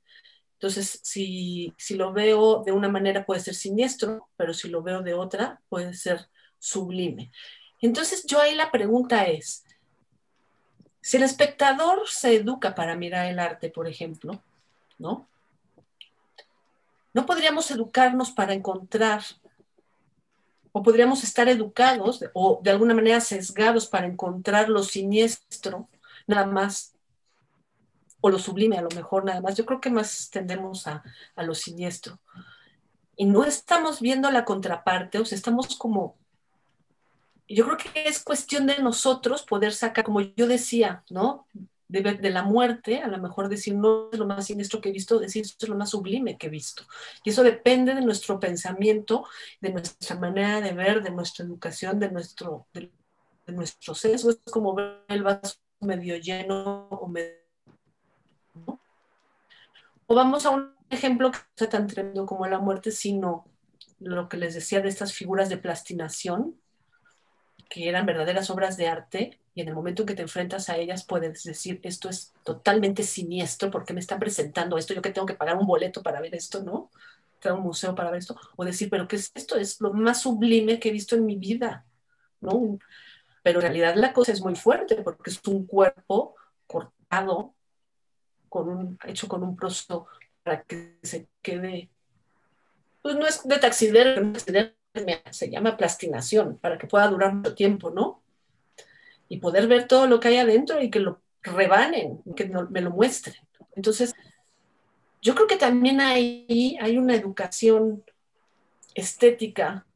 Entonces, 0.52 1.00
si, 1.02 1.72
si 1.78 1.94
lo 1.94 2.12
veo 2.12 2.62
de 2.62 2.72
una 2.72 2.90
manera 2.90 3.24
puede 3.24 3.40
ser 3.40 3.54
siniestro, 3.54 4.28
pero 4.36 4.52
si 4.52 4.68
lo 4.68 4.82
veo 4.82 5.00
de 5.00 5.14
otra 5.14 5.62
puede 5.70 5.94
ser 5.94 6.28
sublime. 6.58 7.32
Entonces, 7.80 8.26
yo 8.26 8.38
ahí 8.38 8.54
la 8.54 8.70
pregunta 8.70 9.24
es, 9.28 9.64
si 11.00 11.16
el 11.16 11.22
espectador 11.22 12.06
se 12.06 12.36
educa 12.36 12.74
para 12.74 12.96
mirar 12.96 13.24
el 13.32 13.38
arte, 13.38 13.70
por 13.70 13.88
ejemplo, 13.88 14.42
¿no? 14.98 15.26
¿No 17.14 17.24
podríamos 17.24 17.70
educarnos 17.70 18.30
para 18.32 18.52
encontrar 18.52 19.22
o 20.72 20.82
podríamos 20.82 21.22
estar 21.22 21.48
educados 21.48 22.24
o 22.34 22.60
de 22.62 22.70
alguna 22.70 22.94
manera 22.94 23.20
sesgados 23.20 23.86
para 23.86 24.06
encontrar 24.06 24.68
lo 24.68 24.82
siniestro, 24.82 25.88
nada 26.26 26.46
más, 26.46 26.96
o 28.20 28.28
lo 28.28 28.38
sublime 28.38 28.76
a 28.76 28.82
lo 28.82 28.88
mejor 28.90 29.24
nada 29.24 29.40
más. 29.40 29.54
Yo 29.54 29.64
creo 29.64 29.80
que 29.80 29.90
más 29.90 30.30
tendemos 30.30 30.86
a, 30.88 31.04
a 31.36 31.42
lo 31.44 31.54
siniestro. 31.54 32.18
Y 33.16 33.26
no 33.26 33.44
estamos 33.44 34.00
viendo 34.00 34.28
la 34.32 34.44
contraparte, 34.44 35.18
o 35.20 35.24
sea, 35.24 35.36
estamos 35.36 35.76
como 35.76 36.16
yo 37.48 37.64
creo 37.66 37.76
que 37.76 38.08
es 38.08 38.22
cuestión 38.22 38.66
de 38.66 38.78
nosotros 38.78 39.42
poder 39.42 39.72
sacar, 39.72 40.04
como 40.04 40.20
yo 40.20 40.46
decía, 40.46 41.04
¿no? 41.10 41.46
De, 41.88 42.30
la 42.30 42.42
muerte, 42.42 43.02
a 43.02 43.08
lo 43.08 43.18
mejor 43.18 43.48
decir 43.48 43.74
no 43.74 44.08
es 44.10 44.18
lo 44.18 44.26
más 44.26 44.46
siniestro 44.46 44.80
que 44.80 44.88
he 44.88 44.92
visto, 44.92 45.18
decir 45.18 45.44
es 45.44 45.68
lo 45.68 45.76
más 45.76 45.90
sublime 45.90 46.38
que 46.38 46.46
he 46.46 46.50
visto. 46.50 46.84
Y 47.22 47.30
eso 47.30 47.42
depende 47.42 47.94
de 47.94 48.00
nuestro 48.00 48.40
pensamiento, 48.40 49.26
de 49.60 49.72
nuestra 49.72 50.16
manera 50.16 50.60
de 50.60 50.72
ver, 50.72 51.02
de 51.02 51.10
nuestra 51.10 51.44
educación, 51.44 51.98
de 51.98 52.10
nuestro, 52.10 52.66
de, 52.72 52.90
nuestro 53.48 53.94
sesgo. 53.94 54.30
Es 54.30 54.40
como 54.50 54.74
ver 54.74 55.04
el 55.08 55.22
vaso 55.22 55.56
medio 55.80 56.16
lleno 56.16 56.88
o 56.88 57.08
medio... 57.08 57.34
O 60.06 60.14
vamos 60.14 60.44
a 60.46 60.50
un 60.50 60.74
ejemplo 60.90 61.30
que 61.30 61.38
no 61.38 61.44
sea 61.56 61.68
tan 61.68 61.86
tremendo 61.86 62.26
como 62.26 62.46
la 62.46 62.58
muerte, 62.58 62.90
sino 62.90 63.46
lo 63.98 64.28
que 64.28 64.36
les 64.36 64.54
decía 64.54 64.80
de 64.80 64.88
estas 64.88 65.12
figuras 65.12 65.48
de 65.48 65.56
plastinación, 65.56 66.60
que 67.68 67.88
eran 67.88 68.06
verdaderas 68.06 68.50
obras 68.50 68.76
de 68.76 68.88
arte, 68.88 69.38
y 69.54 69.60
en 69.60 69.68
el 69.68 69.74
momento 69.74 70.02
en 70.02 70.06
que 70.06 70.14
te 70.14 70.22
enfrentas 70.22 70.68
a 70.68 70.76
ellas 70.76 71.04
puedes 71.04 71.44
decir, 71.44 71.80
esto 71.82 72.08
es 72.08 72.32
totalmente 72.44 73.02
siniestro, 73.02 73.70
porque 73.70 73.94
me 73.94 74.00
están 74.00 74.18
presentando 74.18 74.76
esto? 74.76 74.94
Yo 74.94 75.02
que 75.02 75.10
tengo 75.12 75.26
que 75.26 75.34
pagar 75.34 75.56
un 75.56 75.66
boleto 75.66 76.02
para 76.02 76.20
ver 76.20 76.34
esto, 76.34 76.62
¿no? 76.62 76.90
Tengo 77.40 77.58
un 77.58 77.62
museo 77.62 77.94
para 77.94 78.10
ver 78.10 78.18
esto. 78.20 78.36
O 78.56 78.64
decir, 78.64 78.90
pero 78.90 79.06
¿qué 79.06 79.16
es 79.16 79.30
esto? 79.34 79.56
Es 79.56 79.80
lo 79.80 79.92
más 79.92 80.22
sublime 80.22 80.80
que 80.80 80.88
he 80.88 80.92
visto 80.92 81.14
en 81.14 81.26
mi 81.26 81.36
vida, 81.36 81.84
¿no? 82.40 82.78
Pero 83.42 83.58
en 83.58 83.62
realidad 83.62 83.94
la 83.96 84.12
cosa 84.12 84.32
es 84.32 84.40
muy 84.40 84.56
fuerte, 84.56 84.96
porque 85.02 85.30
es 85.30 85.40
un 85.46 85.66
cuerpo 85.66 86.34
cortado, 86.66 87.54
con 88.48 88.68
un, 88.68 88.98
hecho 89.04 89.28
con 89.28 89.42
un 89.42 89.56
proceso 89.56 90.06
para 90.42 90.62
que 90.62 90.96
se 91.02 91.28
quede, 91.42 91.90
pues 93.02 93.16
no 93.16 93.26
es 93.26 93.46
de 93.46 93.58
taxidermia, 93.58 94.74
se 95.30 95.50
llama 95.50 95.76
plastinación, 95.76 96.58
para 96.58 96.78
que 96.78 96.86
pueda 96.86 97.08
durar 97.08 97.34
mucho 97.34 97.54
tiempo, 97.54 97.90
¿no? 97.90 98.24
y 99.28 99.38
poder 99.38 99.66
ver 99.66 99.88
todo 99.88 100.06
lo 100.06 100.20
que 100.20 100.28
hay 100.28 100.36
adentro 100.38 100.80
y 100.80 100.90
que 100.90 101.00
lo 101.00 101.20
rebanen, 101.42 102.22
que 102.36 102.46
me 102.70 102.80
lo 102.80 102.90
muestren. 102.90 103.36
Entonces, 103.74 104.14
yo 105.22 105.34
creo 105.34 105.46
que 105.46 105.56
también 105.56 106.00
ahí 106.00 106.78
hay 106.80 106.98
una 106.98 107.14
educación 107.14 108.04
estética 108.94 109.86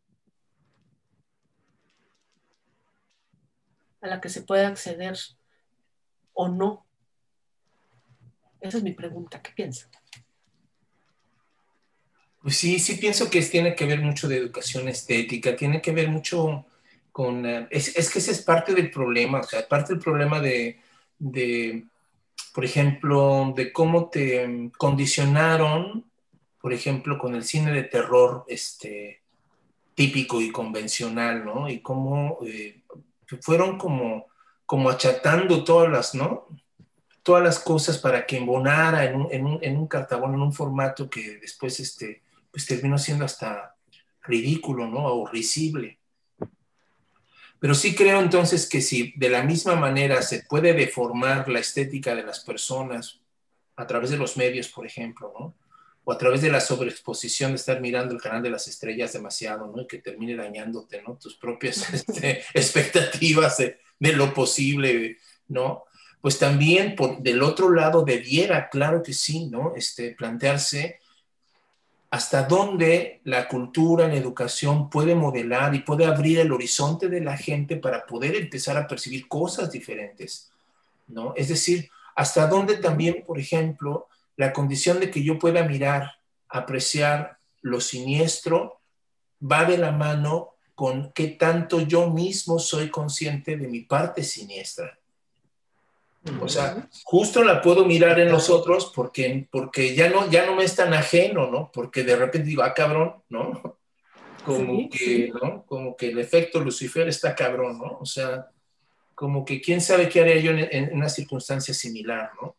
a 4.01 4.07
la 4.07 4.21
que 4.21 4.29
se 4.29 4.43
puede 4.43 4.65
acceder 4.65 5.17
o 6.33 6.49
no. 6.49 6.87
Esa 8.61 8.79
es 8.79 8.85
mi 8.85 8.93
pregunta. 8.93 9.41
¿Qué 9.43 9.53
piensan? 9.53 9.91
Pues 12.49 12.57
sí, 12.57 12.79
sí 12.79 12.95
pienso 12.95 13.29
que 13.29 13.43
tiene 13.43 13.75
que 13.75 13.85
ver 13.85 14.01
mucho 14.01 14.27
de 14.27 14.39
educación 14.39 14.89
estética, 14.89 15.55
tiene 15.55 15.83
que 15.83 15.93
ver 15.93 16.09
mucho 16.09 16.65
eh, 17.45 17.67
es, 17.71 18.11
que 18.11 18.21
ese 18.21 18.31
es 18.31 18.41
parte 18.41 18.75
del 18.75 18.91
problema, 18.91 19.41
o 19.41 19.43
sea, 19.43 19.69
parte 19.69 19.93
del 19.93 20.03
problema 20.03 20.41
de, 20.41 20.81
por 22.55 22.65
ejemplo, 22.65 23.53
de 23.55 23.71
cómo 23.71 24.09
te 24.09 24.71
condicionaron, 24.79 26.07
por 26.59 26.73
ejemplo, 26.73 27.19
con 27.19 27.35
el 27.35 27.45
cine 27.45 27.71
de 27.71 27.83
terror 27.83 28.47
este, 28.49 29.21
típico 29.95 30.41
y 30.41 30.51
convencional, 30.51 31.45
¿no? 31.45 31.69
Y 31.69 31.81
cómo 31.81 32.39
eh, 32.47 32.81
fueron 33.43 33.77
como, 33.77 34.29
como 34.65 34.89
achatando 34.89 35.65
todas 35.65 35.91
las, 35.93 36.15
¿no? 36.15 36.47
Todas 37.23 37.43
las 37.43 37.59
cosas 37.59 37.99
para 37.99 38.25
que 38.25 38.39
embonara 38.39 39.05
en 39.05 39.17
un, 39.17 39.29
en 39.31 39.45
un, 39.45 39.59
en 39.61 39.77
un 39.77 39.87
cartabón, 39.87 40.33
en 40.33 40.41
un 40.41 40.55
formato 40.55 41.11
que 41.11 41.37
después 41.43 41.79
este, 41.81 42.23
pues 42.51 42.67
terminó 42.67 42.99
siendo 42.99 43.25
hasta 43.25 43.77
ridículo, 44.23 44.87
¿no? 44.87 45.05
O 45.07 45.27
risible. 45.27 45.99
Pero 47.61 47.75
sí 47.75 47.95
creo 47.95 48.21
entonces 48.21 48.69
que 48.69 48.81
si 48.81 49.13
de 49.17 49.31
la 49.31 49.43
misma 49.43 49.75
manera 49.75 50.23
se 50.23 50.45
puede 50.45 50.73
deformar 50.75 51.49
la 51.49 51.59
estética 51.59 52.15
de 52.15 52.23
las 52.23 52.41
personas 52.41 53.21
a 53.77 53.87
través 53.87 54.11
de 54.11 54.17
los 54.17 54.37
medios, 54.37 54.69
por 54.69 54.87
ejemplo, 54.87 55.33
¿no? 55.39 55.55
o 56.09 56.13
a 56.13 56.17
través 56.17 56.41
de 56.41 56.49
la 56.49 56.61
sobreexposición 56.61 57.51
de 57.51 57.57
estar 57.57 57.83
mirando 57.83 58.15
el 58.15 58.21
canal 58.23 58.43
de 58.43 58.49
las 58.49 58.67
estrellas 58.67 59.13
demasiado, 59.13 59.67
¿no? 59.67 59.83
Y 59.83 59.87
que 59.87 59.99
termine 59.99 60.37
dañándote, 60.37 61.03
¿no? 61.03 61.19
Tus 61.19 61.37
propias 61.37 61.93
este, 61.93 62.43
expectativas 62.55 63.59
de, 63.59 63.79
de, 63.99 64.13
lo 64.15 64.33
posible, 64.33 65.19
¿no? 65.49 65.85
Pues 66.23 66.39
también 66.39 66.97
por, 66.97 67.21
del 67.21 67.43
otro 67.43 67.71
lado 67.71 68.07
debiera, 68.07 68.71
claro 68.71 69.03
que 69.03 69.13
sí, 69.13 69.51
¿no? 69.51 69.75
Este, 69.77 70.13
plantearse 70.13 70.99
hasta 72.11 72.45
dónde 72.45 73.21
la 73.25 73.49
cultura, 73.49 74.09
la 74.09 74.15
educación 74.15 74.89
puede 74.89 75.15
modelar 75.15 75.75
y 75.75 75.81
puede 75.81 76.07
abrir 76.07 76.39
el 76.39 76.53
horizonte 76.53 77.09
de 77.09 77.21
la 77.21 77.37
gente 77.37 77.77
para 77.77 78.07
poder 78.07 78.35
empezar 78.35 78.77
a 78.79 78.87
percibir 78.87 79.29
cosas 79.29 79.71
diferentes, 79.71 80.51
¿no? 81.07 81.35
Es 81.37 81.49
decir, 81.49 81.91
hasta 82.17 82.47
dónde 82.47 82.77
también, 82.77 83.25
por 83.27 83.39
ejemplo, 83.39 84.09
la 84.37 84.53
condición 84.53 85.01
de 85.01 85.11
que 85.11 85.23
yo 85.23 85.39
pueda 85.39 85.63
mirar, 85.65 86.13
apreciar 86.49 87.39
lo 87.61 87.81
siniestro, 87.81 88.81
va 89.41 89.65
de 89.65 89.77
la 89.77 89.93
mano 89.93 90.55
con 90.75 91.13
qué 91.13 91.29
tanto 91.29 91.81
yo 91.81 92.09
mismo 92.09 92.59
soy 92.59 92.89
consciente 92.89 93.57
de 93.57 93.69
mi 93.69 93.81
parte 93.81 94.23
siniestra. 94.23 94.99
O 96.41 96.49
sea, 96.49 96.89
justo 97.05 97.43
la 97.43 97.63
puedo 97.63 97.85
mirar 97.85 98.19
en 98.21 98.31
los 98.31 98.51
otros 98.51 98.93
porque, 98.95 99.47
porque 99.51 99.95
ya, 99.95 100.11
no, 100.11 100.29
ya 100.31 100.45
no 100.47 100.57
me 100.57 100.65
es 100.65 100.75
tan 100.75 100.93
ajeno, 100.93 101.51
¿no? 101.51 101.71
Porque 101.73 102.03
de 102.03 102.17
repente 102.17 102.49
digo, 102.49 102.63
ah, 102.63 102.75
cabrón, 102.75 103.23
¿no? 103.29 103.79
Como 104.45 104.89
que, 104.89 105.31
¿no? 105.43 105.65
Como 105.67 105.97
que 105.97 106.09
el 106.09 106.19
efecto 106.19 106.61
Lucifer 106.61 107.07
está 107.09 107.35
cabrón, 107.35 107.79
¿no? 107.79 107.99
O 108.01 108.07
sea, 108.07 108.49
como 109.15 109.45
que 109.45 109.61
quién 109.61 109.81
sabe 109.81 110.09
qué 110.09 110.21
haría 110.21 110.39
yo 110.39 110.53
en, 110.53 110.95
una 110.95 111.09
circunstancia 111.09 111.75
similar, 111.75 112.31
¿no? 112.41 112.57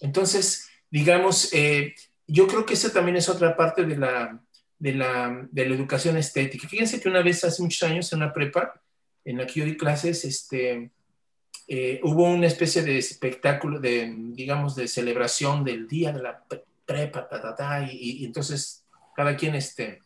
Entonces, 0.00 0.68
digamos, 0.90 1.54
eh, 1.54 1.94
yo 2.26 2.46
creo 2.48 2.66
que 2.66 2.74
esa 2.74 2.92
también 2.92 3.16
es 3.16 3.28
otra 3.28 3.56
parte 3.56 3.84
de 3.84 3.96
la, 3.96 4.40
de 4.78 4.94
la, 4.94 5.48
de 5.50 5.68
la 5.68 5.74
educación 5.74 6.16
estética. 6.16 6.68
Fíjense 6.68 7.00
que 7.00 7.08
una 7.08 7.22
vez 7.22 7.44
hace 7.44 7.62
muchos 7.62 7.88
años 7.88 8.12
en 8.12 8.18
una 8.18 8.32
prepa, 8.32 8.82
en 9.24 9.38
la 9.38 9.46
que 9.46 9.60
yo 9.60 9.64
di 9.64 9.76
clases, 9.76 10.24
este 10.24 10.90
eh, 11.72 12.00
hubo 12.02 12.24
una 12.24 12.48
especie 12.48 12.82
de 12.82 12.98
espectáculo, 12.98 13.78
de, 13.78 14.12
digamos, 14.12 14.74
de 14.74 14.88
celebración 14.88 15.62
del 15.62 15.86
día 15.86 16.10
de 16.10 16.20
la 16.20 16.42
prepa, 16.84 17.28
y, 17.88 18.24
entonces 18.24 18.84
cada 19.14 19.36
quien, 19.36 19.54
este, 19.54 20.02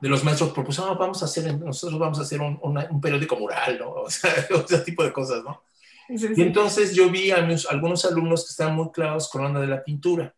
de 0.00 0.08
los 0.08 0.24
maestros 0.24 0.52
propuso, 0.52 0.86
ah, 0.86 0.94
vamos 0.94 1.20
a 1.20 1.26
hacer, 1.26 1.54
nosotros 1.58 1.98
vamos 2.00 2.18
a 2.18 2.22
hacer 2.22 2.40
un, 2.40 3.00
periódico 3.02 3.36
mural, 3.36 3.78
¿no? 3.78 3.90
O 4.04 4.08
sea, 4.08 4.32
ese 4.32 4.78
tipo 4.78 5.04
de 5.04 5.12
cosas, 5.12 5.44
¿no? 5.44 5.62
Y 6.08 6.40
entonces 6.40 6.94
yo 6.94 7.10
vi 7.10 7.30
a 7.30 7.46
algunos 7.68 8.06
alumnos 8.06 8.46
que 8.46 8.50
estaban 8.52 8.76
muy 8.76 8.90
clavados 8.92 9.28
con 9.28 9.42
la 9.42 9.48
onda 9.48 9.60
de 9.60 9.66
la 9.66 9.84
pintura. 9.84 10.34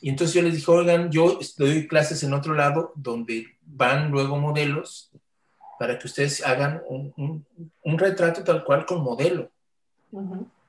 Y 0.00 0.08
entonces 0.08 0.34
yo 0.34 0.40
les 0.40 0.54
dije, 0.54 0.70
oigan, 0.70 1.10
yo 1.10 1.38
doy 1.58 1.86
clases 1.86 2.22
en 2.22 2.32
otro 2.32 2.54
lado 2.54 2.94
donde 2.96 3.48
van 3.66 4.10
luego 4.10 4.38
modelos 4.38 5.10
para 5.78 5.98
que 5.98 6.06
ustedes 6.06 6.44
hagan 6.44 6.82
un, 6.88 7.44
un, 7.82 7.98
retrato 7.98 8.44
tal 8.44 8.64
cual 8.64 8.86
con 8.86 9.02
modelo. 9.02 9.50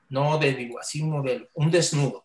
No 0.08 0.38
de, 0.38 0.54
digo, 0.54 0.78
así 0.78 1.02
un 1.02 1.10
modelo, 1.10 1.48
un 1.54 1.70
desnudo. 1.70 2.24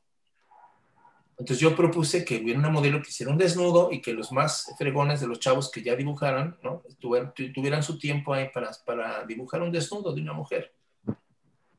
Entonces 1.37 1.59
yo 1.59 1.75
propuse 1.75 2.23
que 2.23 2.37
hubiera 2.37 2.59
una 2.59 2.69
modelo 2.69 3.01
que 3.01 3.09
hiciera 3.09 3.31
un 3.31 3.37
desnudo 3.37 3.91
y 3.91 3.99
que 3.99 4.13
los 4.13 4.31
más 4.31 4.71
fregones 4.77 5.21
de 5.21 5.27
los 5.27 5.39
chavos 5.39 5.71
que 5.71 5.81
ya 5.81 5.95
dibujaran, 5.95 6.57
¿no? 6.61 6.83
Tuvieran, 6.99 7.81
su 7.81 7.97
tiempo 7.97 8.33
ahí 8.33 8.49
para, 8.53 8.69
para 8.85 9.25
dibujar 9.25 9.63
un 9.63 9.71
desnudo 9.71 10.13
de 10.13 10.21
una 10.21 10.33
mujer. 10.33 10.71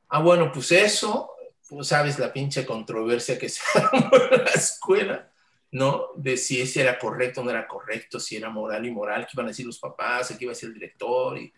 Ah, 0.09 0.21
bueno, 0.21 0.51
pues 0.53 0.73
eso, 0.73 1.31
tú 1.69 1.83
sabes 1.85 2.19
la 2.19 2.33
pinche 2.33 2.67
controversia 2.67 3.39
que 3.39 3.49
se 3.49 3.61
armó 3.79 4.11
en 4.33 4.45
la 4.45 4.51
escuela, 4.51 5.32
¿no? 5.73 6.09
De 6.17 6.37
si 6.37 6.61
ese 6.61 6.83
era 6.83 6.99
correcto 6.99 7.41
o 7.41 7.45
no 7.45 7.51
era 7.51 7.67
correcto, 7.67 8.21
si 8.21 8.37
era 8.37 8.51
moral 8.51 8.87
y 8.87 8.91
moral, 8.91 9.27
qué 9.27 9.31
iban 9.35 9.47
a 9.47 9.49
decir 9.49 9.67
los 9.67 9.79
papás, 9.79 10.29
qué 10.29 10.45
iba 10.45 10.53
a 10.53 10.55
decir 10.55 10.69
el 10.69 10.75
director. 10.75 11.39
Y, 11.39 11.53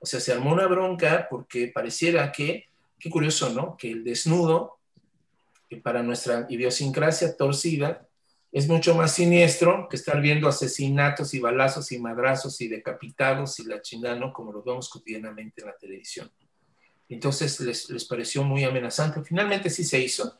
o 0.00 0.06
sea, 0.06 0.20
se 0.20 0.32
armó 0.32 0.52
una 0.52 0.66
bronca 0.66 1.26
porque 1.28 1.68
pareciera 1.68 2.30
que, 2.30 2.68
qué 2.98 3.10
curioso, 3.10 3.50
¿no? 3.50 3.76
Que 3.76 3.90
el 3.90 4.04
desnudo 4.04 4.78
que 5.68 5.78
para 5.78 6.02
nuestra 6.02 6.46
idiosincrasia 6.48 7.36
torcida 7.36 8.06
es 8.52 8.68
mucho 8.68 8.94
más 8.94 9.12
siniestro 9.12 9.88
que 9.88 9.96
estar 9.96 10.20
viendo 10.20 10.48
asesinatos 10.48 11.34
y 11.34 11.40
balazos 11.40 11.90
y 11.90 11.98
madrazos 11.98 12.60
y 12.60 12.68
decapitados 12.68 13.58
y 13.58 13.64
la 13.64 13.82
chingada, 13.82 14.32
Como 14.32 14.52
lo 14.52 14.62
vemos 14.62 14.88
cotidianamente 14.88 15.60
en 15.60 15.66
la 15.66 15.76
televisión. 15.76 16.30
Entonces 17.08 17.58
les, 17.60 17.90
les, 17.90 18.04
pareció 18.04 18.44
muy 18.44 18.62
amenazante. 18.62 19.22
Finalmente 19.22 19.70
sí 19.70 19.82
se 19.82 20.00
hizo. 20.00 20.38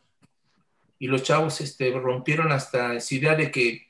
Y 0.99 1.09
los 1.09 1.23
chavos 1.23 1.61
este, 1.61 1.91
rompieron 1.93 2.53
hasta 2.53 2.95
esa 2.95 3.15
idea 3.15 3.35
de 3.35 3.51
que 3.51 3.89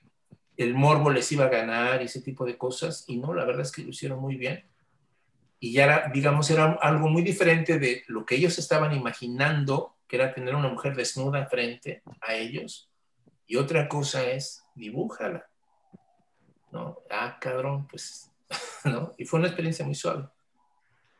el 0.57 0.74
morbo 0.74 1.11
les 1.11 1.31
iba 1.33 1.45
a 1.45 1.51
ganar 1.51 2.03
y 2.03 2.07
ese 2.07 2.20
tipo 2.20 2.45
de 2.45 2.57
cosas. 2.57 3.05
Y 3.07 3.19
no, 3.19 3.35
la 3.35 3.45
verdad 3.45 3.62
es 3.62 3.73
que 3.73 3.83
lo 3.83 3.91
hicieron 3.91 4.20
muy 4.20 4.37
bien. 4.37 4.65
Y 5.61 5.73
ya, 5.73 5.85
era, 5.85 6.11
digamos, 6.12 6.51
era 6.51 6.78
algo 6.83 7.09
muy 7.09 7.23
diferente 7.23 7.78
de 7.78 8.03
lo 8.09 8.24
que 8.27 8.37
ellos 8.37 8.59
estaban 8.59 8.93
imaginando 8.93 9.97
que 10.07 10.16
era 10.16 10.33
tener 10.33 10.55
una 10.55 10.69
mujer 10.69 10.95
desnuda 10.95 11.47
frente 11.47 12.03
a 12.20 12.35
ellos, 12.35 12.91
y 13.47 13.57
otra 13.57 13.89
cosa 13.89 14.24
es, 14.24 14.65
dibújala. 14.74 15.49
¿No? 16.73 16.99
Ah, 17.11 17.39
cabrón, 17.41 17.87
pues, 17.89 18.31
¿no? 18.85 19.15
Y 19.16 19.24
fue 19.24 19.39
una 19.39 19.49
experiencia 19.49 19.85
muy 19.85 19.95
suave. 19.95 20.28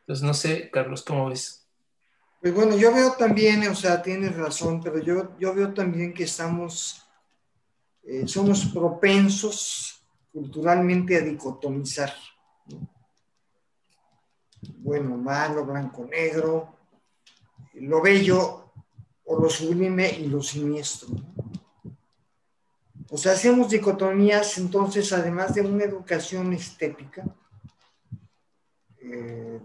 Entonces, 0.01 0.23
no 0.23 0.33
sé, 0.33 0.69
Carlos, 0.69 1.03
¿cómo 1.03 1.29
ves? 1.29 1.66
Pues 2.39 2.53
bueno, 2.53 2.77
yo 2.77 2.93
veo 2.93 3.13
también, 3.13 3.67
o 3.67 3.75
sea, 3.75 4.01
tienes 4.01 4.35
razón, 4.35 4.79
pero 4.81 4.99
yo, 4.99 5.37
yo 5.39 5.55
veo 5.55 5.73
también 5.73 6.13
que 6.13 6.23
estamos, 6.23 7.03
eh, 8.03 8.27
somos 8.27 8.65
propensos 8.65 10.05
culturalmente 10.31 11.17
a 11.17 11.21
dicotomizar. 11.21 12.13
Bueno, 14.77 15.17
malo, 15.17 15.65
blanco, 15.65 16.05
negro, 16.05 16.75
lo 17.73 18.01
bello 18.01 18.71
o 19.25 19.39
lo 19.39 19.49
sublime 19.49 20.09
y 20.11 20.27
lo 20.27 20.41
siniestro. 20.43 21.09
O 23.09 23.17
sea, 23.17 23.31
hacemos 23.31 23.69
dicotomías, 23.69 24.57
entonces, 24.57 25.11
además 25.11 25.55
de 25.55 25.61
una 25.61 25.85
educación 25.85 26.53
estética, 26.53 27.23
eh, 28.99 29.59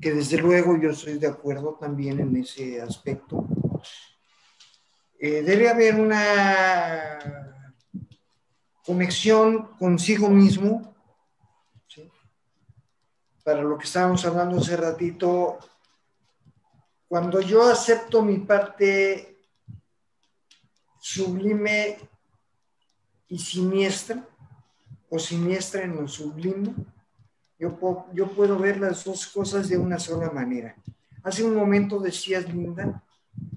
que 0.00 0.12
desde 0.12 0.38
luego 0.38 0.76
yo 0.76 0.90
estoy 0.90 1.18
de 1.18 1.28
acuerdo 1.28 1.74
también 1.74 2.20
en 2.20 2.36
ese 2.36 2.80
aspecto, 2.80 3.46
eh, 5.18 5.42
debe 5.42 5.68
haber 5.68 5.94
una 5.94 7.18
conexión 8.84 9.76
consigo 9.78 10.28
mismo, 10.28 10.94
para 13.42 13.62
lo 13.62 13.78
que 13.78 13.84
estábamos 13.84 14.24
hablando 14.24 14.58
hace 14.58 14.76
ratito, 14.76 15.58
cuando 17.08 17.40
yo 17.40 17.62
acepto 17.62 18.22
mi 18.22 18.38
parte 18.38 19.38
sublime 20.98 21.96
y 23.28 23.38
siniestra, 23.38 24.26
o 25.08 25.18
siniestra 25.18 25.84
en 25.84 25.94
lo 25.94 26.08
sublime, 26.08 26.74
yo, 27.58 27.76
puedo, 27.76 28.06
yo 28.12 28.28
puedo 28.32 28.58
ver 28.58 28.78
las 28.78 29.04
dos 29.04 29.26
cosas 29.26 29.68
de 29.68 29.78
una 29.78 29.98
sola 29.98 30.30
manera. 30.30 30.76
Hace 31.22 31.42
un 31.44 31.54
momento 31.54 31.98
decías, 31.98 32.48
Linda, 32.48 33.02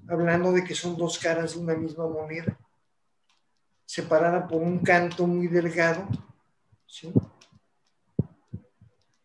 hablando 0.08 0.52
de 0.52 0.64
que 0.64 0.76
son 0.76 0.98
dos 0.98 1.20
caras 1.20 1.54
de 1.54 1.60
una 1.60 1.76
misma 1.76 2.08
moneda, 2.08 2.58
separada 3.86 4.48
por 4.48 4.62
un 4.62 4.80
canto 4.80 5.28
muy 5.28 5.48
delgado, 5.48 6.08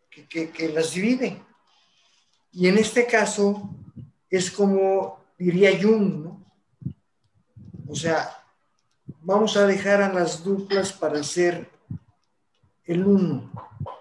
que, 0.09 0.51
que 0.51 0.69
las 0.69 0.93
divide. 0.93 1.43
Y 2.53 2.69
en 2.69 2.79
este 2.79 3.07
caso, 3.07 3.71
es 4.31 4.51
como 4.51 5.25
diría 5.39 5.71
Jung, 5.81 6.25
¿no? 6.25 6.45
O 7.89 7.95
sea, 7.95 8.43
vamos 9.21 9.57
a 9.57 9.67
dejar 9.67 10.03
a 10.03 10.13
las 10.13 10.43
duplas 10.43 10.93
para 10.93 11.23
ser 11.23 11.71
el 12.85 13.07
uno, 13.07 13.53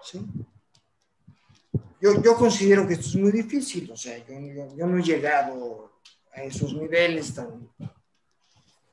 ¿sí? 0.02 0.26
Yo, 2.04 2.36
considero 2.36 2.86
que 2.86 2.92
esto 2.92 3.08
es 3.08 3.16
muy 3.16 3.32
difícil, 3.32 3.90
o 3.90 3.96
sea, 3.96 4.18
yo, 4.26 4.86
no 4.86 4.98
he 4.98 5.02
llegado 5.02 5.92
a 6.34 6.42
esos 6.42 6.74
niveles 6.74 7.34
tan, 7.34 7.66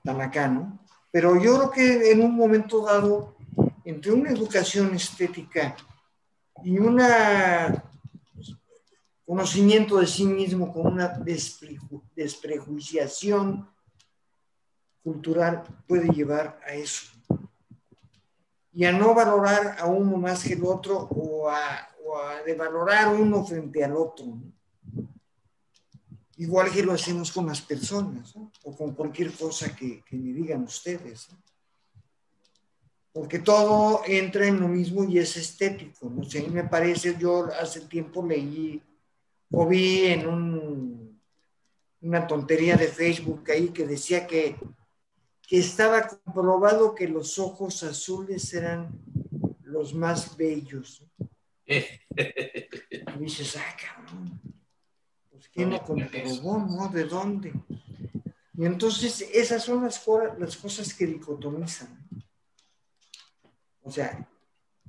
tan 0.02 0.22
acá, 0.22 0.48
¿no? 0.48 0.80
Pero 1.12 1.36
yo 1.36 1.58
creo 1.58 1.72
que 1.72 2.12
en 2.12 2.22
un 2.22 2.34
momento 2.34 2.86
dado, 2.86 3.36
entre 3.84 4.14
una 4.14 4.30
educación 4.30 4.96
estética 4.96 5.76
y 6.64 6.80
una 6.80 7.84
conocimiento 9.26 9.98
de 9.98 10.08
sí 10.08 10.24
mismo 10.24 10.72
con 10.72 10.88
una 10.94 11.10
desprejuiciación 12.16 13.70
cultural 15.04 15.64
puede 15.86 16.08
llevar 16.14 16.62
a 16.66 16.76
eso. 16.76 17.12
Y 18.72 18.86
a 18.86 18.94
no 18.94 19.14
valorar 19.14 19.76
a 19.80 19.86
uno 19.86 20.16
más 20.16 20.46
que 20.46 20.54
el 20.54 20.64
otro 20.64 21.10
o 21.12 21.50
a, 21.50 21.90
de 22.46 22.56
valorar 22.56 23.14
uno 23.14 23.44
frente 23.46 23.84
al 23.84 23.96
otro. 23.96 24.38
Igual 26.38 26.72
que 26.72 26.84
lo 26.84 26.94
hacemos 26.94 27.32
con 27.32 27.46
las 27.46 27.62
personas 27.62 28.34
o 28.64 28.76
con 28.76 28.94
cualquier 28.94 29.32
cosa 29.34 29.76
que, 29.76 30.04
me 30.12 30.34
digan 30.34 30.64
ustedes. 30.64 31.30
Porque 33.14 33.40
todo 33.40 34.02
entra 34.06 34.48
en 34.48 34.60
lo 34.60 34.68
mismo 34.68 35.04
y 35.04 35.20
es 35.20 35.38
estético. 35.38 36.10
¿no? 36.10 36.24
sé, 36.24 36.48
me 36.50 36.64
parece, 36.64 37.16
yo 37.20 37.50
hace 37.60 37.82
tiempo 37.82 38.26
leí 38.26 38.82
o 39.52 39.68
vi 39.68 40.06
en 40.06 41.20
una 42.02 42.26
tontería 42.26 42.78
de 42.78 42.88
Facebook 42.88 43.52
ahí 43.52 43.70
que 43.70 43.86
decía 43.86 44.26
que, 44.26 44.56
que 45.48 45.60
estaba 45.60 46.08
comprobado 46.08 46.96
que 46.96 47.08
los 47.08 47.38
ojos 47.38 47.84
azules 47.84 48.54
eran 48.54 48.90
los 49.64 49.94
más 49.94 50.36
bellos. 50.38 51.04
y 51.66 53.20
dices, 53.20 53.58
ah, 53.58 53.76
cabrón, 53.80 54.42
pues 55.30 55.48
¿quién 55.50 55.70
lo 55.70 55.84
comprobó, 55.84 56.60
no? 56.60 56.90
¿De 56.90 57.06
dónde? 57.06 57.54
Y 58.58 58.66
entonces 58.66 59.30
esas 59.34 59.64
son 59.64 59.84
las, 59.84 60.06
las 60.38 60.58
cosas 60.58 60.94
que 60.94 61.06
dicotomizan. 61.06 62.06
O 63.84 63.92
sea, 63.92 64.28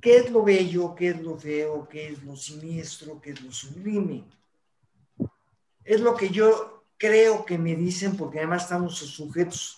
¿qué 0.01 0.17
es 0.17 0.31
lo 0.31 0.43
bello, 0.43 0.93
qué 0.93 1.09
es 1.09 1.21
lo 1.21 1.37
feo, 1.37 1.87
qué 1.87 2.09
es 2.09 2.23
lo 2.23 2.35
siniestro, 2.35 3.19
qué 3.21 3.31
es 3.31 3.41
lo 3.41 3.51
sublime? 3.51 4.25
es 5.83 6.01
lo 6.01 6.15
que 6.15 6.29
yo 6.29 6.85
creo 6.97 7.45
que 7.45 7.57
me 7.57 7.75
dicen, 7.75 8.15
porque 8.15 8.39
además 8.39 8.63
estamos 8.63 8.97
sujetos, 8.97 9.77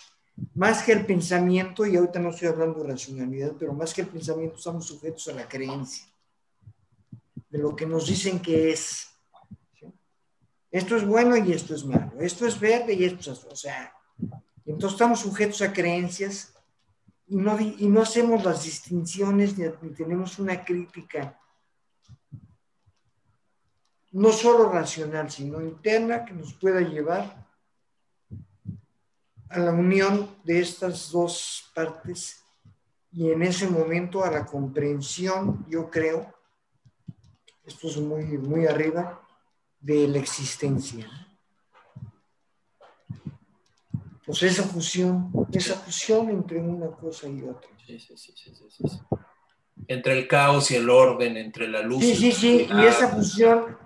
más 0.54 0.84
que 0.84 0.92
el 0.92 1.06
pensamiento, 1.06 1.86
y 1.86 1.96
ahorita 1.96 2.20
no 2.20 2.30
estoy 2.30 2.50
hablando 2.50 2.82
de 2.82 2.90
racionalidad, 2.90 3.54
pero 3.58 3.74
más 3.74 3.94
que 3.94 4.02
el 4.02 4.08
pensamiento 4.08 4.58
estamos 4.58 4.86
sujetos 4.86 5.28
a 5.28 5.34
la 5.34 5.48
creencia, 5.48 6.06
de 7.56 7.62
lo 7.62 7.74
que 7.74 7.86
nos 7.86 8.08
dicen 8.08 8.42
que 8.42 8.72
es. 8.72 9.08
Esto 10.70 10.98
es 10.98 11.06
bueno 11.06 11.38
y 11.38 11.54
esto 11.54 11.74
es 11.74 11.86
malo, 11.86 12.12
esto 12.20 12.46
es 12.46 12.60
verde 12.60 12.94
y 12.94 13.06
esto 13.06 13.32
es, 13.32 13.46
o 13.46 13.56
sea, 13.56 13.94
entonces 14.66 14.92
estamos 14.92 15.22
sujetos 15.22 15.62
a 15.62 15.72
creencias 15.72 16.54
y 17.28 17.38
no, 17.38 17.58
y 17.58 17.88
no 17.88 18.02
hacemos 18.02 18.44
las 18.44 18.66
distinciones 18.66 19.58
ni 19.58 19.90
tenemos 19.92 20.38
una 20.38 20.66
crítica 20.66 21.40
no 24.12 24.34
solo 24.34 24.70
racional, 24.70 25.32
sino 25.32 25.62
interna, 25.62 26.26
que 26.26 26.34
nos 26.34 26.54
pueda 26.56 26.82
llevar 26.82 27.48
a 29.48 29.60
la 29.60 29.72
unión 29.72 30.30
de 30.44 30.60
estas 30.60 31.10
dos 31.10 31.72
partes 31.74 32.44
y 33.14 33.32
en 33.32 33.44
ese 33.44 33.70
momento 33.70 34.26
a 34.26 34.32
la 34.32 34.46
comprensión, 34.46 35.66
yo 35.70 35.90
creo, 35.90 36.35
esto 37.66 37.88
es 37.88 37.98
muy, 37.98 38.24
muy 38.38 38.68
arriba, 38.68 39.22
de 39.80 40.08
la 40.08 40.20
existencia. 40.20 41.08
Pues 44.26 44.42
esa 44.44 44.64
fusión, 44.64 45.32
esa 45.52 45.76
fusión 45.76 46.30
entre 46.30 46.60
una 46.60 46.88
cosa 46.88 47.28
y 47.28 47.44
otra. 47.44 47.70
Sí, 47.86 48.00
sí, 48.00 48.18
sí, 48.18 48.34
sí, 48.36 48.54
sí, 48.70 49.00
Entre 49.88 50.18
el 50.18 50.28
caos 50.28 50.72
y 50.72 50.76
el 50.76 50.90
orden, 50.90 51.38
entre 51.38 51.68
la 51.68 51.82
luz. 51.82 52.04
Sí, 52.04 52.16
sí, 52.16 52.32
sí, 52.32 52.68
y 52.72 52.86
esa 52.86 53.10
fusión, 53.10 53.78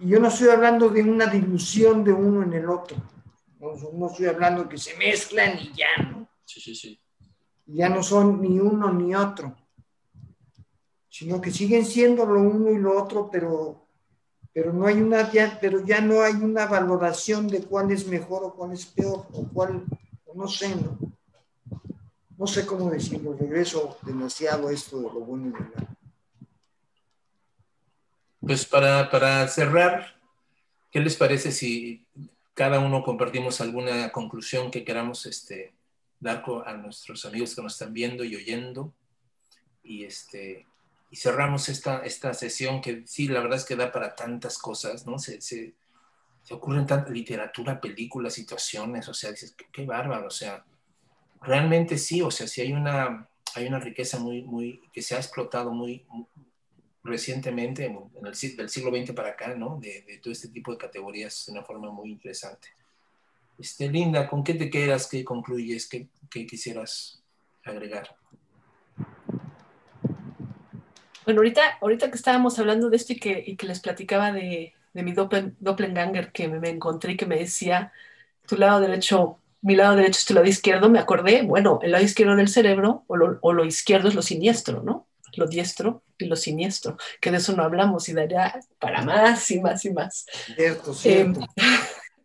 y 0.00 0.08
yo 0.08 0.18
no 0.18 0.28
estoy 0.28 0.48
hablando 0.48 0.88
de 0.88 1.02
una 1.02 1.26
dilución 1.26 2.02
de 2.02 2.12
uno 2.12 2.42
en 2.42 2.52
el 2.54 2.68
otro. 2.68 2.96
No, 3.60 4.08
estoy 4.08 4.26
hablando 4.26 4.68
que 4.68 4.76
se 4.76 4.96
mezclan 4.96 5.58
y 5.58 5.72
ya, 5.72 6.02
¿no? 6.02 6.28
Sí, 6.44 6.60
sí, 6.60 6.74
sí. 6.74 7.00
Ya 7.66 7.88
no 7.88 8.02
son 8.02 8.42
ni 8.42 8.58
uno 8.58 8.92
ni 8.92 9.14
otro, 9.14 9.56
sino 11.14 11.40
que 11.40 11.52
siguen 11.52 11.86
siendo 11.86 12.26
lo 12.26 12.40
uno 12.40 12.72
y 12.72 12.78
lo 12.78 13.00
otro, 13.00 13.30
pero, 13.30 13.86
pero 14.52 14.72
no 14.72 14.84
hay 14.84 14.96
una, 14.96 15.30
ya, 15.30 15.58
pero 15.60 15.86
ya 15.86 16.00
no 16.00 16.22
hay 16.22 16.32
una 16.32 16.66
valoración 16.66 17.46
de 17.46 17.62
cuál 17.62 17.92
es 17.92 18.08
mejor 18.08 18.42
o 18.42 18.52
cuál 18.52 18.72
es 18.72 18.84
peor, 18.84 19.28
o 19.32 19.46
cuál, 19.52 19.84
no 20.34 20.48
sé, 20.48 20.74
¿no? 20.74 20.98
No 22.36 22.48
sé 22.48 22.66
cómo 22.66 22.90
decirlo, 22.90 23.36
regreso 23.38 23.96
demasiado 24.02 24.68
esto 24.70 24.96
de 24.96 25.04
lo 25.04 25.20
bueno 25.20 25.46
y 25.46 25.50
lo 25.52 25.60
malo. 25.60 25.96
Pues 28.40 28.66
para, 28.66 29.08
para 29.08 29.46
cerrar, 29.46 30.16
¿qué 30.90 30.98
les 30.98 31.14
parece 31.14 31.52
si 31.52 32.04
cada 32.54 32.80
uno 32.80 33.04
compartimos 33.04 33.60
alguna 33.60 34.10
conclusión 34.10 34.68
que 34.68 34.84
queramos 34.84 35.26
este, 35.26 35.74
dar 36.18 36.42
a 36.66 36.72
nuestros 36.72 37.24
amigos 37.24 37.54
que 37.54 37.62
nos 37.62 37.74
están 37.74 37.92
viendo 37.92 38.24
y 38.24 38.34
oyendo. 38.34 38.92
Y, 39.84 40.02
este, 40.02 40.66
y 41.14 41.16
cerramos 41.16 41.68
esta, 41.68 41.98
esta 42.04 42.34
sesión 42.34 42.80
que 42.80 43.04
sí, 43.06 43.28
la 43.28 43.38
verdad 43.38 43.58
es 43.58 43.64
que 43.64 43.76
da 43.76 43.92
para 43.92 44.16
tantas 44.16 44.58
cosas, 44.58 45.06
¿no? 45.06 45.20
Se, 45.20 45.40
se, 45.40 45.72
se 46.42 46.54
ocurren 46.54 46.86
tanta 46.86 47.08
literatura, 47.12 47.80
películas, 47.80 48.34
situaciones, 48.34 49.08
o 49.08 49.14
sea, 49.14 49.30
dices, 49.30 49.54
qué, 49.70 49.86
bárbaro, 49.86 50.26
o 50.26 50.30
sea, 50.30 50.64
realmente 51.40 51.98
sí, 51.98 52.20
o 52.20 52.32
sea, 52.32 52.48
sí 52.48 52.62
hay 52.62 52.72
una, 52.72 53.28
hay 53.54 53.68
una 53.68 53.78
riqueza 53.78 54.18
muy, 54.18 54.42
muy, 54.42 54.82
que 54.92 55.02
se 55.02 55.14
ha 55.14 55.18
explotado 55.18 55.70
muy, 55.70 56.04
recientemente, 57.04 57.84
en 57.84 57.96
el, 58.26 58.56
del 58.56 58.68
siglo 58.68 58.90
XX 58.90 59.12
para 59.12 59.28
acá, 59.28 59.54
¿no? 59.54 59.78
De, 59.80 60.02
de, 60.02 60.18
todo 60.18 60.32
este 60.32 60.48
tipo 60.48 60.72
de 60.72 60.78
categorías 60.78 61.44
de 61.46 61.52
una 61.52 61.62
forma 61.62 61.92
muy 61.92 62.10
interesante. 62.10 62.70
Este, 63.56 63.88
Linda, 63.88 64.28
¿con 64.28 64.42
qué 64.42 64.54
te 64.54 64.68
quedas? 64.68 65.06
¿Qué 65.06 65.22
concluyes? 65.22 65.88
¿Qué, 65.88 66.08
qué 66.28 66.44
quisieras 66.44 67.22
agregar? 67.62 68.16
Bueno, 71.24 71.40
ahorita, 71.40 71.78
ahorita 71.80 72.10
que 72.10 72.16
estábamos 72.16 72.58
hablando 72.58 72.90
de 72.90 72.96
esto 72.96 73.12
y 73.12 73.16
que, 73.16 73.42
y 73.46 73.56
que 73.56 73.66
les 73.66 73.80
platicaba 73.80 74.32
de, 74.32 74.74
de 74.92 75.02
mi 75.02 75.12
doppelganger 75.12 76.32
que 76.32 76.48
me, 76.48 76.60
me, 76.60 76.70
encontré 76.70 77.12
y 77.12 77.16
que 77.16 77.26
me 77.26 77.38
decía, 77.38 77.92
tu 78.46 78.56
lado 78.56 78.80
derecho, 78.80 79.38
mi 79.62 79.76
lado 79.76 79.96
derecho 79.96 80.18
es 80.18 80.24
tu 80.24 80.34
lado 80.34 80.46
izquierdo, 80.46 80.90
me 80.90 80.98
acordé, 80.98 81.42
bueno, 81.42 81.78
el 81.82 81.92
lado 81.92 82.04
izquierdo 82.04 82.36
del 82.36 82.48
cerebro 82.48 83.04
o 83.06 83.16
lo, 83.16 83.38
o 83.40 83.52
lo 83.52 83.64
izquierdo 83.64 84.08
es 84.08 84.14
lo 84.14 84.22
siniestro, 84.22 84.82
¿no? 84.82 85.06
lo 85.36 85.46
diestro 85.46 86.02
y 86.18 86.26
lo 86.26 86.36
siniestro, 86.36 86.96
que 87.20 87.30
de 87.30 87.38
eso 87.38 87.54
no 87.56 87.62
hablamos 87.62 88.08
y 88.08 88.12
daría 88.12 88.60
para 88.78 89.02
más 89.02 89.50
y 89.50 89.60
más 89.60 89.84
y 89.84 89.90
más. 89.90 90.26
Cierto, 90.54 90.94
cierto. 90.94 91.40
Eh, 91.40 91.46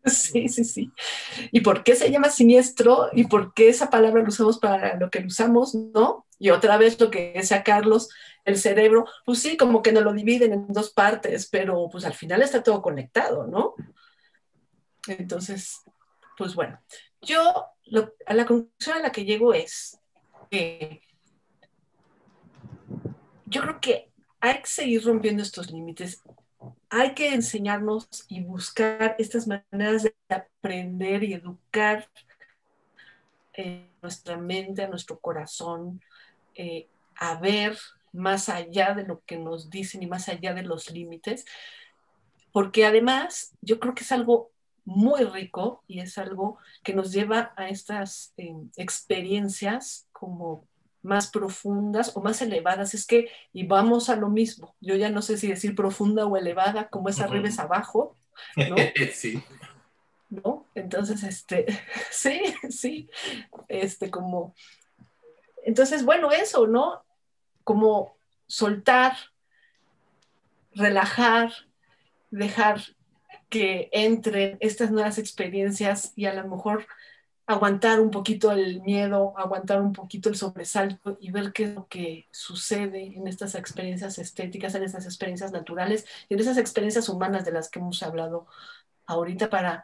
sí, 0.14 0.49
sí, 0.49 0.64
sí. 0.64 0.91
¿Y 1.52 1.61
por 1.61 1.84
qué 1.84 1.95
se 1.95 2.11
llama 2.11 2.30
siniestro? 2.30 3.10
¿Y 3.14 3.26
por 3.26 3.53
qué 3.53 3.69
esa 3.69 3.90
palabra 3.90 4.22
lo 4.22 4.30
usamos 4.30 4.60
para 4.60 4.98
lo 4.98 5.10
que 5.10 5.22
lo 5.22 5.27
usamos, 5.27 5.76
no? 5.76 6.26
Y 6.38 6.52
otra 6.52 6.77
vez 6.77 6.99
lo 6.99 7.11
que 7.11 7.34
decía 7.36 7.64
Carlos, 7.64 8.10
el 8.45 8.57
cerebro, 8.57 9.06
pues 9.26 9.40
sí, 9.40 9.57
como 9.57 9.81
que 9.81 9.91
nos 9.91 10.03
lo 10.03 10.14
dividen 10.14 10.53
en 10.53 10.68
dos 10.68 10.91
partes, 10.91 11.48
pero 11.52 11.90
pues 11.91 12.06
al 12.06 12.14
final 12.14 12.41
está 12.41 12.64
todo 12.64 12.81
conectado, 12.81 13.45
¿no? 13.48 13.76
Entonces, 15.07 15.81
pues 16.38 16.56
bueno, 16.56 16.80
yo 17.22 17.65
a 18.26 18.34
la 18.34 18.45
conclusión 18.45 18.98
a 18.98 19.02
la 19.02 19.11
que 19.11 19.26
llego 19.26 19.53
es 19.53 19.99
que 20.49 21.02
yo 23.45 23.61
creo 23.61 23.80
que 23.81 24.11
hay 24.40 24.61
que 24.61 24.68
seguir 24.68 25.03
rompiendo 25.03 25.44
estos 25.44 25.72
límites. 25.72 26.23
Hay 26.90 27.14
que 27.14 27.34
enseñarnos 27.34 28.07
y 28.27 28.41
buscar 28.41 29.15
estas 29.19 29.48
maneras 29.48 30.03
de 30.03 30.15
aprender 30.30 31.23
y 31.23 31.34
educar 31.34 32.10
eh, 33.53 33.90
nuestra 34.02 34.38
mente, 34.38 34.88
nuestro 34.88 35.19
corazón, 35.19 36.02
eh, 36.56 36.88
a 37.15 37.40
ver 37.40 37.77
más 38.14 38.49
allá 38.49 38.94
de 38.94 39.03
lo 39.03 39.22
que 39.26 39.38
nos 39.38 39.69
dicen 39.69 40.02
y 40.02 40.07
más 40.07 40.30
allá 40.30 40.53
de 40.53 40.64
los 40.64 40.90
límites, 40.90 41.45
porque 42.52 42.86
además 42.86 43.53
yo 43.61 43.80
creo 43.80 43.94
que 43.94 44.03
es 44.03 44.11
algo 44.11 44.52
muy 44.86 45.23
rico 45.23 45.84
y 45.88 45.99
es 45.99 46.18
algo 46.18 46.57
que 46.84 46.94
nos 46.94 47.11
lleva 47.11 47.53
a 47.57 47.69
estas 47.69 48.34
eh, 48.38 48.56
experiencias 48.77 50.07
como 50.11 50.68
más 51.01 51.30
profundas 51.30 52.15
o 52.15 52.21
más 52.21 52.41
elevadas. 52.41 52.93
Es 52.93 53.05
que, 53.05 53.30
y 53.53 53.65
vamos 53.65 54.09
a 54.09 54.15
lo 54.15 54.30
mismo, 54.30 54.76
yo 54.80 54.95
ya 54.95 55.09
no 55.09 55.21
sé 55.21 55.38
si 55.38 55.47
decir 55.47 55.76
profunda 55.76 56.26
o 56.26 56.38
elevada, 56.38 56.89
como 56.89 57.09
es 57.09 57.19
arriba 57.19 57.47
es 57.47 57.59
abajo, 57.59 58.15
¿no? 58.55 58.76
sí. 59.13 59.41
¿No? 60.30 60.65
Entonces, 60.76 61.23
este, 61.23 61.65
sí, 62.11 62.41
sí, 62.69 63.09
este, 63.67 64.11
como, 64.11 64.53
entonces, 65.63 66.05
bueno, 66.05 66.31
eso, 66.31 66.67
¿no? 66.67 67.03
Como 67.63 68.15
soltar, 68.47 69.15
relajar, 70.73 71.51
dejar 72.31 72.81
que 73.49 73.89
entren 73.91 74.57
estas 74.59 74.91
nuevas 74.91 75.17
experiencias 75.17 76.13
y 76.15 76.26
a 76.26 76.34
lo 76.34 76.47
mejor 76.47 76.85
aguantar 77.49 77.99
un 77.99 78.11
poquito 78.11 78.51
el 78.51 78.80
miedo, 78.81 79.34
aguantar 79.35 79.81
un 79.81 79.91
poquito 79.91 80.30
el 80.30 80.35
sobresalto 80.35 81.17
y 81.19 81.31
ver 81.31 81.51
qué 81.51 81.63
es 81.63 81.73
lo 81.73 81.88
que 81.88 82.27
sucede 82.30 83.17
en 83.17 83.27
estas 83.27 83.55
experiencias 83.55 84.19
estéticas, 84.19 84.76
en 84.76 84.84
estas 84.84 85.05
experiencias 85.05 85.51
naturales 85.51 86.05
y 86.30 86.35
en 86.35 86.41
esas 86.41 86.59
experiencias 86.59 87.09
humanas 87.09 87.45
de 87.45 87.51
las 87.51 87.67
que 87.69 87.80
hemos 87.80 88.03
hablado 88.03 88.45
ahorita 89.07 89.49
para, 89.49 89.84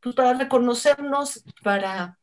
pues 0.00 0.14
para 0.14 0.34
reconocernos, 0.34 1.42
para 1.64 2.18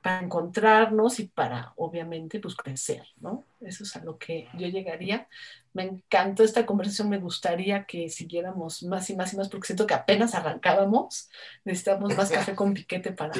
para 0.00 0.20
encontrarnos 0.20 1.20
y 1.20 1.28
para, 1.28 1.74
obviamente, 1.76 2.40
pues 2.40 2.56
crecer, 2.56 3.06
¿no? 3.20 3.44
Eso 3.64 3.84
es 3.84 3.96
a 3.96 4.04
lo 4.04 4.18
que 4.18 4.48
yo 4.54 4.68
llegaría. 4.68 5.28
Me 5.72 5.84
encantó 5.84 6.42
esta 6.44 6.66
conversación, 6.66 7.08
me 7.08 7.18
gustaría 7.18 7.84
que 7.84 8.08
siguiéramos 8.08 8.82
más 8.82 9.08
y 9.10 9.16
más 9.16 9.32
y 9.32 9.36
más, 9.36 9.48
porque 9.48 9.66
siento 9.66 9.86
que 9.86 9.94
apenas 9.94 10.34
arrancábamos, 10.34 11.30
necesitamos 11.64 12.16
más 12.16 12.30
café 12.30 12.54
con 12.54 12.74
piquete 12.74 13.12
para, 13.12 13.32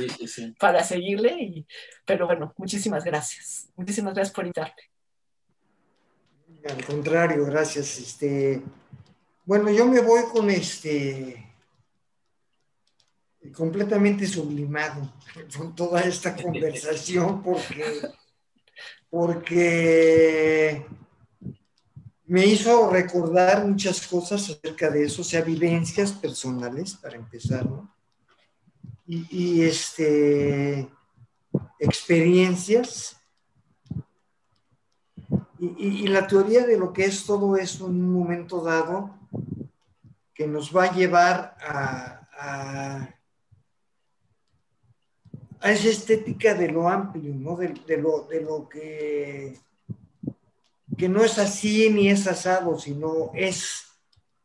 para 0.58 0.84
seguirle, 0.84 1.34
y, 1.40 1.66
pero 2.04 2.26
bueno, 2.26 2.54
muchísimas 2.56 3.04
gracias. 3.04 3.68
Muchísimas 3.76 4.14
gracias 4.14 4.34
por 4.34 4.44
invitarme. 4.44 4.74
Al 6.68 6.84
contrario, 6.84 7.44
gracias. 7.44 7.98
Este, 7.98 8.62
bueno, 9.44 9.70
yo 9.70 9.86
me 9.86 10.00
voy 10.00 10.22
con 10.32 10.48
este 10.50 11.52
completamente 13.50 14.26
sublimado 14.26 15.12
con 15.56 15.74
toda 15.74 16.00
esta 16.02 16.36
conversación 16.36 17.42
porque, 17.42 17.84
porque 19.12 20.86
me 22.24 22.46
hizo 22.46 22.88
recordar 22.88 23.66
muchas 23.66 24.06
cosas 24.06 24.48
acerca 24.48 24.88
de 24.88 25.04
eso, 25.04 25.20
o 25.20 25.24
sea, 25.24 25.42
vivencias 25.42 26.12
personales, 26.12 26.94
para 26.94 27.16
empezar, 27.16 27.66
¿no? 27.66 27.94
Y, 29.06 29.60
este, 29.64 30.88
experiencias. 31.78 33.20
Y, 35.58 36.06
la 36.06 36.26
teoría 36.26 36.64
de 36.64 36.78
lo 36.78 36.94
que 36.94 37.04
es 37.04 37.26
todo 37.26 37.58
en 37.58 37.82
un 37.82 38.10
momento 38.14 38.62
dado, 38.62 39.14
que 40.32 40.46
nos 40.46 40.74
va 40.74 40.84
a 40.84 40.94
llevar 40.94 41.54
a 41.60 43.14
esa 45.70 45.88
estética 45.88 46.54
de 46.54 46.68
lo 46.68 46.88
amplio, 46.88 47.34
¿no? 47.34 47.56
De, 47.56 47.96
lo, 47.96 48.22
de 48.22 48.40
lo 48.40 48.68
que, 48.68 49.58
que 50.96 51.08
no 51.08 51.22
es 51.22 51.38
así 51.38 51.88
ni 51.90 52.08
es 52.08 52.26
asado, 52.26 52.78
sino 52.78 53.30
es, 53.34 53.84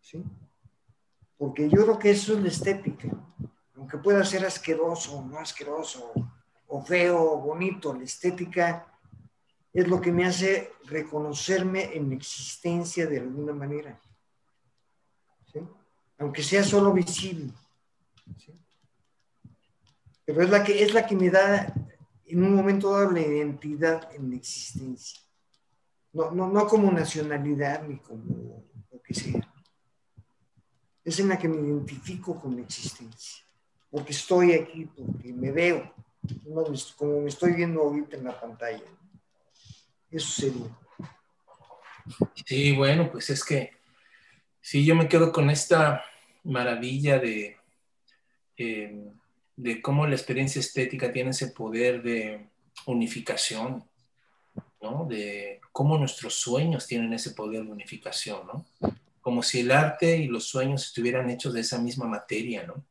¿sí? 0.02 0.24
Porque 1.38 1.70
yo 1.70 1.84
creo 1.84 2.00
que 2.00 2.12
eso 2.12 2.34
es 2.34 2.42
la 2.42 2.50
estética, 2.50 3.10
aunque 3.76 3.98
pueda 3.98 4.24
ser 4.26 4.46
asqueroso, 4.46 5.24
no 5.24 5.40
asqueroso, 5.40 6.12
o 6.68 6.82
feo, 6.82 7.20
o 7.20 7.38
bonito, 7.38 7.94
la 7.94 8.04
estética 8.04 8.86
es 9.74 9.88
lo 9.88 10.02
que 10.02 10.12
me 10.12 10.26
hace 10.26 10.74
reconocerme 10.86 11.96
en 11.96 12.12
existencia 12.12 13.08
de 13.08 13.20
alguna 13.20 13.54
manera. 13.54 14.00
¿sí? 15.52 15.60
aunque 16.20 16.44
sea 16.44 16.64
solo 16.64 16.94
visible. 16.94 17.52
Pero 20.28 20.42
es 20.42 20.50
la, 20.50 20.62
que, 20.62 20.84
es 20.84 20.94
la 20.94 21.08
que 21.08 21.16
me 21.16 21.30
da 21.30 21.74
en 22.26 22.44
un 22.44 22.54
momento 22.54 22.92
dado 22.92 23.12
la 23.12 23.22
identidad 23.22 24.14
en 24.14 24.30
la 24.30 24.36
existencia. 24.36 25.22
No, 26.12 26.32
no, 26.32 26.50
no 26.50 26.68
como 26.68 26.92
nacionalidad 26.92 27.88
ni 27.88 27.98
como 28.00 28.62
lo 28.92 29.02
que 29.02 29.14
sea. 29.14 29.54
Es 31.06 31.18
en 31.22 31.30
la 31.30 31.40
que 31.40 31.48
me 31.48 31.56
identifico 31.56 32.38
con 32.42 32.58
la 32.58 32.62
existencia. 32.62 33.46
Porque 33.90 34.12
estoy 34.12 34.52
aquí, 34.52 34.84
porque 34.84 35.32
me 35.32 35.54
veo, 35.54 35.94
como 36.98 37.22
me 37.22 37.30
estoy 37.30 37.54
viendo 37.54 37.84
ahorita 37.84 38.18
en 38.18 38.26
la 38.26 38.38
pantalla. 38.38 38.84
Eso 40.12 40.42
sería. 40.42 40.78
Sí, 42.46 42.76
bueno, 42.76 43.10
pues 43.10 43.30
es 43.30 43.46
que 43.46 43.72
sí, 44.60 44.84
yo 44.84 44.94
me 44.94 45.08
quedo 45.08 45.32
con 45.32 45.50
esta 45.50 46.04
maravilla 46.44 47.18
de, 47.18 47.56
eh, 48.58 49.14
de 49.58 49.82
cómo 49.82 50.08
la 50.08 50.16
experiencia 50.16 50.60
estética 50.60 51.12
tiene 51.12 51.32
ese 51.32 51.48
poder 51.48 52.02
de 52.02 52.48
unificación, 52.86 53.84
¿no? 54.82 55.06
De 55.10 55.60
cómo 55.72 55.98
nuestros 55.98 56.36
sueños 56.36 56.88
tienen 56.88 57.12
ese 57.12 57.32
poder 57.32 57.66
de 57.66 57.72
unificación, 57.72 58.48
¿no? 58.48 58.66
Como 59.20 59.44
si 59.44 59.60
el 59.62 59.72
arte 59.72 60.18
y 60.18 60.28
los 60.28 60.46
sueños 60.46 60.86
estuvieran 60.86 61.30
hechos 61.30 61.54
de 61.54 61.62
esa 61.62 61.80
misma 61.80 62.08
materia, 62.08 62.64
¿no? 62.66 62.86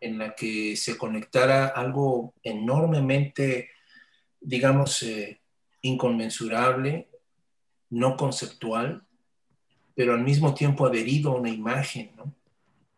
En 0.00 0.18
la 0.18 0.34
que 0.34 0.76
se 0.76 0.96
conectara 0.96 1.66
algo 1.66 2.34
enormemente, 2.44 3.70
digamos, 4.40 5.02
eh, 5.02 5.40
inconmensurable, 5.82 7.08
no 7.90 8.16
conceptual, 8.16 9.02
pero 9.94 10.12
al 10.14 10.22
mismo 10.22 10.54
tiempo 10.54 10.86
adherido 10.86 11.32
a 11.32 11.36
una 11.36 11.50
imagen, 11.50 12.12
¿no? 12.16 12.32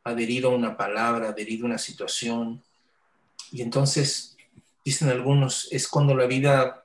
adherido 0.05 0.51
a 0.51 0.55
una 0.55 0.77
palabra, 0.77 1.31
adherido 1.31 1.65
a 1.65 1.69
una 1.69 1.79
situación. 1.79 2.63
Y 3.51 3.63
entonces, 3.63 4.37
dicen 4.85 5.09
algunos, 5.09 5.69
es 5.71 5.89
cuando 5.89 6.15
la 6.15 6.27
vida 6.27 6.85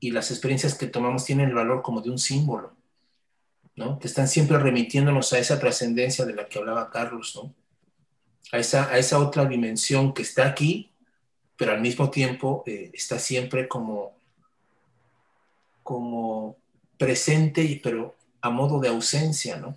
y 0.00 0.10
las 0.10 0.30
experiencias 0.30 0.74
que 0.74 0.86
tomamos 0.86 1.24
tienen 1.24 1.48
el 1.48 1.54
valor 1.54 1.82
como 1.82 2.00
de 2.00 2.10
un 2.10 2.18
símbolo, 2.18 2.76
¿no? 3.76 3.98
que 3.98 4.06
están 4.06 4.28
siempre 4.28 4.58
remitiéndonos 4.58 5.32
a 5.32 5.38
esa 5.38 5.58
trascendencia 5.58 6.24
de 6.24 6.34
la 6.34 6.48
que 6.48 6.58
hablaba 6.58 6.90
Carlos, 6.90 7.34
¿no? 7.36 7.54
a, 8.52 8.58
esa, 8.58 8.90
a 8.90 8.98
esa 8.98 9.18
otra 9.18 9.44
dimensión 9.44 10.14
que 10.14 10.22
está 10.22 10.46
aquí, 10.46 10.90
pero 11.56 11.72
al 11.72 11.80
mismo 11.80 12.10
tiempo 12.10 12.62
eh, 12.66 12.90
está 12.94 13.18
siempre 13.18 13.66
como, 13.66 14.16
como 15.82 16.56
presente, 16.96 17.80
pero 17.82 18.16
a 18.40 18.50
modo 18.50 18.78
de 18.78 18.88
ausencia, 18.88 19.56
¿no? 19.56 19.76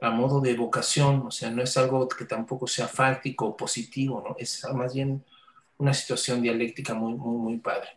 A 0.00 0.10
modo 0.10 0.40
de 0.40 0.54
vocación, 0.54 1.24
o 1.26 1.30
sea, 1.30 1.50
no 1.50 1.62
es 1.62 1.76
algo 1.76 2.08
que 2.08 2.24
tampoco 2.24 2.66
sea 2.66 2.86
fáctico 2.86 3.46
o 3.46 3.56
positivo, 3.56 4.22
¿no? 4.26 4.36
Es 4.38 4.64
más 4.72 4.94
bien 4.94 5.24
una 5.78 5.92
situación 5.92 6.40
dialéctica 6.40 6.94
muy, 6.94 7.14
muy, 7.14 7.36
muy 7.36 7.58
padre. 7.58 7.88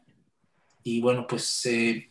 Y 0.84 1.00
bueno, 1.00 1.28
pues, 1.28 1.66
eh, 1.68 2.10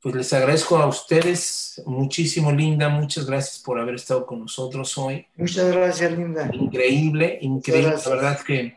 pues 0.00 0.14
les 0.14 0.32
agradezco 0.32 0.76
a 0.78 0.86
ustedes 0.86 1.82
muchísimo, 1.86 2.50
Linda. 2.50 2.88
Muchas 2.88 3.26
gracias 3.26 3.60
por 3.60 3.78
haber 3.78 3.94
estado 3.94 4.26
con 4.26 4.40
nosotros 4.40 4.96
hoy. 4.98 5.26
Muchas 5.36 5.70
gracias, 5.70 6.12
Linda. 6.12 6.50
Increíble, 6.52 7.38
increíble. 7.40 7.94
La 8.04 8.10
verdad 8.10 8.40
que 8.40 8.76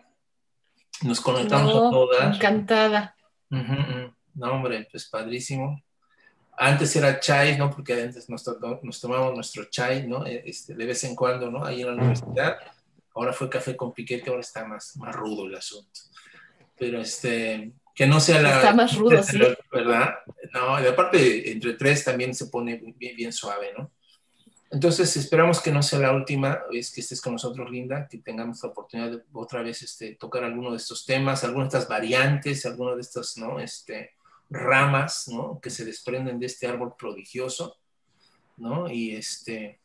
nos 1.04 1.20
conectamos 1.22 1.76
a 1.76 1.90
todas. 1.90 2.36
Encantada. 2.36 3.16
No, 3.50 4.52
hombre, 4.52 4.88
pues 4.92 5.10
padrísimo 5.10 5.82
antes 6.64 6.96
era 6.96 7.20
chai, 7.20 7.58
¿no? 7.58 7.72
Porque 7.72 7.94
antes 7.94 8.30
nos, 8.30 8.46
nos 8.84 9.02
tomamos 9.02 9.34
nuestro 9.34 9.66
chai, 9.66 10.06
¿no? 10.08 10.28
E, 10.28 10.44
este, 10.46 10.76
de 10.76 10.86
vez 10.86 11.04
en 11.06 11.16
cuando, 11.16 11.50
¿no? 11.50 11.66
Ahí 11.66 11.82
en 11.82 11.88
la 11.88 11.94
universidad. 11.94 12.58
Ahora 13.16 13.34
fue 13.34 13.50
café 13.50 13.76
con 13.76 13.92
piquete, 13.92 14.30
ahora 14.30 14.42
está 14.42 14.64
más, 14.64 14.96
más 14.98 15.16
rudo 15.16 15.48
el 15.48 15.56
asunto. 15.56 16.00
Pero 16.78 17.02
este, 17.02 17.72
que 17.96 18.06
no 18.06 18.20
sea 18.20 18.44
la... 18.44 18.58
Está 18.58 18.76
más 18.76 18.96
rudo, 18.96 19.24
sí. 19.24 19.40
¿Verdad? 19.72 20.14
No, 20.54 20.80
y 20.80 20.86
aparte, 20.86 21.52
entre 21.52 21.74
tres 21.74 22.04
también 22.04 22.36
se 22.36 22.46
pone 22.46 22.80
bien, 22.96 23.16
bien 23.16 23.34
suave, 23.34 23.74
¿no? 23.76 23.90
Entonces, 24.70 25.18
esperamos 25.18 25.62
que 25.62 25.72
no 25.72 25.82
sea 25.82 25.98
la 25.98 26.14
última 26.14 26.62
vez 26.72 26.92
que 26.94 27.02
estés 27.02 27.22
con 27.22 27.34
nosotros, 27.34 27.72
Linda, 27.72 28.08
que 28.08 28.20
tengamos 28.20 28.62
la 28.62 28.70
oportunidad 28.70 29.10
de 29.10 29.24
otra 29.34 29.64
vez 29.64 29.82
este, 29.82 30.14
tocar 30.14 30.44
alguno 30.44 30.70
de 30.70 30.78
estos 30.78 31.08
temas, 31.08 31.44
algunas 31.44 31.72
de 31.72 31.80
estas 31.80 31.90
variantes, 31.90 32.68
alguno 32.68 32.96
de 32.96 33.02
estos, 33.02 33.36
¿no? 33.38 33.60
Este, 33.60 34.12
ramas, 34.52 35.30
¿no? 35.30 35.60
Que 35.62 35.70
se 35.70 35.86
desprenden 35.86 36.40
de 36.40 36.46
este 36.46 36.68
árbol 36.68 36.94
prodigioso, 36.98 37.78
¿no? 38.58 38.92
Y 38.92 39.16
este, 39.16 39.80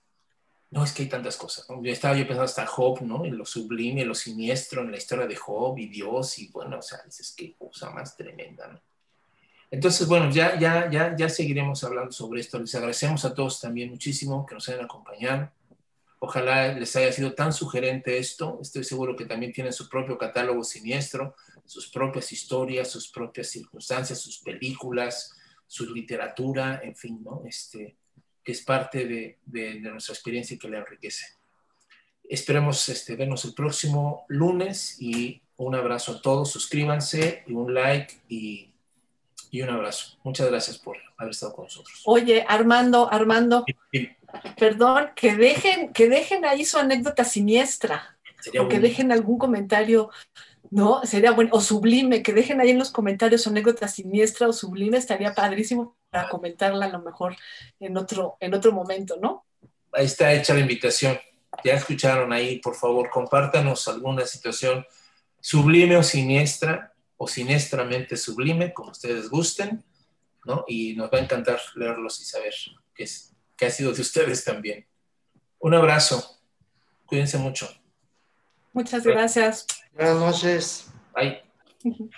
no, 0.71 0.85
es 0.85 0.93
que 0.93 1.05
hay 1.05 1.09
tantas 1.09 1.37
cosas. 1.37 1.67
Yo 1.69 1.93
estaba 1.93 2.17
yo 2.17 2.25
pensando 2.25 2.45
hasta 2.45 2.67
Job, 2.67 3.01
¿no? 3.03 3.25
En 3.25 3.39
lo 3.39 3.47
sublime, 3.47 4.05
lo 4.05 4.15
siniestro, 4.15 4.83
en 4.83 4.91
la 4.91 4.99
historia 4.99 5.27
de 5.27 5.37
Job 5.37 5.79
y 5.79 5.87
Dios, 5.87 6.39
y 6.41 6.49
bueno, 6.49 6.79
o 6.79 6.83
sea, 6.83 6.99
dices, 7.05 7.33
qué 7.37 7.55
cosa 7.55 7.91
más 7.91 8.17
tremenda, 8.17 8.67
¿no? 8.67 8.81
Entonces, 9.71 10.07
bueno, 10.07 10.31
ya, 10.31 10.59
ya, 10.59 10.91
ya, 10.91 11.17
ya 11.17 11.29
seguiremos 11.29 11.83
hablando 11.83 12.13
sobre 12.13 12.41
esto. 12.41 12.59
Les 12.59 12.75
agradecemos 12.75 13.25
a 13.25 13.35
todos 13.35 13.61
también 13.61 13.91
muchísimo 13.91 14.47
que 14.47 14.55
nos 14.55 14.69
hayan 14.69 14.85
acompañado. 14.85 15.51
Ojalá 16.19 16.73
les 16.73 16.95
haya 16.97 17.13
sido 17.13 17.35
tan 17.35 17.53
sugerente 17.53 18.17
esto. 18.19 18.59
Estoy 18.63 18.85
seguro 18.85 19.17
que 19.17 19.27
también 19.27 19.53
tienen 19.53 19.73
su 19.73 19.89
propio 19.89 20.17
catálogo 20.17 20.63
siniestro 20.63 21.35
sus 21.67 21.89
propias 21.89 22.33
historias, 22.33 22.91
sus 22.91 23.09
propias 23.09 23.49
circunstancias, 23.49 24.21
sus 24.21 24.39
películas, 24.39 25.37
su 25.67 25.93
literatura, 25.93 26.81
en 26.83 26.95
fin, 26.95 27.23
¿no? 27.23 27.43
Este, 27.45 27.97
que 28.43 28.53
es 28.53 28.63
parte 28.63 29.07
de, 29.07 29.39
de, 29.45 29.81
nuestra 29.81 30.15
experiencia 30.15 30.55
y 30.55 30.59
que 30.59 30.69
le 30.69 30.79
enriquece. 30.79 31.27
Esperemos 32.23 32.89
este, 32.89 33.17
vernos 33.17 33.45
el 33.45 33.55
próximo 33.55 34.25
lunes 34.29 35.01
y 35.01 35.43
un 35.57 35.75
abrazo 35.75 36.13
a 36.13 36.23
todos, 36.23 36.51
suscríbanse 36.51 37.45
y 37.47 37.53
un 37.53 37.75
like 37.75 38.15
y, 38.29 38.73
y 39.51 39.63
un 39.63 39.71
abrazo. 39.71 40.19
Muchas 40.23 40.49
gracias 40.49 40.79
por 40.79 40.97
haber 41.17 41.33
estado 41.33 41.55
con 41.55 41.65
nosotros. 41.65 42.03
Oye, 42.05 42.45
Armando, 42.47 43.13
Armando, 43.13 43.65
perdón, 44.59 45.11
que 45.17 45.35
dejen, 45.35 45.93
que 45.93 46.09
dejen 46.09 46.45
ahí 46.45 46.65
su 46.65 46.79
anécdota 46.79 47.25
siniestra. 47.25 48.17
o 48.61 48.69
que 48.69 48.79
dejen 48.79 49.11
algún 49.11 49.39
comentario 49.39 50.11
¿no? 50.77 51.01
Sería 51.07 51.33
bueno, 51.33 51.53
o 51.55 51.61
sublime, 51.63 52.23
que 52.23 52.35
dejen 52.35 52.61
ahí 52.61 52.69
en 52.69 52.79
los 52.79 52.91
comentarios 52.91 53.41
su 53.41 53.49
anécdota 53.49 53.89
siniestra 53.89 54.47
o 54.47 54.53
sublime, 54.53 54.99
estaría 54.99 55.35
padrísimo 55.35 55.97
para 56.11 56.29
comentarla 56.29 56.85
a 56.85 56.91
lo 56.91 56.99
mejor 56.99 57.35
en 57.81 57.97
otro, 57.97 58.37
en 58.41 58.53
otro 58.53 58.73
momento, 58.73 59.17
¿no? 59.19 59.47
Ahí 59.91 60.05
está 60.05 60.35
hecha 60.35 60.53
la 60.53 60.61
invitación. 60.61 61.19
Ya 61.65 61.73
escucharon 61.73 62.31
ahí, 62.31 62.59
por 62.59 62.75
favor, 62.75 63.09
compártanos 63.09 63.89
alguna 63.89 64.27
situación 64.27 64.85
sublime 65.41 65.97
o 65.97 66.03
siniestra, 66.03 66.93
o 67.17 67.27
siniestramente 67.27 68.19
sublime, 68.19 68.75
como 68.75 68.91
ustedes 68.91 69.31
gusten, 69.31 69.83
¿no? 70.45 70.67
Y 70.69 70.93
nos 70.93 71.11
va 71.11 71.17
a 71.17 71.23
encantar 71.23 71.59
leerlos 71.75 72.21
y 72.21 72.27
saber 72.27 72.53
qué, 72.95 73.05
es, 73.05 73.35
qué 73.57 73.65
ha 73.65 73.71
sido 73.71 73.95
de 73.95 74.03
ustedes 74.03 74.45
también. 74.45 74.87
Un 75.59 75.73
abrazo. 75.73 76.39
Cuídense 77.07 77.39
mucho. 77.39 77.67
Muchas 78.77 79.05
gracias. 79.05 79.67
Buenas 79.95 80.19
noches. 80.19 80.91
Bye. 81.15 81.43